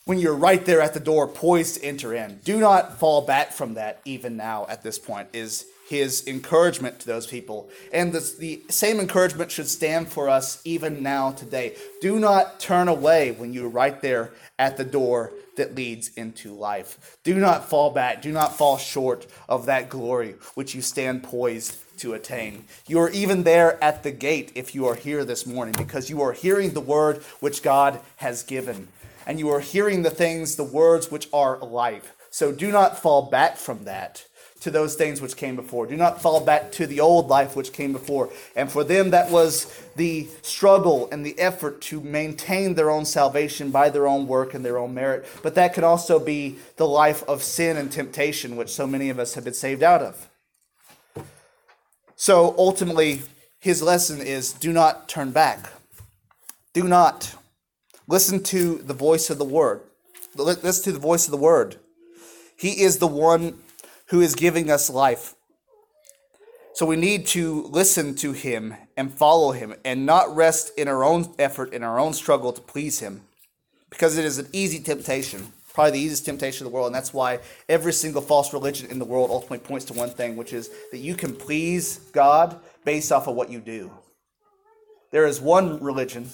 when 0.06 0.18
you're 0.18 0.34
right 0.34 0.64
there 0.64 0.80
at 0.80 0.92
the 0.92 1.00
door, 1.00 1.28
poised 1.28 1.76
to 1.76 1.84
enter 1.84 2.12
in. 2.14 2.40
Do 2.42 2.58
not 2.58 2.98
fall 2.98 3.22
back 3.22 3.52
from 3.52 3.74
that 3.74 4.00
even 4.04 4.36
now 4.36 4.66
at 4.68 4.82
this 4.82 4.98
point, 4.98 5.28
is 5.32 5.66
his 5.88 6.26
encouragement 6.26 6.98
to 7.00 7.06
those 7.06 7.26
people. 7.26 7.68
And 7.92 8.12
the 8.12 8.62
same 8.70 8.98
encouragement 8.98 9.52
should 9.52 9.68
stand 9.68 10.08
for 10.08 10.28
us 10.28 10.60
even 10.64 11.02
now 11.02 11.32
today. 11.32 11.76
Do 12.00 12.18
not 12.18 12.58
turn 12.58 12.88
away 12.88 13.32
when 13.32 13.52
you're 13.52 13.68
right 13.68 14.00
there 14.00 14.32
at 14.58 14.76
the 14.76 14.84
door 14.84 15.32
that 15.60 15.74
leads 15.74 16.08
into 16.16 16.54
life. 16.54 17.18
Do 17.22 17.34
not 17.34 17.68
fall 17.68 17.90
back. 17.90 18.22
Do 18.22 18.32
not 18.32 18.56
fall 18.56 18.78
short 18.78 19.26
of 19.46 19.66
that 19.66 19.90
glory 19.90 20.36
which 20.54 20.74
you 20.74 20.80
stand 20.80 21.22
poised 21.22 21.76
to 21.98 22.14
attain. 22.14 22.64
You 22.88 22.98
are 23.00 23.10
even 23.10 23.42
there 23.42 23.82
at 23.84 24.02
the 24.02 24.10
gate 24.10 24.52
if 24.54 24.74
you 24.74 24.86
are 24.86 24.94
here 24.94 25.22
this 25.22 25.44
morning 25.44 25.74
because 25.76 26.08
you 26.08 26.22
are 26.22 26.32
hearing 26.32 26.70
the 26.70 26.80
word 26.80 27.18
which 27.40 27.62
God 27.62 28.00
has 28.16 28.42
given. 28.42 28.88
And 29.26 29.38
you 29.38 29.50
are 29.50 29.60
hearing 29.60 30.02
the 30.02 30.10
things, 30.10 30.56
the 30.56 30.64
words 30.64 31.10
which 31.10 31.28
are 31.30 31.58
life. 31.58 32.16
So 32.30 32.52
do 32.52 32.72
not 32.72 32.98
fall 32.98 33.28
back 33.28 33.58
from 33.58 33.84
that 33.84 34.24
to 34.60 34.70
those 34.70 34.94
things 34.94 35.20
which 35.20 35.36
came 35.36 35.56
before. 35.56 35.86
Do 35.86 35.96
not 35.96 36.20
fall 36.20 36.40
back 36.40 36.70
to 36.72 36.86
the 36.86 37.00
old 37.00 37.28
life 37.28 37.56
which 37.56 37.72
came 37.72 37.92
before. 37.92 38.30
And 38.54 38.70
for 38.70 38.84
them, 38.84 39.10
that 39.10 39.30
was 39.30 39.66
the 39.96 40.28
struggle 40.42 41.08
and 41.10 41.24
the 41.24 41.38
effort 41.38 41.80
to 41.82 42.00
maintain 42.00 42.74
their 42.74 42.90
own 42.90 43.06
salvation 43.06 43.70
by 43.70 43.88
their 43.90 44.06
own 44.06 44.26
work 44.26 44.52
and 44.54 44.64
their 44.64 44.78
own 44.78 44.94
merit. 44.94 45.26
But 45.42 45.54
that 45.54 45.72
could 45.72 45.84
also 45.84 46.18
be 46.18 46.56
the 46.76 46.86
life 46.86 47.22
of 47.28 47.42
sin 47.42 47.76
and 47.76 47.90
temptation, 47.90 48.56
which 48.56 48.70
so 48.70 48.86
many 48.86 49.08
of 49.08 49.18
us 49.18 49.34
have 49.34 49.44
been 49.44 49.54
saved 49.54 49.82
out 49.82 50.02
of. 50.02 50.28
So 52.16 52.54
ultimately, 52.58 53.22
his 53.58 53.82
lesson 53.82 54.20
is 54.20 54.52
do 54.52 54.72
not 54.72 55.08
turn 55.08 55.30
back. 55.30 55.70
Do 56.74 56.84
not. 56.84 57.34
Listen 58.06 58.42
to 58.44 58.74
the 58.78 58.94
voice 58.94 59.30
of 59.30 59.38
the 59.38 59.44
word. 59.44 59.80
Listen 60.34 60.84
to 60.84 60.92
the 60.92 60.98
voice 60.98 61.26
of 61.26 61.30
the 61.30 61.38
word. 61.38 61.76
He 62.56 62.82
is 62.82 62.98
the 62.98 63.06
one 63.06 63.58
who 64.10 64.20
is 64.20 64.34
giving 64.34 64.70
us 64.70 64.90
life. 64.90 65.34
So 66.74 66.86
we 66.86 66.96
need 66.96 67.26
to 67.28 67.64
listen 67.64 68.14
to 68.16 68.32
him 68.32 68.74
and 68.96 69.12
follow 69.12 69.52
him 69.52 69.74
and 69.84 70.06
not 70.06 70.34
rest 70.34 70.72
in 70.76 70.88
our 70.88 71.04
own 71.04 71.32
effort, 71.38 71.72
in 71.72 71.82
our 71.82 71.98
own 71.98 72.12
struggle 72.12 72.52
to 72.52 72.60
please 72.60 73.00
him. 73.00 73.22
Because 73.88 74.16
it 74.16 74.24
is 74.24 74.38
an 74.38 74.48
easy 74.52 74.80
temptation, 74.80 75.52
probably 75.72 75.92
the 75.92 75.98
easiest 75.98 76.26
temptation 76.26 76.66
in 76.66 76.72
the 76.72 76.74
world. 76.74 76.86
And 76.86 76.94
that's 76.94 77.12
why 77.12 77.40
every 77.68 77.92
single 77.92 78.22
false 78.22 78.52
religion 78.52 78.90
in 78.90 78.98
the 78.98 79.04
world 79.04 79.30
ultimately 79.30 79.58
points 79.58 79.84
to 79.86 79.94
one 79.94 80.10
thing, 80.10 80.36
which 80.36 80.52
is 80.52 80.70
that 80.90 80.98
you 80.98 81.14
can 81.14 81.34
please 81.34 81.98
God 82.12 82.60
based 82.84 83.12
off 83.12 83.26
of 83.26 83.34
what 83.34 83.50
you 83.50 83.60
do. 83.60 83.90
There 85.10 85.26
is 85.26 85.40
one 85.40 85.82
religion 85.82 86.30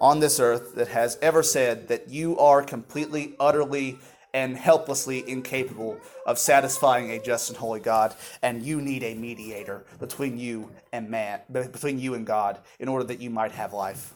on 0.00 0.20
this 0.20 0.40
earth 0.40 0.74
that 0.74 0.88
has 0.88 1.18
ever 1.20 1.42
said 1.42 1.88
that 1.88 2.08
you 2.08 2.38
are 2.38 2.62
completely, 2.62 3.34
utterly 3.38 3.98
and 4.32 4.56
helplessly 4.56 5.28
incapable 5.28 5.98
of 6.26 6.38
satisfying 6.38 7.10
a 7.10 7.18
just 7.18 7.50
and 7.50 7.58
holy 7.58 7.80
God, 7.80 8.14
and 8.42 8.62
you 8.62 8.80
need 8.80 9.02
a 9.02 9.14
mediator 9.14 9.84
between 9.98 10.38
you 10.38 10.70
and 10.92 11.08
man, 11.08 11.40
between 11.50 11.98
you 11.98 12.14
and 12.14 12.26
God, 12.26 12.58
in 12.78 12.88
order 12.88 13.04
that 13.04 13.20
you 13.20 13.30
might 13.30 13.52
have 13.52 13.72
life. 13.72 14.14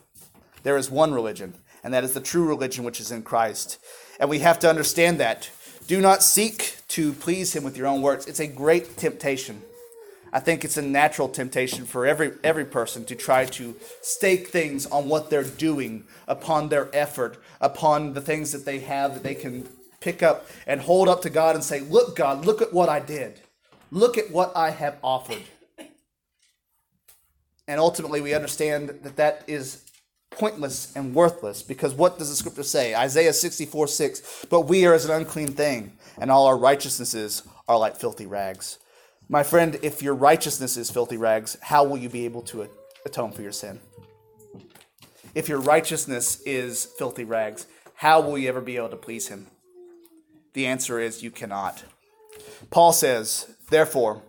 There 0.63 0.77
is 0.77 0.91
one 0.91 1.13
religion, 1.13 1.55
and 1.83 1.93
that 1.93 2.05
is 2.05 2.13
the 2.13 2.21
true 2.21 2.47
religion 2.47 2.85
which 2.85 3.01
is 3.01 3.11
in 3.11 3.23
Christ. 3.23 3.79
And 4.19 4.31
we 4.31 4.39
have 4.39 4.59
to 4.61 4.69
understand 4.69 5.19
that. 5.21 5.51
Do 5.87 6.01
not 6.01 6.23
seek 6.23 6.77
to 6.89 7.13
please 7.13 7.55
him 7.55 7.65
with 7.65 7.77
your 7.77 7.87
own 7.87 8.01
works. 8.01 8.27
It's 8.27 8.41
a 8.41 8.47
great 8.47 8.97
temptation. 8.97 9.63
I 10.33 10.41
think 10.41 10.65
it's 10.65 10.77
a 10.77 10.83
natural 10.83 11.29
temptation 11.29 11.85
for 11.85 12.07
every 12.07 12.33
every 12.43 12.65
person 12.65 13.05
to 13.05 13.15
try 13.15 13.45
to 13.45 13.77
stake 14.01 14.49
things 14.49 14.85
on 14.87 15.09
what 15.09 15.31
they're 15.31 15.45
doing, 15.45 16.05
upon 16.27 16.71
their 16.71 16.89
effort, 16.93 17.39
upon 17.61 18.15
the 18.15 18.21
things 18.21 18.51
that 18.51 18.65
they 18.65 18.81
have 18.81 19.15
that 19.15 19.23
they 19.23 19.37
can 19.37 19.69
pick 20.05 20.23
up 20.23 20.47
and 20.67 20.83
hold 20.83 21.09
up 21.09 21.23
to 21.23 21.31
God 21.31 21.55
and 21.55 21.65
say, 21.65 21.81
Look, 21.81 22.15
God, 22.15 22.45
look 22.45 22.61
at 22.61 22.73
what 22.73 22.89
I 22.89 23.01
did. 23.01 23.41
Look 23.91 24.19
at 24.19 24.31
what 24.31 24.53
I 24.55 24.71
have 24.71 24.99
offered. 25.03 25.43
And 27.67 27.81
ultimately, 27.81 28.21
we 28.21 28.35
understand 28.35 28.91
that 29.03 29.17
that 29.17 29.43
is 29.47 29.83
pointless 30.31 30.95
and 30.95 31.15
worthless 31.15 31.63
because 31.63 31.95
what 31.95 32.19
does 32.19 32.29
the 32.29 32.37
scripture 32.37 32.63
say? 32.63 32.95
Isaiah 32.95 33.33
64 33.33 33.87
6. 33.89 34.47
But 34.51 34.63
we 34.63 34.85
are 34.85 34.93
as 34.93 35.07
an 35.07 35.13
unclean 35.13 35.53
thing, 35.53 35.97
and 36.19 36.31
all 36.31 36.47
our 36.47 36.59
righteousnesses 36.59 37.43
are 37.67 37.79
like 37.79 37.97
filthy 37.97 38.27
rags. 38.27 38.79
My 39.29 39.43
friend, 39.43 39.79
if 39.83 40.03
your 40.03 40.15
righteousness 40.15 40.77
is 40.77 40.91
filthy 40.91 41.17
rags, 41.17 41.57
how 41.63 41.85
will 41.85 41.97
you 41.97 42.11
be 42.11 42.27
able 42.27 42.43
to 42.43 42.69
atone 43.07 43.33
for 43.33 43.41
your 43.41 43.53
sin? 43.53 43.81
If 45.35 45.49
your 45.49 45.61
righteousness 45.61 46.43
is 46.43 46.85
filthy 46.85 47.25
rags, 47.25 47.67
how 47.95 48.21
will 48.21 48.37
you 48.37 48.49
ever 48.51 48.61
be 48.61 48.77
able 48.77 48.91
to 48.91 48.97
please 48.97 49.29
him? 49.29 49.47
The 50.55 50.67
answer 50.67 50.99
is 50.99 51.23
you 51.23 51.31
cannot. 51.31 51.85
Paul 52.71 52.93
says, 52.93 53.55
Therefore, 53.71 54.23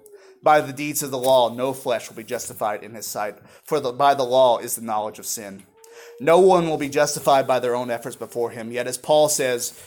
by 0.44 0.62
the 0.62 0.74
deeds 0.74 1.02
of 1.02 1.12
the 1.12 1.18
law, 1.18 1.50
no 1.50 1.74
flesh 1.74 2.10
will 2.10 2.18
be 2.18 2.24
justified 2.24 2.84
in 2.84 2.94
his 2.94 3.08
sight, 3.08 3.38
for 3.64 3.80
the, 3.80 3.92
by 3.92 4.14
the 4.14 4.24
law 4.24 4.58
is 4.58 4.76
the 4.76 4.82
knowledge 4.82 5.18
of 5.18 5.26
sin. 5.26 5.64
No 6.20 6.40
one 6.40 6.68
will 6.68 6.78
be 6.78 6.90
justified 6.90 7.48
by 7.48 7.60
their 7.60 7.76
own 7.76 7.90
efforts 7.90 8.16
before 8.16 8.52
him. 8.52 8.72
Yet, 8.72 8.88
as 8.88 8.98
Paul 8.98 9.30
says 9.30 9.82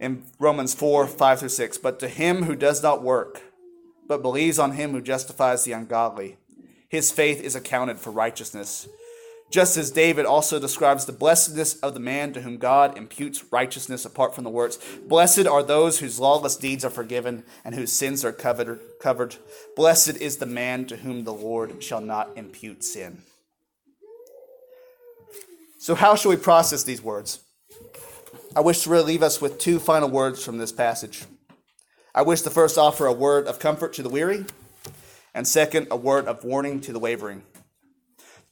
in 0.00 0.24
Romans 0.38 0.74
4 0.74 1.06
5 1.06 1.40
through 1.40 1.48
6, 1.48 1.78
but 1.78 1.98
to 2.00 2.08
him 2.08 2.44
who 2.44 2.56
does 2.56 2.82
not 2.82 3.02
work, 3.02 3.42
but 4.06 4.22
believes 4.22 4.58
on 4.58 4.72
him 4.72 4.92
who 4.92 5.00
justifies 5.00 5.64
the 5.64 5.72
ungodly, 5.72 6.38
his 6.88 7.10
faith 7.10 7.40
is 7.40 7.54
accounted 7.54 7.98
for 7.98 8.10
righteousness. 8.10 8.88
Just 9.54 9.76
as 9.76 9.92
David 9.92 10.26
also 10.26 10.58
describes 10.58 11.04
the 11.04 11.12
blessedness 11.12 11.76
of 11.76 11.94
the 11.94 12.00
man 12.00 12.32
to 12.32 12.40
whom 12.40 12.56
God 12.56 12.98
imputes 12.98 13.44
righteousness 13.52 14.04
apart 14.04 14.34
from 14.34 14.42
the 14.42 14.50
works. 14.50 14.80
Blessed 15.06 15.46
are 15.46 15.62
those 15.62 16.00
whose 16.00 16.18
lawless 16.18 16.56
deeds 16.56 16.84
are 16.84 16.90
forgiven 16.90 17.44
and 17.64 17.72
whose 17.72 17.92
sins 17.92 18.24
are 18.24 18.32
covered. 18.32 19.36
Blessed 19.76 20.16
is 20.16 20.38
the 20.38 20.46
man 20.46 20.86
to 20.86 20.96
whom 20.96 21.22
the 21.22 21.32
Lord 21.32 21.84
shall 21.84 22.00
not 22.00 22.30
impute 22.34 22.82
sin. 22.82 23.22
So, 25.78 25.94
how 25.94 26.16
shall 26.16 26.32
we 26.32 26.36
process 26.36 26.82
these 26.82 27.00
words? 27.00 27.38
I 28.56 28.60
wish 28.60 28.82
to 28.82 28.90
really 28.90 29.12
leave 29.12 29.22
us 29.22 29.40
with 29.40 29.60
two 29.60 29.78
final 29.78 30.08
words 30.08 30.44
from 30.44 30.58
this 30.58 30.72
passage. 30.72 31.26
I 32.12 32.22
wish 32.22 32.40
to 32.40 32.50
first 32.50 32.76
offer 32.76 33.06
a 33.06 33.12
word 33.12 33.46
of 33.46 33.60
comfort 33.60 33.92
to 33.92 34.02
the 34.02 34.08
weary, 34.08 34.46
and 35.32 35.46
second, 35.46 35.86
a 35.92 35.96
word 35.96 36.26
of 36.26 36.42
warning 36.42 36.80
to 36.80 36.92
the 36.92 36.98
wavering. 36.98 37.44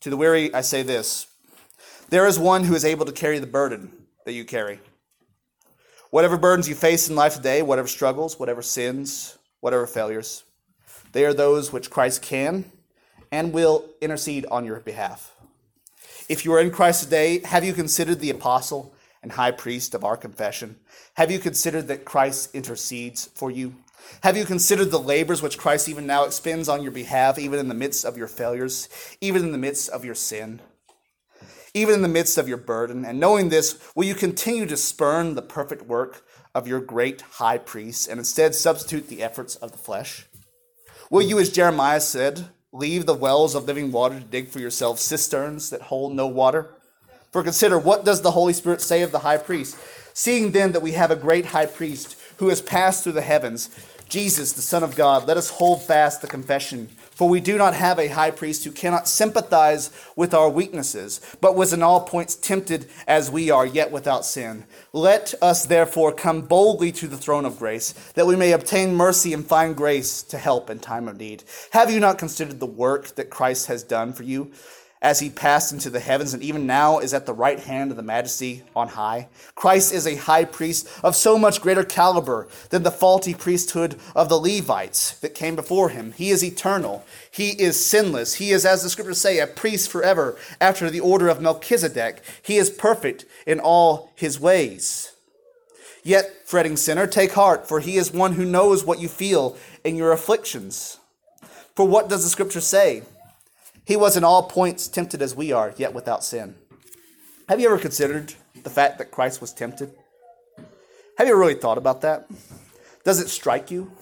To 0.03 0.11
the 0.11 0.17
weary, 0.17 0.53
I 0.53 0.63
say 0.63 0.83
this 0.83 1.29
There 2.11 2.27
is 2.27 2.37
one 2.37 2.65
who 2.65 2.75
is 2.75 2.85
able 2.85 3.07
to 3.07 3.13
carry 3.13 3.39
the 3.39 3.47
burden 3.47 3.93
that 4.25 4.33
you 4.33 4.45
carry. 4.45 4.81
Whatever 6.11 6.37
burdens 6.37 6.69
you 6.69 6.75
face 6.75 7.09
in 7.09 7.15
life 7.15 7.37
today, 7.37 7.63
whatever 7.63 7.87
struggles, 7.87 8.39
whatever 8.39 8.63
sins, 8.63 9.39
whatever 9.61 9.87
failures, 9.87 10.43
they 11.13 11.25
are 11.25 11.33
those 11.33 11.73
which 11.73 11.89
Christ 11.89 12.21
can 12.21 12.71
and 13.31 13.53
will 13.53 13.89
intercede 14.01 14.45
on 14.47 14.67
your 14.67 14.81
behalf. 14.81 15.37
If 16.29 16.45
you 16.45 16.53
are 16.53 16.61
in 16.61 16.73
Christ 16.73 17.05
today, 17.05 17.39
have 17.45 17.65
you 17.65 17.73
considered 17.73 18.19
the 18.19 18.31
apostle 18.31 18.95
and 19.23 19.31
high 19.31 19.53
priest 19.53 19.95
of 19.95 20.05
our 20.05 20.17
confession? 20.17 20.81
Have 21.15 21.31
you 21.31 21.39
considered 21.39 21.87
that 21.87 22.05
Christ 22.05 22.53
intercedes 22.57 23.27
for 23.27 23.53
you? 23.53 23.77
Have 24.23 24.37
you 24.37 24.45
considered 24.45 24.91
the 24.91 24.99
labors 24.99 25.43
which 25.43 25.59
Christ 25.59 25.89
even 25.89 26.07
now 26.07 26.25
expends 26.25 26.69
on 26.69 26.83
your 26.83 26.93
behalf, 26.93 27.39
even 27.39 27.59
in 27.59 27.69
the 27.69 27.75
midst 27.75 28.05
of 28.05 28.17
your 28.17 28.29
failures, 28.29 28.89
even 29.21 29.43
in 29.43 29.53
the 29.53 29.59
midst 29.59 29.89
of 29.91 30.05
your 30.05 30.15
sin, 30.15 30.61
even 31.75 31.95
in 31.95 32.03
the 32.03 32.09
midst 32.09 32.39
of 32.39 32.49
your 32.49 32.57
burden? 32.57 33.05
And 33.05 33.19
knowing 33.19 33.49
this, 33.49 33.79
will 33.95 34.05
you 34.05 34.15
continue 34.15 34.67
to 34.67 34.77
spurn 34.77 35.35
the 35.35 35.43
perfect 35.43 35.83
work 35.83 36.25
of 36.55 36.69
your 36.69 36.81
great 36.81 37.23
high 37.23 37.59
priest 37.59 38.09
and 38.09 38.19
instead 38.19 38.55
substitute 38.55 39.09
the 39.09 39.23
efforts 39.23 39.57
of 39.57 39.73
the 39.73 39.79
flesh? 39.79 40.27
Will 41.11 41.23
you, 41.23 41.39
as 41.39 41.51
Jeremiah 41.51 42.01
said, 42.01 42.47
leave 42.73 43.07
the 43.07 43.15
wells 43.15 43.55
of 43.55 43.65
living 43.65 43.93
water 43.93 44.19
to 44.19 44.25
dig 44.25 44.49
for 44.49 44.61
yourselves 44.61 45.03
cisterns 45.03 45.71
that 45.71 45.83
hold 45.83 46.15
no 46.15 46.27
water? 46.27 46.75
For 47.31 47.43
consider, 47.43 47.79
what 47.79 48.05
does 48.05 48.23
the 48.23 48.31
Holy 48.31 48.53
Spirit 48.53 48.81
say 48.81 49.03
of 49.03 49.13
the 49.13 49.21
high 49.21 49.39
priest? 49.39 49.77
Seeing 50.15 50.53
then 50.53 50.73
that 50.73 50.83
we 50.83 50.93
have 50.93 51.11
a 51.11 51.17
great 51.17 51.47
high 51.47 51.67
priest 51.67 52.17
who 52.37 52.49
has 52.49 52.61
passed 52.61 53.03
through 53.03 53.13
the 53.13 53.23
heavens, 53.23 53.71
Jesus, 54.13 54.53
the 54.53 54.61
Son 54.61 54.83
of 54.83 54.95
God, 54.95 55.27
let 55.27 55.39
us 55.39 55.49
hold 55.49 55.81
fast 55.81 56.21
the 56.21 56.29
confession. 56.29 56.89
For 57.13 57.31
we 57.31 57.41
do 57.41 57.57
not 57.57 57.73
have 57.73 57.99
a 57.99 58.09
high 58.09 58.31
priest 58.31 58.63
who 58.63 58.71
cannot 58.71 59.09
sympathize 59.09 59.91
with 60.17 60.35
our 60.35 60.51
weaknesses, 60.51 61.19
but 61.41 61.57
was 61.57 61.73
in 61.73 61.83
all 61.83 62.03
points 62.03 62.35
tempted 62.35 62.91
as 63.07 63.31
we 63.31 63.51
are, 63.51 63.65
yet 63.65 63.91
without 63.91 64.27
sin. 64.27 64.65
Let 64.93 65.33
us 65.41 65.65
therefore 65.65 66.13
come 66.13 66.43
boldly 66.43 66.93
to 66.93 67.09
the 67.09 67.17
throne 67.17 67.47
of 67.47 67.59
grace, 67.59 67.93
that 68.13 68.27
we 68.27 68.37
may 68.37 68.53
obtain 68.53 68.95
mercy 68.95 69.33
and 69.33 69.47
find 69.47 69.75
grace 69.75 70.23
to 70.25 70.37
help 70.37 70.69
in 70.69 70.79
time 70.79 71.09
of 71.09 71.17
need. 71.17 71.45
Have 71.71 71.91
you 71.91 71.99
not 71.99 72.19
considered 72.19 72.61
the 72.61 72.67
work 72.67 73.15
that 73.15 73.31
Christ 73.31 73.69
has 73.69 73.83
done 73.83 74.13
for 74.13 74.25
you? 74.25 74.53
As 75.03 75.19
he 75.19 75.29
passed 75.29 75.73
into 75.73 75.91
the 75.91 76.01
heavens 76.01 76.33
and 76.33 76.43
even 76.45 76.65
now 76.65 77.01
is 77.01 77.13
at 77.13 77.27
the 77.27 77.35
right 77.35 77.59
hand 77.59 77.91
of 77.91 77.97
the 77.97 78.03
majesty 78.03 78.63
on 78.75 78.87
high. 78.87 79.29
Christ 79.57 79.93
is 79.93 80.07
a 80.07 80.15
high 80.15 80.45
priest 80.45 80.89
of 81.03 81.17
so 81.17 81.37
much 81.37 81.61
greater 81.61 81.83
caliber 81.83 82.47
than 82.71 82.85
the 82.85 82.91
faulty 82.93 83.35
priesthood 83.35 83.97
of 84.15 84.29
the 84.29 84.39
Levites 84.39 85.19
that 85.19 85.35
came 85.35 85.57
before 85.57 85.89
him. 85.89 86.13
He 86.13 86.31
is 86.31 86.45
eternal. 86.45 87.05
He 87.31 87.51
is 87.51 87.85
sinless. 87.85 88.35
He 88.35 88.53
is, 88.53 88.65
as 88.65 88.85
the 88.85 88.89
scriptures 88.89 89.21
say, 89.21 89.41
a 89.41 89.49
priest 89.49 89.91
forever 89.91 90.39
after 90.61 90.89
the 90.89 91.01
order 91.01 91.29
of 91.29 91.41
Melchizedek. 91.41 92.23
He 92.41 92.57
is 92.57 92.71
perfect 92.71 93.25
in 93.45 93.59
all 93.59 94.13
his 94.15 94.39
ways. 94.39 95.13
Yet, 96.05 96.33
fretting 96.47 96.77
sinner, 96.77 97.09
take 97.09 97.33
heart, 97.33 97.67
for 97.67 97.81
he 97.81 97.97
is 97.97 98.13
one 98.13 98.35
who 98.35 98.45
knows 98.45 98.85
what 98.85 99.01
you 99.01 99.09
feel 99.09 99.57
in 99.85 99.97
your 99.97 100.13
afflictions. 100.13 100.99
For 101.75 101.87
what 101.87 102.09
does 102.09 102.23
the 102.23 102.29
scripture 102.29 102.61
say? 102.61 103.03
He 103.85 103.97
was 103.97 104.17
in 104.17 104.25
all 104.25 104.45
points 104.45 104.89
tempted 104.89 105.23
as 105.23 105.35
we 105.35 105.53
are, 105.53 105.75
yet 105.77 105.95
without 105.95 106.25
sin. 106.25 106.55
Have 107.49 107.61
you 107.61 107.67
ever 107.67 107.79
considered 107.79 108.35
the 108.63 108.71
fact 108.71 108.99
that 108.99 109.11
Christ 109.11 109.41
was 109.41 109.53
tempted? 109.53 109.93
Have 111.19 111.27
you 111.27 111.37
really 111.37 111.55
thought 111.55 111.79
about 111.79 112.01
that? 112.03 112.31
Does 113.05 113.21
it 113.21 113.29
strike 113.29 113.71
you? 113.71 113.93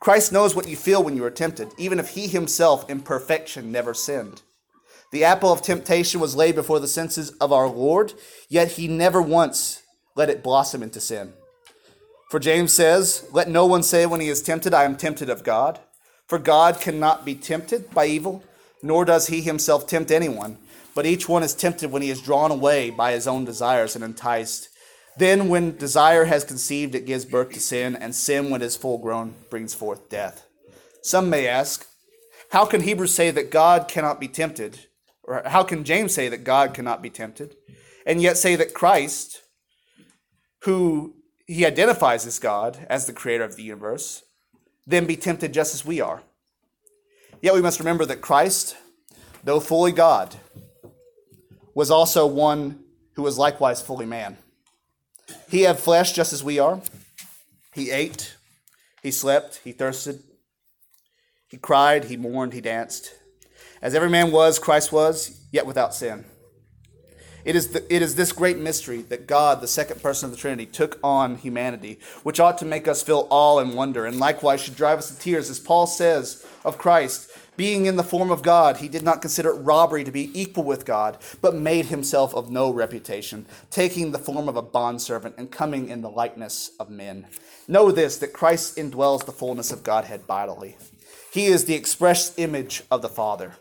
Christ 0.00 0.32
knows 0.32 0.54
what 0.54 0.68
you 0.68 0.76
feel 0.76 1.02
when 1.02 1.16
you 1.16 1.24
are 1.24 1.30
tempted, 1.30 1.72
even 1.78 1.98
if 1.98 2.10
he 2.10 2.26
himself 2.26 2.88
in 2.88 3.00
perfection 3.00 3.70
never 3.70 3.92
sinned. 3.94 4.42
The 5.12 5.24
apple 5.24 5.52
of 5.52 5.62
temptation 5.62 6.20
was 6.20 6.34
laid 6.34 6.54
before 6.54 6.80
the 6.80 6.88
senses 6.88 7.30
of 7.32 7.52
our 7.52 7.68
Lord, 7.68 8.14
yet 8.48 8.72
he 8.72 8.88
never 8.88 9.22
once 9.22 9.82
let 10.14 10.30
it 10.30 10.42
blossom 10.42 10.82
into 10.82 11.00
sin. 11.00 11.32
For 12.30 12.40
James 12.40 12.72
says, 12.72 13.28
Let 13.32 13.48
no 13.48 13.66
one 13.66 13.82
say 13.82 14.06
when 14.06 14.20
he 14.20 14.28
is 14.28 14.42
tempted, 14.42 14.74
I 14.74 14.84
am 14.84 14.96
tempted 14.96 15.30
of 15.30 15.44
God. 15.44 15.78
For 16.26 16.38
God 16.38 16.80
cannot 16.80 17.24
be 17.24 17.34
tempted 17.34 17.90
by 17.92 18.06
evil 18.06 18.42
nor 18.82 19.04
does 19.04 19.28
he 19.28 19.40
himself 19.40 19.86
tempt 19.86 20.10
anyone, 20.10 20.58
but 20.94 21.06
each 21.06 21.28
one 21.28 21.42
is 21.42 21.54
tempted 21.54 21.90
when 21.90 22.02
he 22.02 22.10
is 22.10 22.22
drawn 22.22 22.50
away 22.50 22.90
by 22.90 23.12
his 23.12 23.26
own 23.26 23.44
desires 23.44 23.94
and 23.94 24.04
enticed. 24.04 24.68
Then, 25.18 25.48
when 25.48 25.76
desire 25.76 26.26
has 26.26 26.44
conceived, 26.44 26.94
it 26.94 27.06
gives 27.06 27.24
birth 27.24 27.52
to 27.52 27.60
sin, 27.60 27.96
and 27.96 28.14
sin, 28.14 28.50
when 28.50 28.62
it 28.62 28.66
is 28.66 28.76
full 28.76 28.98
grown, 28.98 29.34
brings 29.50 29.74
forth 29.74 30.08
death. 30.10 30.46
Some 31.02 31.30
may 31.30 31.46
ask, 31.46 31.86
how 32.50 32.66
can 32.66 32.82
Hebrews 32.82 33.14
say 33.14 33.30
that 33.30 33.50
God 33.50 33.88
cannot 33.88 34.20
be 34.20 34.28
tempted? 34.28 34.86
Or 35.22 35.42
how 35.46 35.62
can 35.62 35.84
James 35.84 36.14
say 36.14 36.28
that 36.28 36.44
God 36.44 36.74
cannot 36.74 37.02
be 37.02 37.10
tempted? 37.10 37.56
And 38.06 38.22
yet 38.22 38.36
say 38.36 38.56
that 38.56 38.74
Christ, 38.74 39.42
who 40.62 41.16
he 41.46 41.66
identifies 41.66 42.26
as 42.26 42.38
God, 42.38 42.86
as 42.88 43.06
the 43.06 43.12
creator 43.12 43.44
of 43.44 43.56
the 43.56 43.62
universe, 43.62 44.22
then 44.86 45.06
be 45.06 45.16
tempted 45.16 45.52
just 45.52 45.74
as 45.74 45.84
we 45.84 46.00
are? 46.00 46.22
Yet 47.46 47.54
we 47.54 47.62
must 47.62 47.78
remember 47.78 48.04
that 48.06 48.20
Christ, 48.20 48.76
though 49.44 49.60
fully 49.60 49.92
God, 49.92 50.34
was 51.76 51.92
also 51.92 52.26
one 52.26 52.80
who 53.12 53.22
was 53.22 53.38
likewise 53.38 53.80
fully 53.80 54.04
man. 54.04 54.36
He 55.48 55.62
had 55.62 55.78
flesh 55.78 56.10
just 56.10 56.32
as 56.32 56.42
we 56.42 56.58
are. 56.58 56.80
He 57.72 57.92
ate, 57.92 58.34
he 59.00 59.12
slept, 59.12 59.60
he 59.62 59.70
thirsted, 59.70 60.24
he 61.46 61.56
cried, 61.56 62.06
he 62.06 62.16
mourned, 62.16 62.52
he 62.52 62.60
danced. 62.60 63.14
As 63.80 63.94
every 63.94 64.10
man 64.10 64.32
was, 64.32 64.58
Christ 64.58 64.90
was, 64.90 65.46
yet 65.52 65.66
without 65.66 65.94
sin. 65.94 66.24
It 67.44 67.54
is, 67.54 67.68
the, 67.68 67.94
it 67.94 68.02
is 68.02 68.16
this 68.16 68.32
great 68.32 68.58
mystery 68.58 69.02
that 69.02 69.28
God, 69.28 69.60
the 69.60 69.68
second 69.68 70.02
person 70.02 70.26
of 70.26 70.32
the 70.32 70.36
Trinity, 70.36 70.66
took 70.66 70.98
on 71.04 71.36
humanity, 71.36 72.00
which 72.24 72.40
ought 72.40 72.58
to 72.58 72.64
make 72.64 72.88
us 72.88 73.04
feel 73.04 73.28
awe 73.30 73.60
and 73.60 73.74
wonder, 73.74 74.04
and 74.04 74.18
likewise 74.18 74.60
should 74.62 74.74
drive 74.74 74.98
us 74.98 75.14
to 75.14 75.16
tears. 75.20 75.48
As 75.48 75.60
Paul 75.60 75.86
says 75.86 76.44
of 76.64 76.76
Christ, 76.76 77.30
being 77.56 77.86
in 77.86 77.96
the 77.96 78.02
form 78.02 78.30
of 78.30 78.42
God, 78.42 78.78
he 78.78 78.88
did 78.88 79.02
not 79.02 79.22
consider 79.22 79.52
robbery 79.52 80.04
to 80.04 80.10
be 80.10 80.30
equal 80.38 80.64
with 80.64 80.84
God, 80.84 81.18
but 81.40 81.54
made 81.54 81.86
himself 81.86 82.34
of 82.34 82.50
no 82.50 82.70
reputation, 82.70 83.46
taking 83.70 84.12
the 84.12 84.18
form 84.18 84.48
of 84.48 84.56
a 84.56 84.62
bondservant 84.62 85.34
and 85.38 85.50
coming 85.50 85.88
in 85.88 86.02
the 86.02 86.10
likeness 86.10 86.72
of 86.78 86.90
men. 86.90 87.26
Know 87.68 87.90
this, 87.90 88.18
that 88.18 88.32
Christ 88.32 88.76
indwells 88.76 89.26
the 89.26 89.32
fullness 89.32 89.72
of 89.72 89.82
Godhead 89.82 90.26
bodily. 90.26 90.76
He 91.32 91.46
is 91.46 91.64
the 91.64 91.74
express 91.74 92.38
image 92.38 92.82
of 92.90 93.02
the 93.02 93.08
Father. 93.08 93.54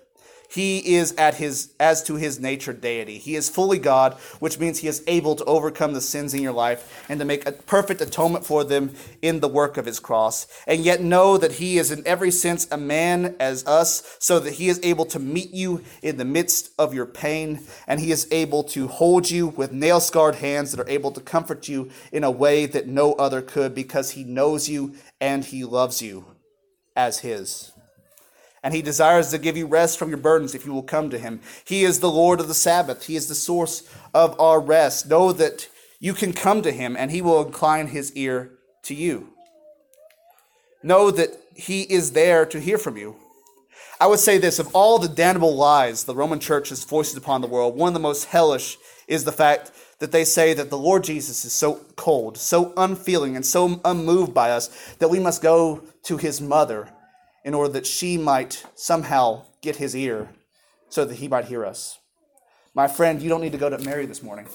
He 0.50 0.96
is 0.96 1.14
at 1.14 1.36
his 1.36 1.74
as 1.80 2.04
to 2.04 2.16
his 2.16 2.40
nature 2.40 2.74
deity. 2.74 3.18
He 3.18 3.36
is 3.36 3.50
fully 3.50 3.80
God, 3.80 4.14
which 4.40 4.60
means 4.60 4.80
he 4.80 4.88
is 4.88 5.04
able 5.08 5.36
to 5.36 5.46
overcome 5.46 5.94
the 5.94 6.02
sins 6.02 6.34
in 6.34 6.42
your 6.42 6.54
life 6.54 7.06
and 7.10 7.20
to 7.20 7.26
make 7.26 7.48
a 7.48 7.52
perfect 7.52 8.02
atonement 8.02 8.46
for 8.46 8.64
them 8.64 8.94
in 9.22 9.40
the 9.40 9.48
work 9.48 9.78
of 9.78 9.86
his 9.86 10.00
cross. 10.00 10.48
And 10.68 10.84
yet 10.84 11.02
know 11.02 11.38
that 11.38 11.54
he 11.54 11.78
is 11.78 11.92
in 11.92 12.06
every 12.06 12.32
sense 12.32 12.68
a 12.72 12.78
man 12.78 13.36
as 13.40 13.66
us, 13.66 14.18
so 14.20 14.40
that 14.40 14.54
he 14.54 14.70
is 14.70 14.80
able 14.84 15.06
to 15.06 15.20
meet 15.20 15.52
you 15.52 15.84
in 16.02 16.18
the 16.18 16.26
midst 16.26 16.72
of 16.78 16.94
your 16.94 17.06
pain, 17.06 17.62
and 17.88 18.00
he 18.00 18.12
is 18.12 18.28
able 18.32 18.64
to 18.64 18.88
hold 18.88 19.30
you 19.30 19.48
with 19.48 19.72
nail-scarred 19.72 20.36
hands 20.36 20.72
that 20.72 20.80
are 20.80 20.90
able 20.90 21.12
to 21.12 21.22
comfort 21.22 21.68
you 21.68 21.90
in 22.12 22.24
a 22.24 22.32
way 22.32 22.66
that 22.66 22.88
no 22.88 23.14
other 23.14 23.42
could 23.42 23.76
because 23.76 24.12
he 24.12 24.24
knows 24.24 24.70
you 24.70 24.96
and 25.20 25.46
he 25.46 25.64
loves 25.64 26.02
you 26.02 26.26
as 26.96 27.20
his 27.20 27.72
and 28.66 28.74
he 28.74 28.82
desires 28.82 29.30
to 29.30 29.38
give 29.38 29.56
you 29.56 29.68
rest 29.68 30.00
from 30.00 30.10
your 30.10 30.18
burdens 30.18 30.56
if 30.56 30.66
you 30.66 30.74
will 30.74 30.82
come 30.82 31.12
to 31.12 31.20
him. 31.20 31.40
He 31.64 31.84
is 31.84 32.00
the 32.00 32.10
Lord 32.10 32.40
of 32.40 32.48
the 32.48 32.56
Sabbath, 32.56 33.06
he 33.06 33.16
is 33.16 33.28
the 33.28 33.36
source 33.36 33.88
of 34.12 34.38
our 34.42 34.60
rest. 34.60 35.08
Know 35.08 35.32
that 35.34 35.70
you 36.00 36.16
can 36.16 36.34
come 36.34 36.64
to 36.64 36.72
him 36.72 36.98
and 36.98 37.12
he 37.12 37.22
will 37.22 37.46
incline 37.46 37.88
his 37.88 38.12
ear 38.14 38.54
to 38.82 38.96
you. 38.96 39.30
Know 40.82 41.12
that 41.12 41.30
he 41.56 41.84
is 41.84 42.14
there 42.14 42.44
to 42.48 42.60
hear 42.60 42.80
from 42.80 42.98
you. 42.98 43.18
I 44.02 44.08
would 44.08 44.20
say 44.20 44.40
this 44.40 44.58
of 44.58 44.76
all 44.76 44.98
the 44.98 45.10
damnable 45.10 45.56
lies 45.56 46.04
the 46.04 46.16
Roman 46.16 46.40
church 46.40 46.70
has 46.70 46.84
foisted 46.84 47.20
upon 47.20 47.42
the 47.42 47.48
world, 47.48 47.76
one 47.76 47.90
of 47.90 47.94
the 47.94 48.00
most 48.00 48.26
hellish 48.26 48.80
is 49.08 49.26
the 49.26 49.32
fact 49.32 49.72
that 50.00 50.12
they 50.12 50.26
say 50.26 50.56
that 50.56 50.72
the 50.72 50.78
Lord 50.78 51.04
Jesus 51.04 51.46
is 51.46 51.54
so 51.54 51.82
cold, 51.96 52.36
so 52.36 52.74
unfeeling, 52.76 53.36
and 53.36 53.46
so 53.46 53.80
unmoved 53.86 54.34
by 54.34 54.50
us 54.50 54.96
that 54.98 55.10
we 55.10 55.20
must 55.20 55.44
go 55.44 55.84
to 56.04 56.18
his 56.18 56.42
mother 56.42 56.90
in 57.46 57.54
order 57.54 57.72
that 57.72 57.86
she 57.86 58.18
might 58.18 58.66
somehow 58.74 59.44
get 59.62 59.78
his 59.78 59.96
ear 59.96 60.30
so 60.90 61.06
that 61.06 61.16
he 61.16 61.28
might 61.28 61.46
hear 61.46 61.64
us. 61.64 62.00
My 62.74 62.88
friend, 62.88 63.22
you 63.22 63.30
don't 63.30 63.40
need 63.40 63.54
to 63.54 63.58
go 63.58 63.70
to 63.70 63.78
Mary 63.78 64.06
this 64.06 64.24
morning. 64.24 64.48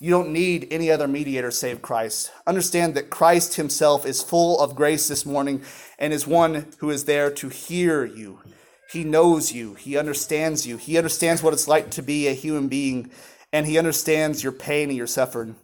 You 0.00 0.10
don't 0.10 0.32
need 0.32 0.66
any 0.72 0.90
other 0.90 1.06
mediator 1.06 1.52
save 1.52 1.80
Christ. 1.80 2.32
Understand 2.44 2.96
that 2.96 3.08
Christ 3.08 3.54
himself 3.54 4.04
is 4.04 4.20
full 4.20 4.60
of 4.60 4.74
grace 4.74 5.06
this 5.06 5.24
morning 5.24 5.62
and 5.96 6.12
is 6.12 6.26
one 6.26 6.66
who 6.78 6.90
is 6.90 7.04
there 7.04 7.30
to 7.30 7.48
hear 7.48 8.04
you. 8.04 8.40
He 8.90 9.04
knows 9.04 9.52
you, 9.52 9.74
he 9.74 9.96
understands 9.96 10.66
you, 10.66 10.76
he 10.76 10.98
understands 10.98 11.40
what 11.42 11.54
it's 11.54 11.68
like 11.68 11.92
to 11.92 12.02
be 12.02 12.26
a 12.26 12.34
human 12.34 12.66
being, 12.68 13.10
and 13.52 13.64
he 13.64 13.78
understands 13.78 14.42
your 14.42 14.52
pain 14.52 14.88
and 14.88 14.98
your 14.98 15.06
suffering. 15.06 15.54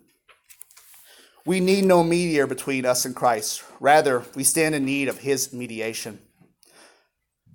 We 1.44 1.58
need 1.60 1.84
no 1.84 2.04
mediator 2.04 2.46
between 2.46 2.86
us 2.86 3.04
and 3.04 3.16
Christ. 3.16 3.64
Rather, 3.80 4.24
we 4.34 4.44
stand 4.44 4.74
in 4.74 4.84
need 4.84 5.08
of 5.08 5.18
his 5.18 5.52
mediation. 5.52 6.20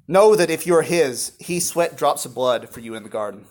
Know 0.07 0.35
that 0.35 0.49
if 0.49 0.67
you're 0.67 0.81
his, 0.81 1.31
he 1.39 1.59
sweat 1.59 1.95
drops 1.95 2.25
of 2.25 2.35
blood 2.35 2.69
for 2.69 2.81
you 2.81 2.93
in 2.93 3.03
the 3.03 3.09
garden. 3.09 3.45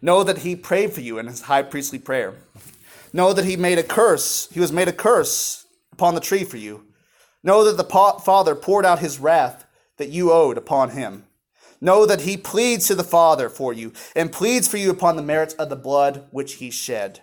Know 0.00 0.24
that 0.24 0.38
he 0.38 0.56
prayed 0.56 0.92
for 0.92 1.02
you 1.02 1.18
in 1.18 1.26
his 1.26 1.42
high 1.42 1.62
priestly 1.62 1.98
prayer. 1.98 2.34
Know 3.12 3.32
that 3.32 3.44
he 3.44 3.56
made 3.56 3.78
a 3.78 3.82
curse, 3.82 4.48
he 4.50 4.60
was 4.60 4.72
made 4.72 4.88
a 4.88 4.92
curse 4.92 5.66
upon 5.92 6.14
the 6.14 6.20
tree 6.20 6.44
for 6.44 6.56
you. 6.56 6.84
Know 7.42 7.64
that 7.64 7.76
the 7.76 8.18
Father 8.24 8.54
poured 8.54 8.86
out 8.86 9.00
his 9.00 9.18
wrath 9.18 9.66
that 9.98 10.08
you 10.08 10.32
owed 10.32 10.56
upon 10.56 10.90
him. 10.90 11.24
Know 11.80 12.06
that 12.06 12.22
he 12.22 12.36
pleads 12.36 12.86
to 12.86 12.94
the 12.94 13.04
Father 13.04 13.48
for 13.48 13.72
you 13.72 13.92
and 14.16 14.32
pleads 14.32 14.68
for 14.68 14.78
you 14.78 14.90
upon 14.90 15.16
the 15.16 15.22
merits 15.22 15.54
of 15.54 15.68
the 15.68 15.76
blood 15.76 16.26
which 16.30 16.54
he 16.54 16.70
shed. 16.70 17.22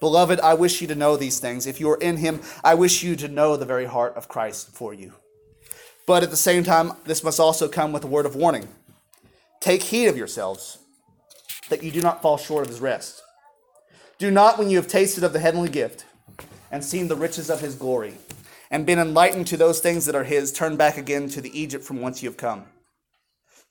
Beloved, 0.00 0.40
I 0.40 0.54
wish 0.54 0.80
you 0.80 0.86
to 0.88 0.94
know 0.94 1.16
these 1.16 1.38
things. 1.38 1.66
If 1.66 1.80
you 1.80 1.90
are 1.90 2.00
in 2.00 2.18
him, 2.18 2.40
I 2.62 2.74
wish 2.74 3.02
you 3.02 3.16
to 3.16 3.28
know 3.28 3.56
the 3.56 3.64
very 3.64 3.86
heart 3.86 4.14
of 4.16 4.28
Christ 4.28 4.70
for 4.72 4.92
you. 4.92 5.14
But 6.08 6.22
at 6.22 6.30
the 6.30 6.38
same 6.38 6.64
time, 6.64 6.92
this 7.04 7.22
must 7.22 7.38
also 7.38 7.68
come 7.68 7.92
with 7.92 8.02
a 8.02 8.06
word 8.06 8.24
of 8.24 8.34
warning. 8.34 8.66
Take 9.60 9.82
heed 9.82 10.06
of 10.06 10.16
yourselves, 10.16 10.78
that 11.68 11.82
you 11.82 11.90
do 11.90 12.00
not 12.00 12.22
fall 12.22 12.38
short 12.38 12.64
of 12.64 12.70
his 12.70 12.80
rest. 12.80 13.20
Do 14.16 14.30
not, 14.30 14.58
when 14.58 14.70
you 14.70 14.78
have 14.78 14.88
tasted 14.88 15.22
of 15.22 15.34
the 15.34 15.38
heavenly 15.38 15.68
gift 15.68 16.06
and 16.72 16.82
seen 16.82 17.08
the 17.08 17.14
riches 17.14 17.50
of 17.50 17.60
his 17.60 17.74
glory, 17.74 18.14
and 18.70 18.86
been 18.86 18.98
enlightened 18.98 19.48
to 19.48 19.58
those 19.58 19.80
things 19.80 20.06
that 20.06 20.14
are 20.14 20.24
his, 20.24 20.50
turn 20.50 20.78
back 20.78 20.96
again 20.96 21.28
to 21.28 21.42
the 21.42 21.60
Egypt 21.60 21.84
from 21.84 22.00
whence 22.00 22.22
you 22.22 22.28
have 22.30 22.38
come. 22.38 22.64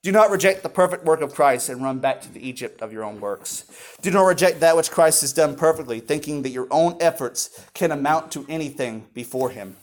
Do 0.03 0.11
not 0.11 0.29
reject 0.29 0.61
the 0.61 0.69
perfect 0.69 1.05
work 1.05 1.21
of 1.21 1.33
Christ 1.33 1.69
and 1.69 1.81
run 1.81 1.97
back 1.97 2.21
to 2.21 2.31
the 2.31 2.47
Egypt 2.47 2.83
of 2.83 2.93
your 2.93 3.03
own 3.03 3.19
works. 3.19 3.65
Do 4.03 4.11
not 4.11 4.27
reject 4.27 4.59
that 4.59 4.75
which 4.75 4.91
Christ 4.91 5.21
has 5.21 5.33
done 5.33 5.55
perfectly, 5.55 6.01
thinking 6.01 6.43
that 6.43 6.51
your 6.51 6.67
own 6.69 6.97
efforts 6.99 7.65
can 7.73 7.91
amount 7.91 8.31
to 8.33 8.45
anything 8.47 9.07
before 9.15 9.49
him. 9.49 9.75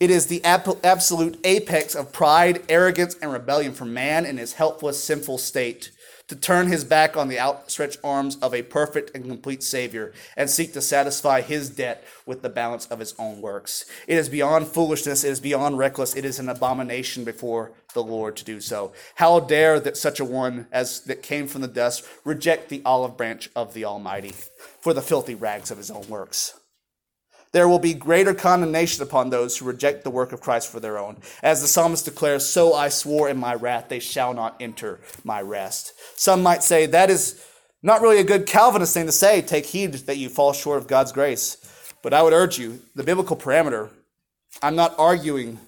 It 0.00 0.10
is 0.10 0.26
the 0.26 0.42
absolute 0.42 1.38
apex 1.44 1.94
of 1.94 2.10
pride, 2.10 2.62
arrogance, 2.70 3.16
and 3.20 3.30
rebellion 3.30 3.74
for 3.74 3.84
man 3.84 4.24
in 4.24 4.38
his 4.38 4.54
helpless, 4.54 5.04
sinful 5.04 5.36
state 5.36 5.90
to 6.28 6.36
turn 6.36 6.68
his 6.68 6.84
back 6.84 7.16
on 7.16 7.28
the 7.28 7.40
outstretched 7.40 7.98
arms 8.04 8.36
of 8.36 8.54
a 8.54 8.62
perfect 8.62 9.14
and 9.14 9.26
complete 9.26 9.62
Savior 9.64 10.12
and 10.36 10.48
seek 10.48 10.72
to 10.72 10.80
satisfy 10.80 11.40
his 11.40 11.68
debt 11.68 12.04
with 12.24 12.40
the 12.40 12.48
balance 12.48 12.86
of 12.86 13.00
his 13.00 13.14
own 13.18 13.42
works. 13.42 13.84
It 14.06 14.16
is 14.16 14.28
beyond 14.28 14.68
foolishness, 14.68 15.24
it 15.24 15.30
is 15.30 15.40
beyond 15.40 15.76
reckless, 15.76 16.14
it 16.14 16.24
is 16.24 16.38
an 16.38 16.48
abomination 16.48 17.24
before 17.24 17.72
the 17.94 18.02
Lord 18.02 18.36
to 18.36 18.44
do 18.44 18.60
so. 18.60 18.92
How 19.16 19.40
dare 19.40 19.80
that 19.80 19.96
such 19.96 20.20
a 20.20 20.24
one 20.24 20.68
as 20.70 21.00
that 21.00 21.22
came 21.22 21.48
from 21.48 21.62
the 21.62 21.68
dust 21.68 22.06
reject 22.24 22.68
the 22.68 22.80
olive 22.86 23.16
branch 23.16 23.50
of 23.56 23.74
the 23.74 23.84
Almighty 23.84 24.32
for 24.80 24.94
the 24.94 25.02
filthy 25.02 25.34
rags 25.34 25.72
of 25.72 25.78
his 25.78 25.90
own 25.90 26.08
works? 26.08 26.59
There 27.52 27.68
will 27.68 27.78
be 27.78 27.94
greater 27.94 28.32
condemnation 28.32 29.02
upon 29.02 29.30
those 29.30 29.56
who 29.56 29.64
reject 29.64 30.04
the 30.04 30.10
work 30.10 30.32
of 30.32 30.40
Christ 30.40 30.70
for 30.70 30.78
their 30.78 30.98
own. 30.98 31.16
As 31.42 31.60
the 31.60 31.66
psalmist 31.66 32.04
declares, 32.04 32.46
So 32.46 32.74
I 32.74 32.88
swore 32.88 33.28
in 33.28 33.38
my 33.38 33.54
wrath, 33.54 33.88
they 33.88 33.98
shall 33.98 34.32
not 34.34 34.56
enter 34.60 35.00
my 35.24 35.40
rest. 35.42 35.92
Some 36.16 36.42
might 36.42 36.62
say 36.62 36.86
that 36.86 37.10
is 37.10 37.44
not 37.82 38.02
really 38.02 38.18
a 38.18 38.24
good 38.24 38.46
Calvinist 38.46 38.94
thing 38.94 39.06
to 39.06 39.12
say, 39.12 39.42
take 39.42 39.66
heed 39.66 39.94
that 39.94 40.16
you 40.16 40.28
fall 40.28 40.52
short 40.52 40.78
of 40.78 40.86
God's 40.86 41.12
grace. 41.12 41.56
But 42.02 42.14
I 42.14 42.22
would 42.22 42.32
urge 42.32 42.58
you, 42.58 42.80
the 42.94 43.02
biblical 43.02 43.36
parameter, 43.36 43.90
I'm 44.62 44.76
not 44.76 44.94
arguing 44.98 45.58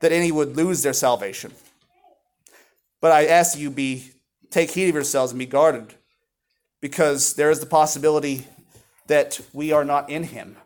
that 0.00 0.12
any 0.12 0.32
would 0.32 0.56
lose 0.56 0.82
their 0.82 0.92
salvation. 0.92 1.52
But 3.00 3.12
I 3.12 3.26
ask 3.26 3.58
you 3.58 3.70
be 3.70 4.10
take 4.50 4.70
heed 4.70 4.88
of 4.88 4.94
yourselves 4.94 5.32
and 5.32 5.38
be 5.38 5.46
guarded 5.46 5.94
because 6.80 7.34
there 7.34 7.50
is 7.50 7.60
the 7.60 7.66
possibility 7.66 8.46
that 9.06 9.40
we 9.52 9.72
are 9.72 9.84
not 9.84 10.08
in 10.10 10.24
him 10.24 10.56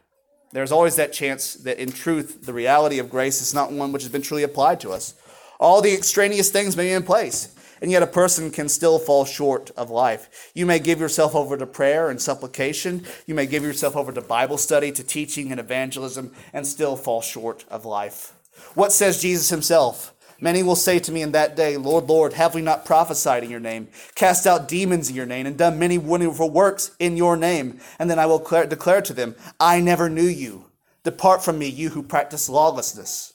there's 0.53 0.73
always 0.73 0.97
that 0.97 1.13
chance 1.13 1.55
that 1.55 1.79
in 1.79 1.91
truth, 1.91 2.45
the 2.45 2.53
reality 2.53 2.99
of 2.99 3.11
grace 3.11 3.41
is 3.41 3.55
not 3.55 3.73
one 3.73 3.93
which 3.93 4.03
has 4.03 4.13
been 4.13 4.23
truly 4.23 4.43
applied 4.43 4.81
to 4.81 4.91
us. 4.91 5.15
All 5.59 5.81
the 5.81 5.95
extraneous 5.95 6.51
things 6.51 6.77
may 6.77 6.89
be 6.89 6.93
in 6.93 7.03
place, 7.03 7.55
and 7.81 7.91
yet 7.91 8.03
a 8.03 8.07
person 8.07 8.51
can 8.51 8.69
still 8.69 8.99
fall 8.99 9.25
short 9.25 9.71
of 9.77 9.91
life. 9.91 10.51
You 10.55 10.67
may 10.67 10.79
give 10.79 11.01
yourself 11.01 11.35
over 11.35 11.57
to 11.57 11.67
prayer 11.67 12.11
and 12.11 12.21
supplication. 12.21 13.05
You 13.27 13.35
may 13.35 13.47
give 13.47 13.63
yourself 13.63 13.97
over 13.97 14.13
to 14.13 14.21
Bible 14.21 14.59
study, 14.59 14.93
to 14.93 15.03
teaching 15.03 15.51
and 15.51 15.61
evangelism, 15.61 16.33
and 16.53 16.67
still 16.67 16.97
fall 16.97 17.23
short 17.23 17.65
of 17.71 17.85
life. 17.85 18.35
What 18.75 18.93
says 18.93 19.23
Jesus 19.23 19.49
himself? 19.49 20.13
Many 20.43 20.65
will 20.65 20.75
say 20.75 20.99
to 20.99 21.13
me 21.13 21.23
in 21.23 21.31
that 21.33 21.55
day, 21.55 21.77
Lord, 21.77 22.09
Lord, 22.09 22.33
have 22.33 22.53
we 22.53 22.63
not 22.63 22.85
prophesied 22.85 23.45
in 23.45 23.51
your 23.51 23.61
name, 23.61 23.87
cast 24.17 24.45
out 24.45 24.67
demons 24.67 25.09
in 25.09 25.15
your 25.15 25.25
name, 25.25 25.47
and 25.47 25.57
done 25.57 25.79
many 25.79 25.99
wonderful 25.99 26.51
works 26.51 26.91
in 26.99 27.17
your 27.17 27.37
name? 27.37 27.79
And 27.97 28.11
then 28.11 28.19
I 28.19 28.27
will 28.27 28.41
declare 28.41 29.03
to 29.03 29.13
them, 29.13 29.37
I 29.61 29.79
never 29.79 30.11
knew 30.11 30.27
you. 30.27 30.65
Depart 31.05 31.45
from 31.45 31.61
me, 31.61 31.69
you 31.69 31.91
who 31.91 32.03
practice 32.03 32.49
lawlessness. 32.49 33.35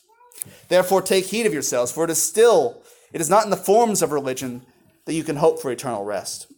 Therefore, 0.67 1.01
take 1.01 1.27
heed 1.27 1.45
of 1.45 1.53
yourselves, 1.53 1.93
for 1.93 2.03
it 2.03 2.09
is 2.09 2.21
still, 2.21 2.83
it 3.13 3.21
is 3.21 3.29
not 3.29 3.45
in 3.45 3.51
the 3.51 3.55
forms 3.55 4.01
of 4.01 4.11
religion 4.11 4.63
that 5.05 5.13
you 5.13 5.23
can 5.23 5.37
hope 5.37 5.61
for 5.61 5.71
eternal 5.71 6.03
rest. 6.03 6.51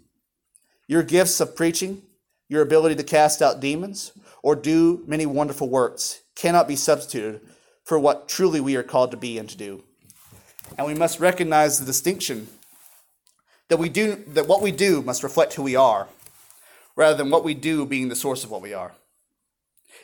Your 0.87 1.03
gifts 1.03 1.39
of 1.39 1.55
preaching, 1.55 2.01
your 2.47 2.63
ability 2.63 2.95
to 2.95 3.03
cast 3.03 3.43
out 3.43 3.59
demons, 3.59 4.13
or 4.41 4.55
do 4.55 5.03
many 5.05 5.27
wonderful 5.27 5.69
works 5.69 6.21
cannot 6.33 6.67
be 6.67 6.75
substituted 6.75 7.41
for 7.83 7.99
what 7.99 8.27
truly 8.27 8.59
we 8.59 8.75
are 8.75 8.81
called 8.81 9.11
to 9.11 9.17
be 9.17 9.37
and 9.37 9.47
to 9.47 9.55
do 9.55 9.83
and 10.77 10.87
we 10.87 10.93
must 10.93 11.19
recognize 11.19 11.79
the 11.79 11.85
distinction 11.85 12.47
that 13.67 13.77
we 13.77 13.89
do 13.89 14.15
that 14.27 14.47
what 14.47 14.61
we 14.61 14.71
do 14.71 15.01
must 15.01 15.23
reflect 15.23 15.53
who 15.53 15.63
we 15.63 15.75
are 15.75 16.07
rather 16.95 17.15
than 17.15 17.29
what 17.29 17.43
we 17.43 17.53
do 17.53 17.85
being 17.85 18.09
the 18.09 18.15
source 18.15 18.43
of 18.43 18.51
what 18.51 18.61
we 18.61 18.73
are. 18.73 18.93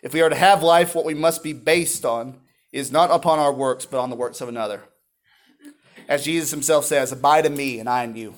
If 0.01 0.13
we 0.13 0.21
are 0.21 0.29
to 0.29 0.35
have 0.35 0.63
life 0.63 0.95
what 0.95 1.05
we 1.05 1.13
must 1.13 1.43
be 1.43 1.53
based 1.53 2.05
on 2.05 2.39
is 2.71 2.91
not 2.91 3.11
upon 3.11 3.39
our 3.39 3.53
works 3.53 3.85
but 3.85 3.99
on 3.99 4.09
the 4.09 4.15
works 4.15 4.41
of 4.41 4.49
another. 4.49 4.83
As 6.07 6.23
jesus 6.23 6.51
himself 6.51 6.85
says 6.85 7.11
abide 7.11 7.45
in 7.45 7.55
me 7.55 7.79
and 7.79 7.89
i 7.89 8.03
in 8.03 8.15
you. 8.15 8.35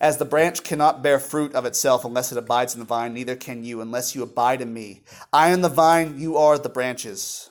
As 0.00 0.18
the 0.18 0.24
branch 0.24 0.64
cannot 0.64 1.02
bear 1.02 1.18
fruit 1.18 1.54
of 1.54 1.64
itself 1.64 2.04
unless 2.04 2.30
it 2.30 2.38
abides 2.38 2.74
in 2.74 2.80
the 2.80 2.86
vine 2.86 3.14
neither 3.14 3.36
can 3.36 3.64
you 3.64 3.80
unless 3.80 4.14
you 4.14 4.22
abide 4.22 4.60
in 4.60 4.72
me. 4.72 5.02
I 5.32 5.48
am 5.48 5.62
the 5.62 5.68
vine 5.68 6.20
you 6.20 6.36
are 6.36 6.58
the 6.58 6.68
branches 6.68 7.50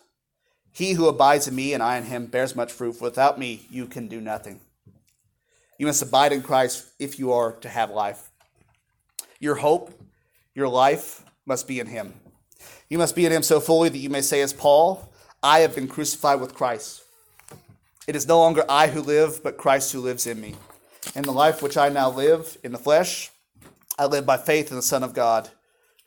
he 0.73 0.93
who 0.93 1.07
abides 1.07 1.47
in 1.47 1.55
me 1.55 1.73
and 1.73 1.81
I 1.81 1.97
in 1.97 2.05
him 2.05 2.25
bears 2.25 2.55
much 2.55 2.71
fruit. 2.71 2.99
Without 2.99 3.39
me, 3.39 3.65
you 3.69 3.85
can 3.85 4.07
do 4.07 4.19
nothing. 4.19 4.59
You 5.77 5.85
must 5.85 6.01
abide 6.01 6.33
in 6.33 6.41
Christ 6.41 6.87
if 6.99 7.19
you 7.19 7.31
are 7.31 7.53
to 7.53 7.69
have 7.69 7.91
life. 7.91 8.31
Your 9.39 9.55
hope, 9.55 9.93
your 10.55 10.67
life 10.67 11.23
must 11.45 11.67
be 11.67 11.79
in 11.79 11.87
him. 11.87 12.13
You 12.89 12.97
must 12.97 13.15
be 13.15 13.25
in 13.25 13.31
him 13.31 13.43
so 13.43 13.59
fully 13.59 13.89
that 13.89 13.97
you 13.97 14.09
may 14.09 14.21
say, 14.21 14.41
as 14.41 14.53
Paul, 14.53 15.13
I 15.41 15.59
have 15.59 15.75
been 15.75 15.87
crucified 15.87 16.39
with 16.39 16.55
Christ. 16.55 17.03
It 18.07 18.15
is 18.15 18.27
no 18.27 18.39
longer 18.39 18.65
I 18.67 18.87
who 18.87 19.01
live, 19.01 19.43
but 19.43 19.57
Christ 19.57 19.91
who 19.91 19.99
lives 19.99 20.25
in 20.25 20.41
me. 20.41 20.55
In 21.15 21.23
the 21.23 21.31
life 21.31 21.61
which 21.61 21.77
I 21.77 21.89
now 21.89 22.09
live 22.09 22.57
in 22.63 22.71
the 22.71 22.77
flesh, 22.77 23.29
I 23.97 24.05
live 24.05 24.25
by 24.25 24.37
faith 24.37 24.71
in 24.71 24.75
the 24.75 24.81
Son 24.81 25.03
of 25.03 25.13
God, 25.13 25.49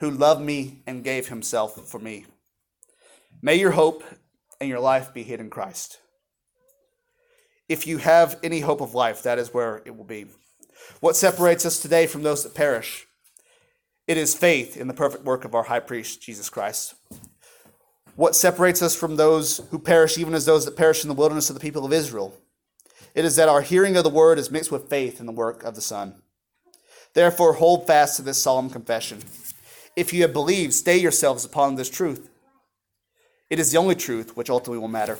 who 0.00 0.10
loved 0.10 0.40
me 0.40 0.82
and 0.86 1.04
gave 1.04 1.28
himself 1.28 1.88
for 1.88 1.98
me. 1.98 2.26
May 3.42 3.56
your 3.56 3.72
hope 3.72 4.02
and 4.60 4.68
your 4.68 4.80
life 4.80 5.12
be 5.14 5.22
hid 5.22 5.40
in 5.40 5.50
Christ. 5.50 5.98
If 7.68 7.86
you 7.86 7.98
have 7.98 8.38
any 8.42 8.60
hope 8.60 8.80
of 8.80 8.94
life, 8.94 9.22
that 9.22 9.38
is 9.38 9.52
where 9.52 9.82
it 9.84 9.96
will 9.96 10.04
be. 10.04 10.26
What 11.00 11.16
separates 11.16 11.66
us 11.66 11.80
today 11.80 12.06
from 12.06 12.22
those 12.22 12.44
that 12.44 12.54
perish? 12.54 13.06
It 14.06 14.16
is 14.16 14.36
faith 14.36 14.76
in 14.76 14.86
the 14.86 14.94
perfect 14.94 15.24
work 15.24 15.44
of 15.44 15.54
our 15.54 15.64
high 15.64 15.80
priest, 15.80 16.22
Jesus 16.22 16.48
Christ. 16.48 16.94
What 18.14 18.36
separates 18.36 18.82
us 18.82 18.94
from 18.94 19.16
those 19.16 19.58
who 19.70 19.78
perish, 19.78 20.16
even 20.16 20.32
as 20.32 20.46
those 20.46 20.64
that 20.64 20.76
perish 20.76 21.02
in 21.02 21.08
the 21.08 21.14
wilderness 21.14 21.50
of 21.50 21.54
the 21.54 21.60
people 21.60 21.84
of 21.84 21.92
Israel? 21.92 22.34
It 23.14 23.24
is 23.24 23.36
that 23.36 23.48
our 23.48 23.62
hearing 23.62 23.96
of 23.96 24.04
the 24.04 24.10
word 24.10 24.38
is 24.38 24.50
mixed 24.50 24.70
with 24.70 24.88
faith 24.88 25.20
in 25.20 25.26
the 25.26 25.32
work 25.32 25.64
of 25.64 25.74
the 25.74 25.80
Son. 25.80 26.22
Therefore, 27.14 27.54
hold 27.54 27.86
fast 27.86 28.16
to 28.16 28.22
this 28.22 28.40
solemn 28.40 28.70
confession. 28.70 29.20
If 29.96 30.12
you 30.12 30.22
have 30.22 30.32
believed, 30.32 30.74
stay 30.74 30.98
yourselves 30.98 31.44
upon 31.44 31.74
this 31.74 31.90
truth. 31.90 32.28
It 33.48 33.58
is 33.58 33.70
the 33.70 33.78
only 33.78 33.94
truth 33.94 34.36
which 34.36 34.50
ultimately 34.50 34.78
will 34.78 34.88
matter. 34.88 35.18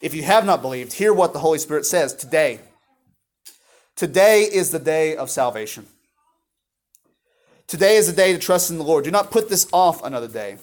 If 0.00 0.14
you 0.14 0.22
have 0.24 0.44
not 0.44 0.62
believed, 0.62 0.94
hear 0.94 1.12
what 1.12 1.32
the 1.32 1.38
Holy 1.38 1.58
Spirit 1.58 1.86
says 1.86 2.14
today. 2.14 2.60
Today 3.94 4.42
is 4.42 4.70
the 4.70 4.78
day 4.78 5.16
of 5.16 5.30
salvation. 5.30 5.86
Today 7.66 7.96
is 7.96 8.06
the 8.06 8.12
day 8.12 8.32
to 8.32 8.38
trust 8.38 8.70
in 8.70 8.78
the 8.78 8.84
Lord. 8.84 9.04
Do 9.04 9.10
not 9.10 9.30
put 9.30 9.48
this 9.48 9.66
off 9.72 10.04
another 10.04 10.28
day. 10.28 10.58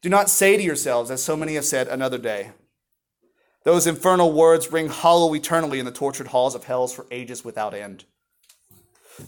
Do 0.00 0.08
not 0.08 0.30
say 0.30 0.56
to 0.56 0.62
yourselves, 0.62 1.10
as 1.10 1.22
so 1.22 1.36
many 1.36 1.54
have 1.54 1.64
said, 1.64 1.86
another 1.86 2.18
day. 2.18 2.50
Those 3.64 3.86
infernal 3.86 4.32
words 4.32 4.72
ring 4.72 4.88
hollow 4.88 5.34
eternally 5.34 5.78
in 5.78 5.84
the 5.84 5.92
tortured 5.92 6.28
halls 6.28 6.54
of 6.54 6.64
hells 6.64 6.92
for 6.92 7.06
ages 7.10 7.44
without 7.44 7.74
end. 7.74 8.04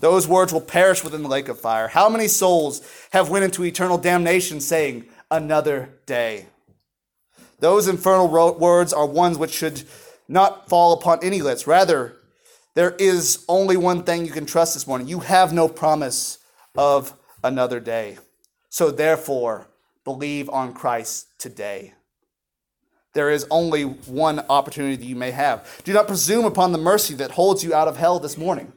Those 0.00 0.26
words 0.26 0.52
will 0.52 0.61
perish 0.61 1.05
within 1.05 1.22
the 1.22 1.28
lake 1.28 1.48
of 1.48 1.61
fire. 1.61 1.88
How 1.88 2.09
many 2.09 2.26
souls 2.26 2.82
have 3.12 3.28
went 3.28 3.44
into 3.44 3.62
eternal 3.62 3.98
damnation 3.98 4.61
saying, 4.61 5.05
another 5.30 5.90
day? 6.07 6.46
Those 7.64 7.88
infernal 7.88 8.28
words 8.28 8.92
are 8.92 9.06
ones 9.06 9.38
which 9.38 9.50
should 9.50 9.84
not 10.28 10.68
fall 10.68 10.92
upon 10.92 11.20
any 11.22 11.40
lips. 11.40 11.66
Rather, 11.66 12.14
there 12.74 12.90
is 12.98 13.42
only 13.48 13.78
one 13.78 14.02
thing 14.02 14.26
you 14.26 14.32
can 14.32 14.44
trust 14.44 14.74
this 14.74 14.86
morning. 14.86 15.08
You 15.08 15.20
have 15.20 15.54
no 15.54 15.66
promise 15.66 16.40
of 16.76 17.14
another 17.42 17.80
day. 17.80 18.18
So 18.68 18.90
therefore, 18.90 19.68
believe 20.04 20.50
on 20.50 20.74
Christ 20.74 21.28
today. 21.38 21.94
There 23.14 23.30
is 23.30 23.46
only 23.50 23.84
one 23.84 24.40
opportunity 24.50 24.96
that 24.96 25.06
you 25.06 25.16
may 25.16 25.30
have. 25.30 25.66
Do 25.84 25.94
not 25.94 26.06
presume 26.06 26.44
upon 26.44 26.72
the 26.72 26.76
mercy 26.76 27.14
that 27.14 27.30
holds 27.30 27.64
you 27.64 27.72
out 27.72 27.88
of 27.88 27.96
hell 27.96 28.18
this 28.18 28.36
morning. 28.36 28.74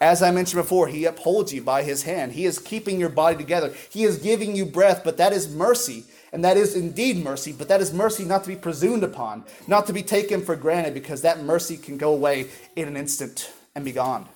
As 0.00 0.20
I 0.20 0.32
mentioned 0.32 0.60
before, 0.60 0.88
He 0.88 1.04
upholds 1.04 1.54
you 1.54 1.62
by 1.62 1.84
His 1.84 2.02
hand. 2.02 2.32
He 2.32 2.44
is 2.44 2.58
keeping 2.58 2.98
your 2.98 3.08
body 3.08 3.36
together. 3.36 3.72
He 3.88 4.02
is 4.02 4.18
giving 4.18 4.56
you 4.56 4.66
breath, 4.66 5.02
but 5.04 5.16
that 5.18 5.32
is 5.32 5.48
mercy. 5.48 6.06
And 6.34 6.42
that 6.42 6.56
is 6.56 6.74
indeed 6.74 7.22
mercy, 7.22 7.52
but 7.52 7.68
that 7.68 7.80
is 7.80 7.94
mercy 7.94 8.24
not 8.24 8.42
to 8.42 8.48
be 8.48 8.56
presumed 8.56 9.04
upon, 9.04 9.44
not 9.68 9.86
to 9.86 9.92
be 9.92 10.02
taken 10.02 10.44
for 10.44 10.56
granted, 10.56 10.92
because 10.92 11.22
that 11.22 11.44
mercy 11.44 11.76
can 11.76 11.96
go 11.96 12.12
away 12.12 12.48
in 12.74 12.88
an 12.88 12.96
instant 12.96 13.52
and 13.76 13.84
be 13.84 13.92
gone. 13.92 14.28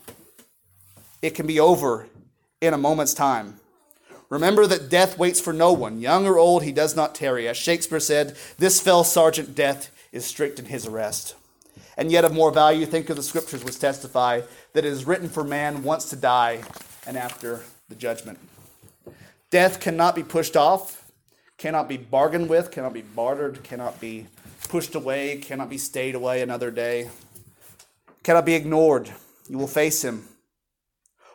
It 1.23 1.31
can 1.31 1.49
be 1.49 1.59
over 1.59 2.07
in 2.61 2.73
a 2.73 2.79
moment's 2.79 3.15
time. 3.15 3.59
Remember 4.31 4.65
that 4.69 4.89
death 4.89 5.19
waits 5.19 5.41
for 5.41 5.53
no 5.53 5.73
one, 5.73 6.01
young 6.01 6.25
or 6.25 6.39
old, 6.39 6.63
he 6.63 6.71
does 6.71 6.95
not 6.95 7.17
tarry. 7.17 7.49
As 7.49 7.57
Shakespeare 7.57 7.99
said, 7.99 8.37
this 8.59 8.81
fell 8.81 9.03
sergeant 9.03 9.57
death 9.57 9.91
is 10.13 10.25
strict 10.25 10.61
in 10.61 10.67
his 10.67 10.87
arrest. 10.87 11.35
And 11.97 12.13
yet, 12.13 12.25
of 12.25 12.33
more 12.33 12.53
value, 12.53 12.87
think 12.87 13.11
of 13.11 13.17
the 13.17 13.25
scriptures 13.25 13.65
which 13.65 13.81
testify 13.81 14.43
that 14.73 14.85
it 14.85 14.93
is 14.93 15.05
written 15.05 15.29
for 15.29 15.43
man 15.43 15.83
once 15.83 16.11
to 16.11 16.17
die 16.17 16.63
and 17.09 17.19
after 17.19 17.63
the 17.89 17.97
judgment. 17.97 18.39
Death 19.51 19.81
cannot 19.81 20.15
be 20.15 20.23
pushed 20.23 20.57
off, 20.57 21.08
cannot 21.59 21.89
be 21.89 21.99
bargained 21.99 22.49
with, 22.49 22.71
cannot 22.71 22.95
be 22.95 23.03
bartered, 23.03 23.63
cannot 23.63 24.01
be 24.01 24.27
pushed 24.69 24.95
away, 24.95 25.37
cannot 25.37 25.69
be 25.69 25.79
stayed 25.79 26.15
away 26.15 26.41
another 26.41 26.71
day, 26.71 27.11
cannot 28.23 28.47
be 28.47 28.55
ignored. 28.55 29.11
You 29.49 29.59
will 29.59 29.67
face 29.67 30.03
him 30.03 30.29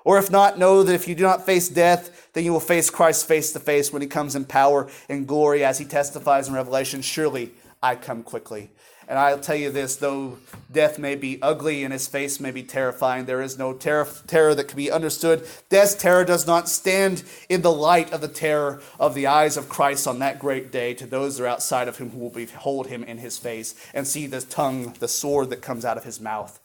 or 0.06 0.18
if 0.18 0.30
not, 0.30 0.60
know 0.60 0.84
that 0.84 0.94
if 0.94 1.08
you 1.08 1.16
do 1.16 1.24
not 1.24 1.46
face 1.46 1.70
death, 1.70 2.32
then 2.34 2.44
you 2.44 2.52
will 2.52 2.60
face 2.60 2.90
Christ 2.90 3.28
face 3.28 3.54
to 3.54 3.60
face 3.60 3.94
when 3.94 4.02
he 4.02 4.08
comes 4.08 4.36
in 4.36 4.46
power 4.46 4.90
and 5.08 5.28
glory 5.28 5.64
as 5.64 5.80
he 5.80 5.86
testifies 5.86 6.48
in 6.48 6.54
Revelation. 6.54 7.02
Surely 7.02 7.52
I 7.82 7.96
come 7.96 8.24
quickly. 8.24 8.70
And 9.08 9.20
I'll 9.20 9.40
tell 9.40 9.56
you 9.56 9.72
this 9.72 9.96
though 9.96 10.38
death 10.72 10.98
may 10.98 11.16
be 11.16 11.42
ugly 11.42 11.84
and 11.84 11.94
his 11.94 12.08
face 12.08 12.40
may 12.40 12.52
be 12.52 12.64
terrifying, 12.64 13.26
there 13.26 13.42
is 13.42 13.58
no 13.58 13.74
ter- 13.74 14.08
terror 14.28 14.56
that 14.56 14.68
can 14.68 14.78
be 14.78 14.92
understood. 14.92 15.48
Death's 15.70 15.96
terror 15.96 16.26
does 16.26 16.48
not 16.48 16.70
stand 16.70 17.24
in 17.50 17.62
the 17.62 17.72
light 17.72 18.12
of 18.12 18.22
the 18.22 18.28
terror 18.28 18.82
of 19.00 19.14
the 19.14 19.28
eyes 19.28 19.58
of 19.58 19.70
Christ 19.70 20.08
on 20.08 20.20
that 20.20 20.40
great 20.40 20.72
day 20.72 20.94
to 20.96 21.06
those 21.06 21.38
that 21.38 21.44
are 21.44 21.48
outside 21.48 21.88
of 21.88 21.98
him 21.98 22.10
who 22.10 22.20
will 22.20 22.30
behold 22.30 22.88
him 22.88 23.04
in 23.04 23.18
his 23.18 23.38
face 23.38 23.76
and 23.94 24.08
see 24.08 24.28
the 24.28 24.42
tongue, 24.42 24.96
the 25.00 25.08
sword 25.08 25.50
that 25.50 25.62
comes 25.62 25.86
out 25.86 25.98
of 25.98 26.04
his 26.04 26.20
mouth. 26.20 26.60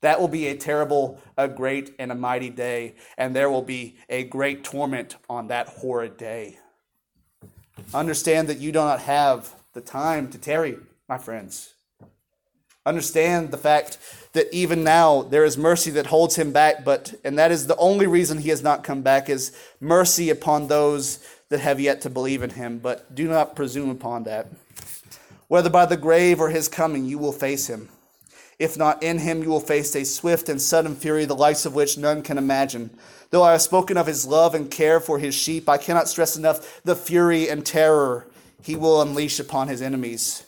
That 0.00 0.20
will 0.20 0.28
be 0.28 0.46
a 0.46 0.56
terrible, 0.56 1.20
a 1.36 1.48
great, 1.48 1.94
and 1.98 2.12
a 2.12 2.14
mighty 2.14 2.50
day, 2.50 2.94
and 3.16 3.34
there 3.34 3.50
will 3.50 3.62
be 3.62 3.96
a 4.08 4.24
great 4.24 4.62
torment 4.62 5.16
on 5.28 5.48
that 5.48 5.68
horrid 5.68 6.16
day. 6.16 6.58
Understand 7.94 8.48
that 8.48 8.58
you 8.58 8.72
do 8.72 8.78
not 8.78 9.00
have 9.00 9.54
the 9.72 9.80
time 9.80 10.28
to 10.30 10.38
tarry, 10.38 10.76
my 11.08 11.18
friends. 11.18 11.72
Understand 12.84 13.50
the 13.50 13.58
fact 13.58 13.98
that 14.32 14.52
even 14.54 14.84
now 14.84 15.22
there 15.22 15.44
is 15.44 15.58
mercy 15.58 15.90
that 15.92 16.06
holds 16.06 16.36
him 16.36 16.52
back, 16.52 16.84
but 16.84 17.14
and 17.24 17.38
that 17.38 17.50
is 17.50 17.66
the 17.66 17.76
only 17.76 18.06
reason 18.06 18.38
he 18.38 18.50
has 18.50 18.62
not 18.62 18.84
come 18.84 19.02
back 19.02 19.28
is 19.28 19.56
mercy 19.80 20.30
upon 20.30 20.68
those 20.68 21.18
that 21.48 21.60
have 21.60 21.80
yet 21.80 22.00
to 22.02 22.10
believe 22.10 22.42
in 22.42 22.50
him, 22.50 22.78
but 22.78 23.12
do 23.14 23.28
not 23.28 23.56
presume 23.56 23.90
upon 23.90 24.24
that. 24.24 24.46
Whether 25.48 25.70
by 25.70 25.86
the 25.86 25.96
grave 25.96 26.40
or 26.40 26.50
his 26.50 26.68
coming, 26.68 27.04
you 27.04 27.18
will 27.18 27.32
face 27.32 27.68
him. 27.68 27.88
If 28.58 28.76
not 28.76 29.02
in 29.02 29.18
him, 29.18 29.42
you 29.42 29.50
will 29.50 29.60
face 29.60 29.94
a 29.94 30.04
swift 30.04 30.48
and 30.48 30.60
sudden 30.62 30.96
fury, 30.96 31.24
the 31.24 31.34
likes 31.34 31.66
of 31.66 31.74
which 31.74 31.98
none 31.98 32.22
can 32.22 32.38
imagine. 32.38 32.90
Though 33.30 33.42
I 33.42 33.52
have 33.52 33.62
spoken 33.62 33.96
of 33.96 34.06
his 34.06 34.26
love 34.26 34.54
and 34.54 34.70
care 34.70 34.98
for 34.98 35.18
his 35.18 35.34
sheep, 35.34 35.68
I 35.68 35.76
cannot 35.76 36.08
stress 36.08 36.36
enough 36.36 36.82
the 36.84 36.96
fury 36.96 37.48
and 37.48 37.66
terror 37.66 38.26
he 38.62 38.74
will 38.74 39.02
unleash 39.02 39.38
upon 39.38 39.68
his 39.68 39.82
enemies. 39.82 40.45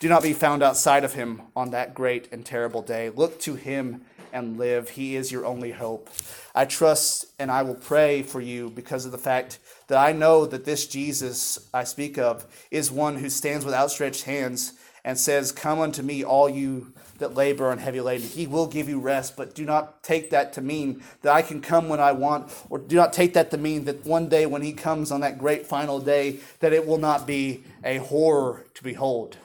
Do 0.00 0.08
not 0.08 0.22
be 0.22 0.32
found 0.32 0.62
outside 0.62 1.02
of 1.02 1.14
him 1.14 1.42
on 1.56 1.70
that 1.70 1.92
great 1.92 2.28
and 2.30 2.46
terrible 2.46 2.82
day. 2.82 3.10
Look 3.10 3.40
to 3.40 3.56
him 3.56 4.02
and 4.32 4.56
live. 4.56 4.90
He 4.90 5.16
is 5.16 5.32
your 5.32 5.44
only 5.44 5.72
hope. 5.72 6.08
I 6.54 6.66
trust 6.66 7.26
and 7.38 7.50
I 7.50 7.62
will 7.62 7.74
pray 7.74 8.22
for 8.22 8.40
you 8.40 8.70
because 8.70 9.04
of 9.04 9.12
the 9.12 9.18
fact 9.18 9.58
that 9.88 9.98
I 9.98 10.12
know 10.12 10.46
that 10.46 10.64
this 10.64 10.86
Jesus 10.86 11.58
I 11.74 11.82
speak 11.82 12.16
of 12.16 12.46
is 12.70 12.92
one 12.92 13.16
who 13.16 13.28
stands 13.28 13.64
with 13.64 13.74
outstretched 13.74 14.22
hands 14.22 14.74
and 15.04 15.18
says, 15.18 15.50
Come 15.50 15.80
unto 15.80 16.02
me, 16.02 16.22
all 16.22 16.48
you 16.48 16.92
that 17.18 17.34
labor 17.34 17.72
and 17.72 17.80
heavy 17.80 18.00
laden. 18.00 18.28
He 18.28 18.46
will 18.46 18.66
give 18.66 18.88
you 18.88 19.00
rest, 19.00 19.36
but 19.36 19.54
do 19.54 19.64
not 19.64 20.02
take 20.02 20.30
that 20.30 20.52
to 20.52 20.60
mean 20.60 21.02
that 21.22 21.32
I 21.32 21.42
can 21.42 21.60
come 21.60 21.88
when 21.88 21.98
I 21.98 22.12
want, 22.12 22.52
or 22.70 22.78
do 22.78 22.94
not 22.96 23.12
take 23.12 23.34
that 23.34 23.50
to 23.50 23.56
mean 23.56 23.84
that 23.86 24.06
one 24.06 24.28
day 24.28 24.46
when 24.46 24.62
He 24.62 24.72
comes 24.72 25.10
on 25.10 25.20
that 25.22 25.38
great 25.38 25.66
final 25.66 25.98
day, 25.98 26.38
that 26.60 26.72
it 26.72 26.86
will 26.86 26.98
not 26.98 27.26
be 27.26 27.64
a 27.84 27.98
horror 27.98 28.64
to 28.74 28.84
behold, 28.84 29.36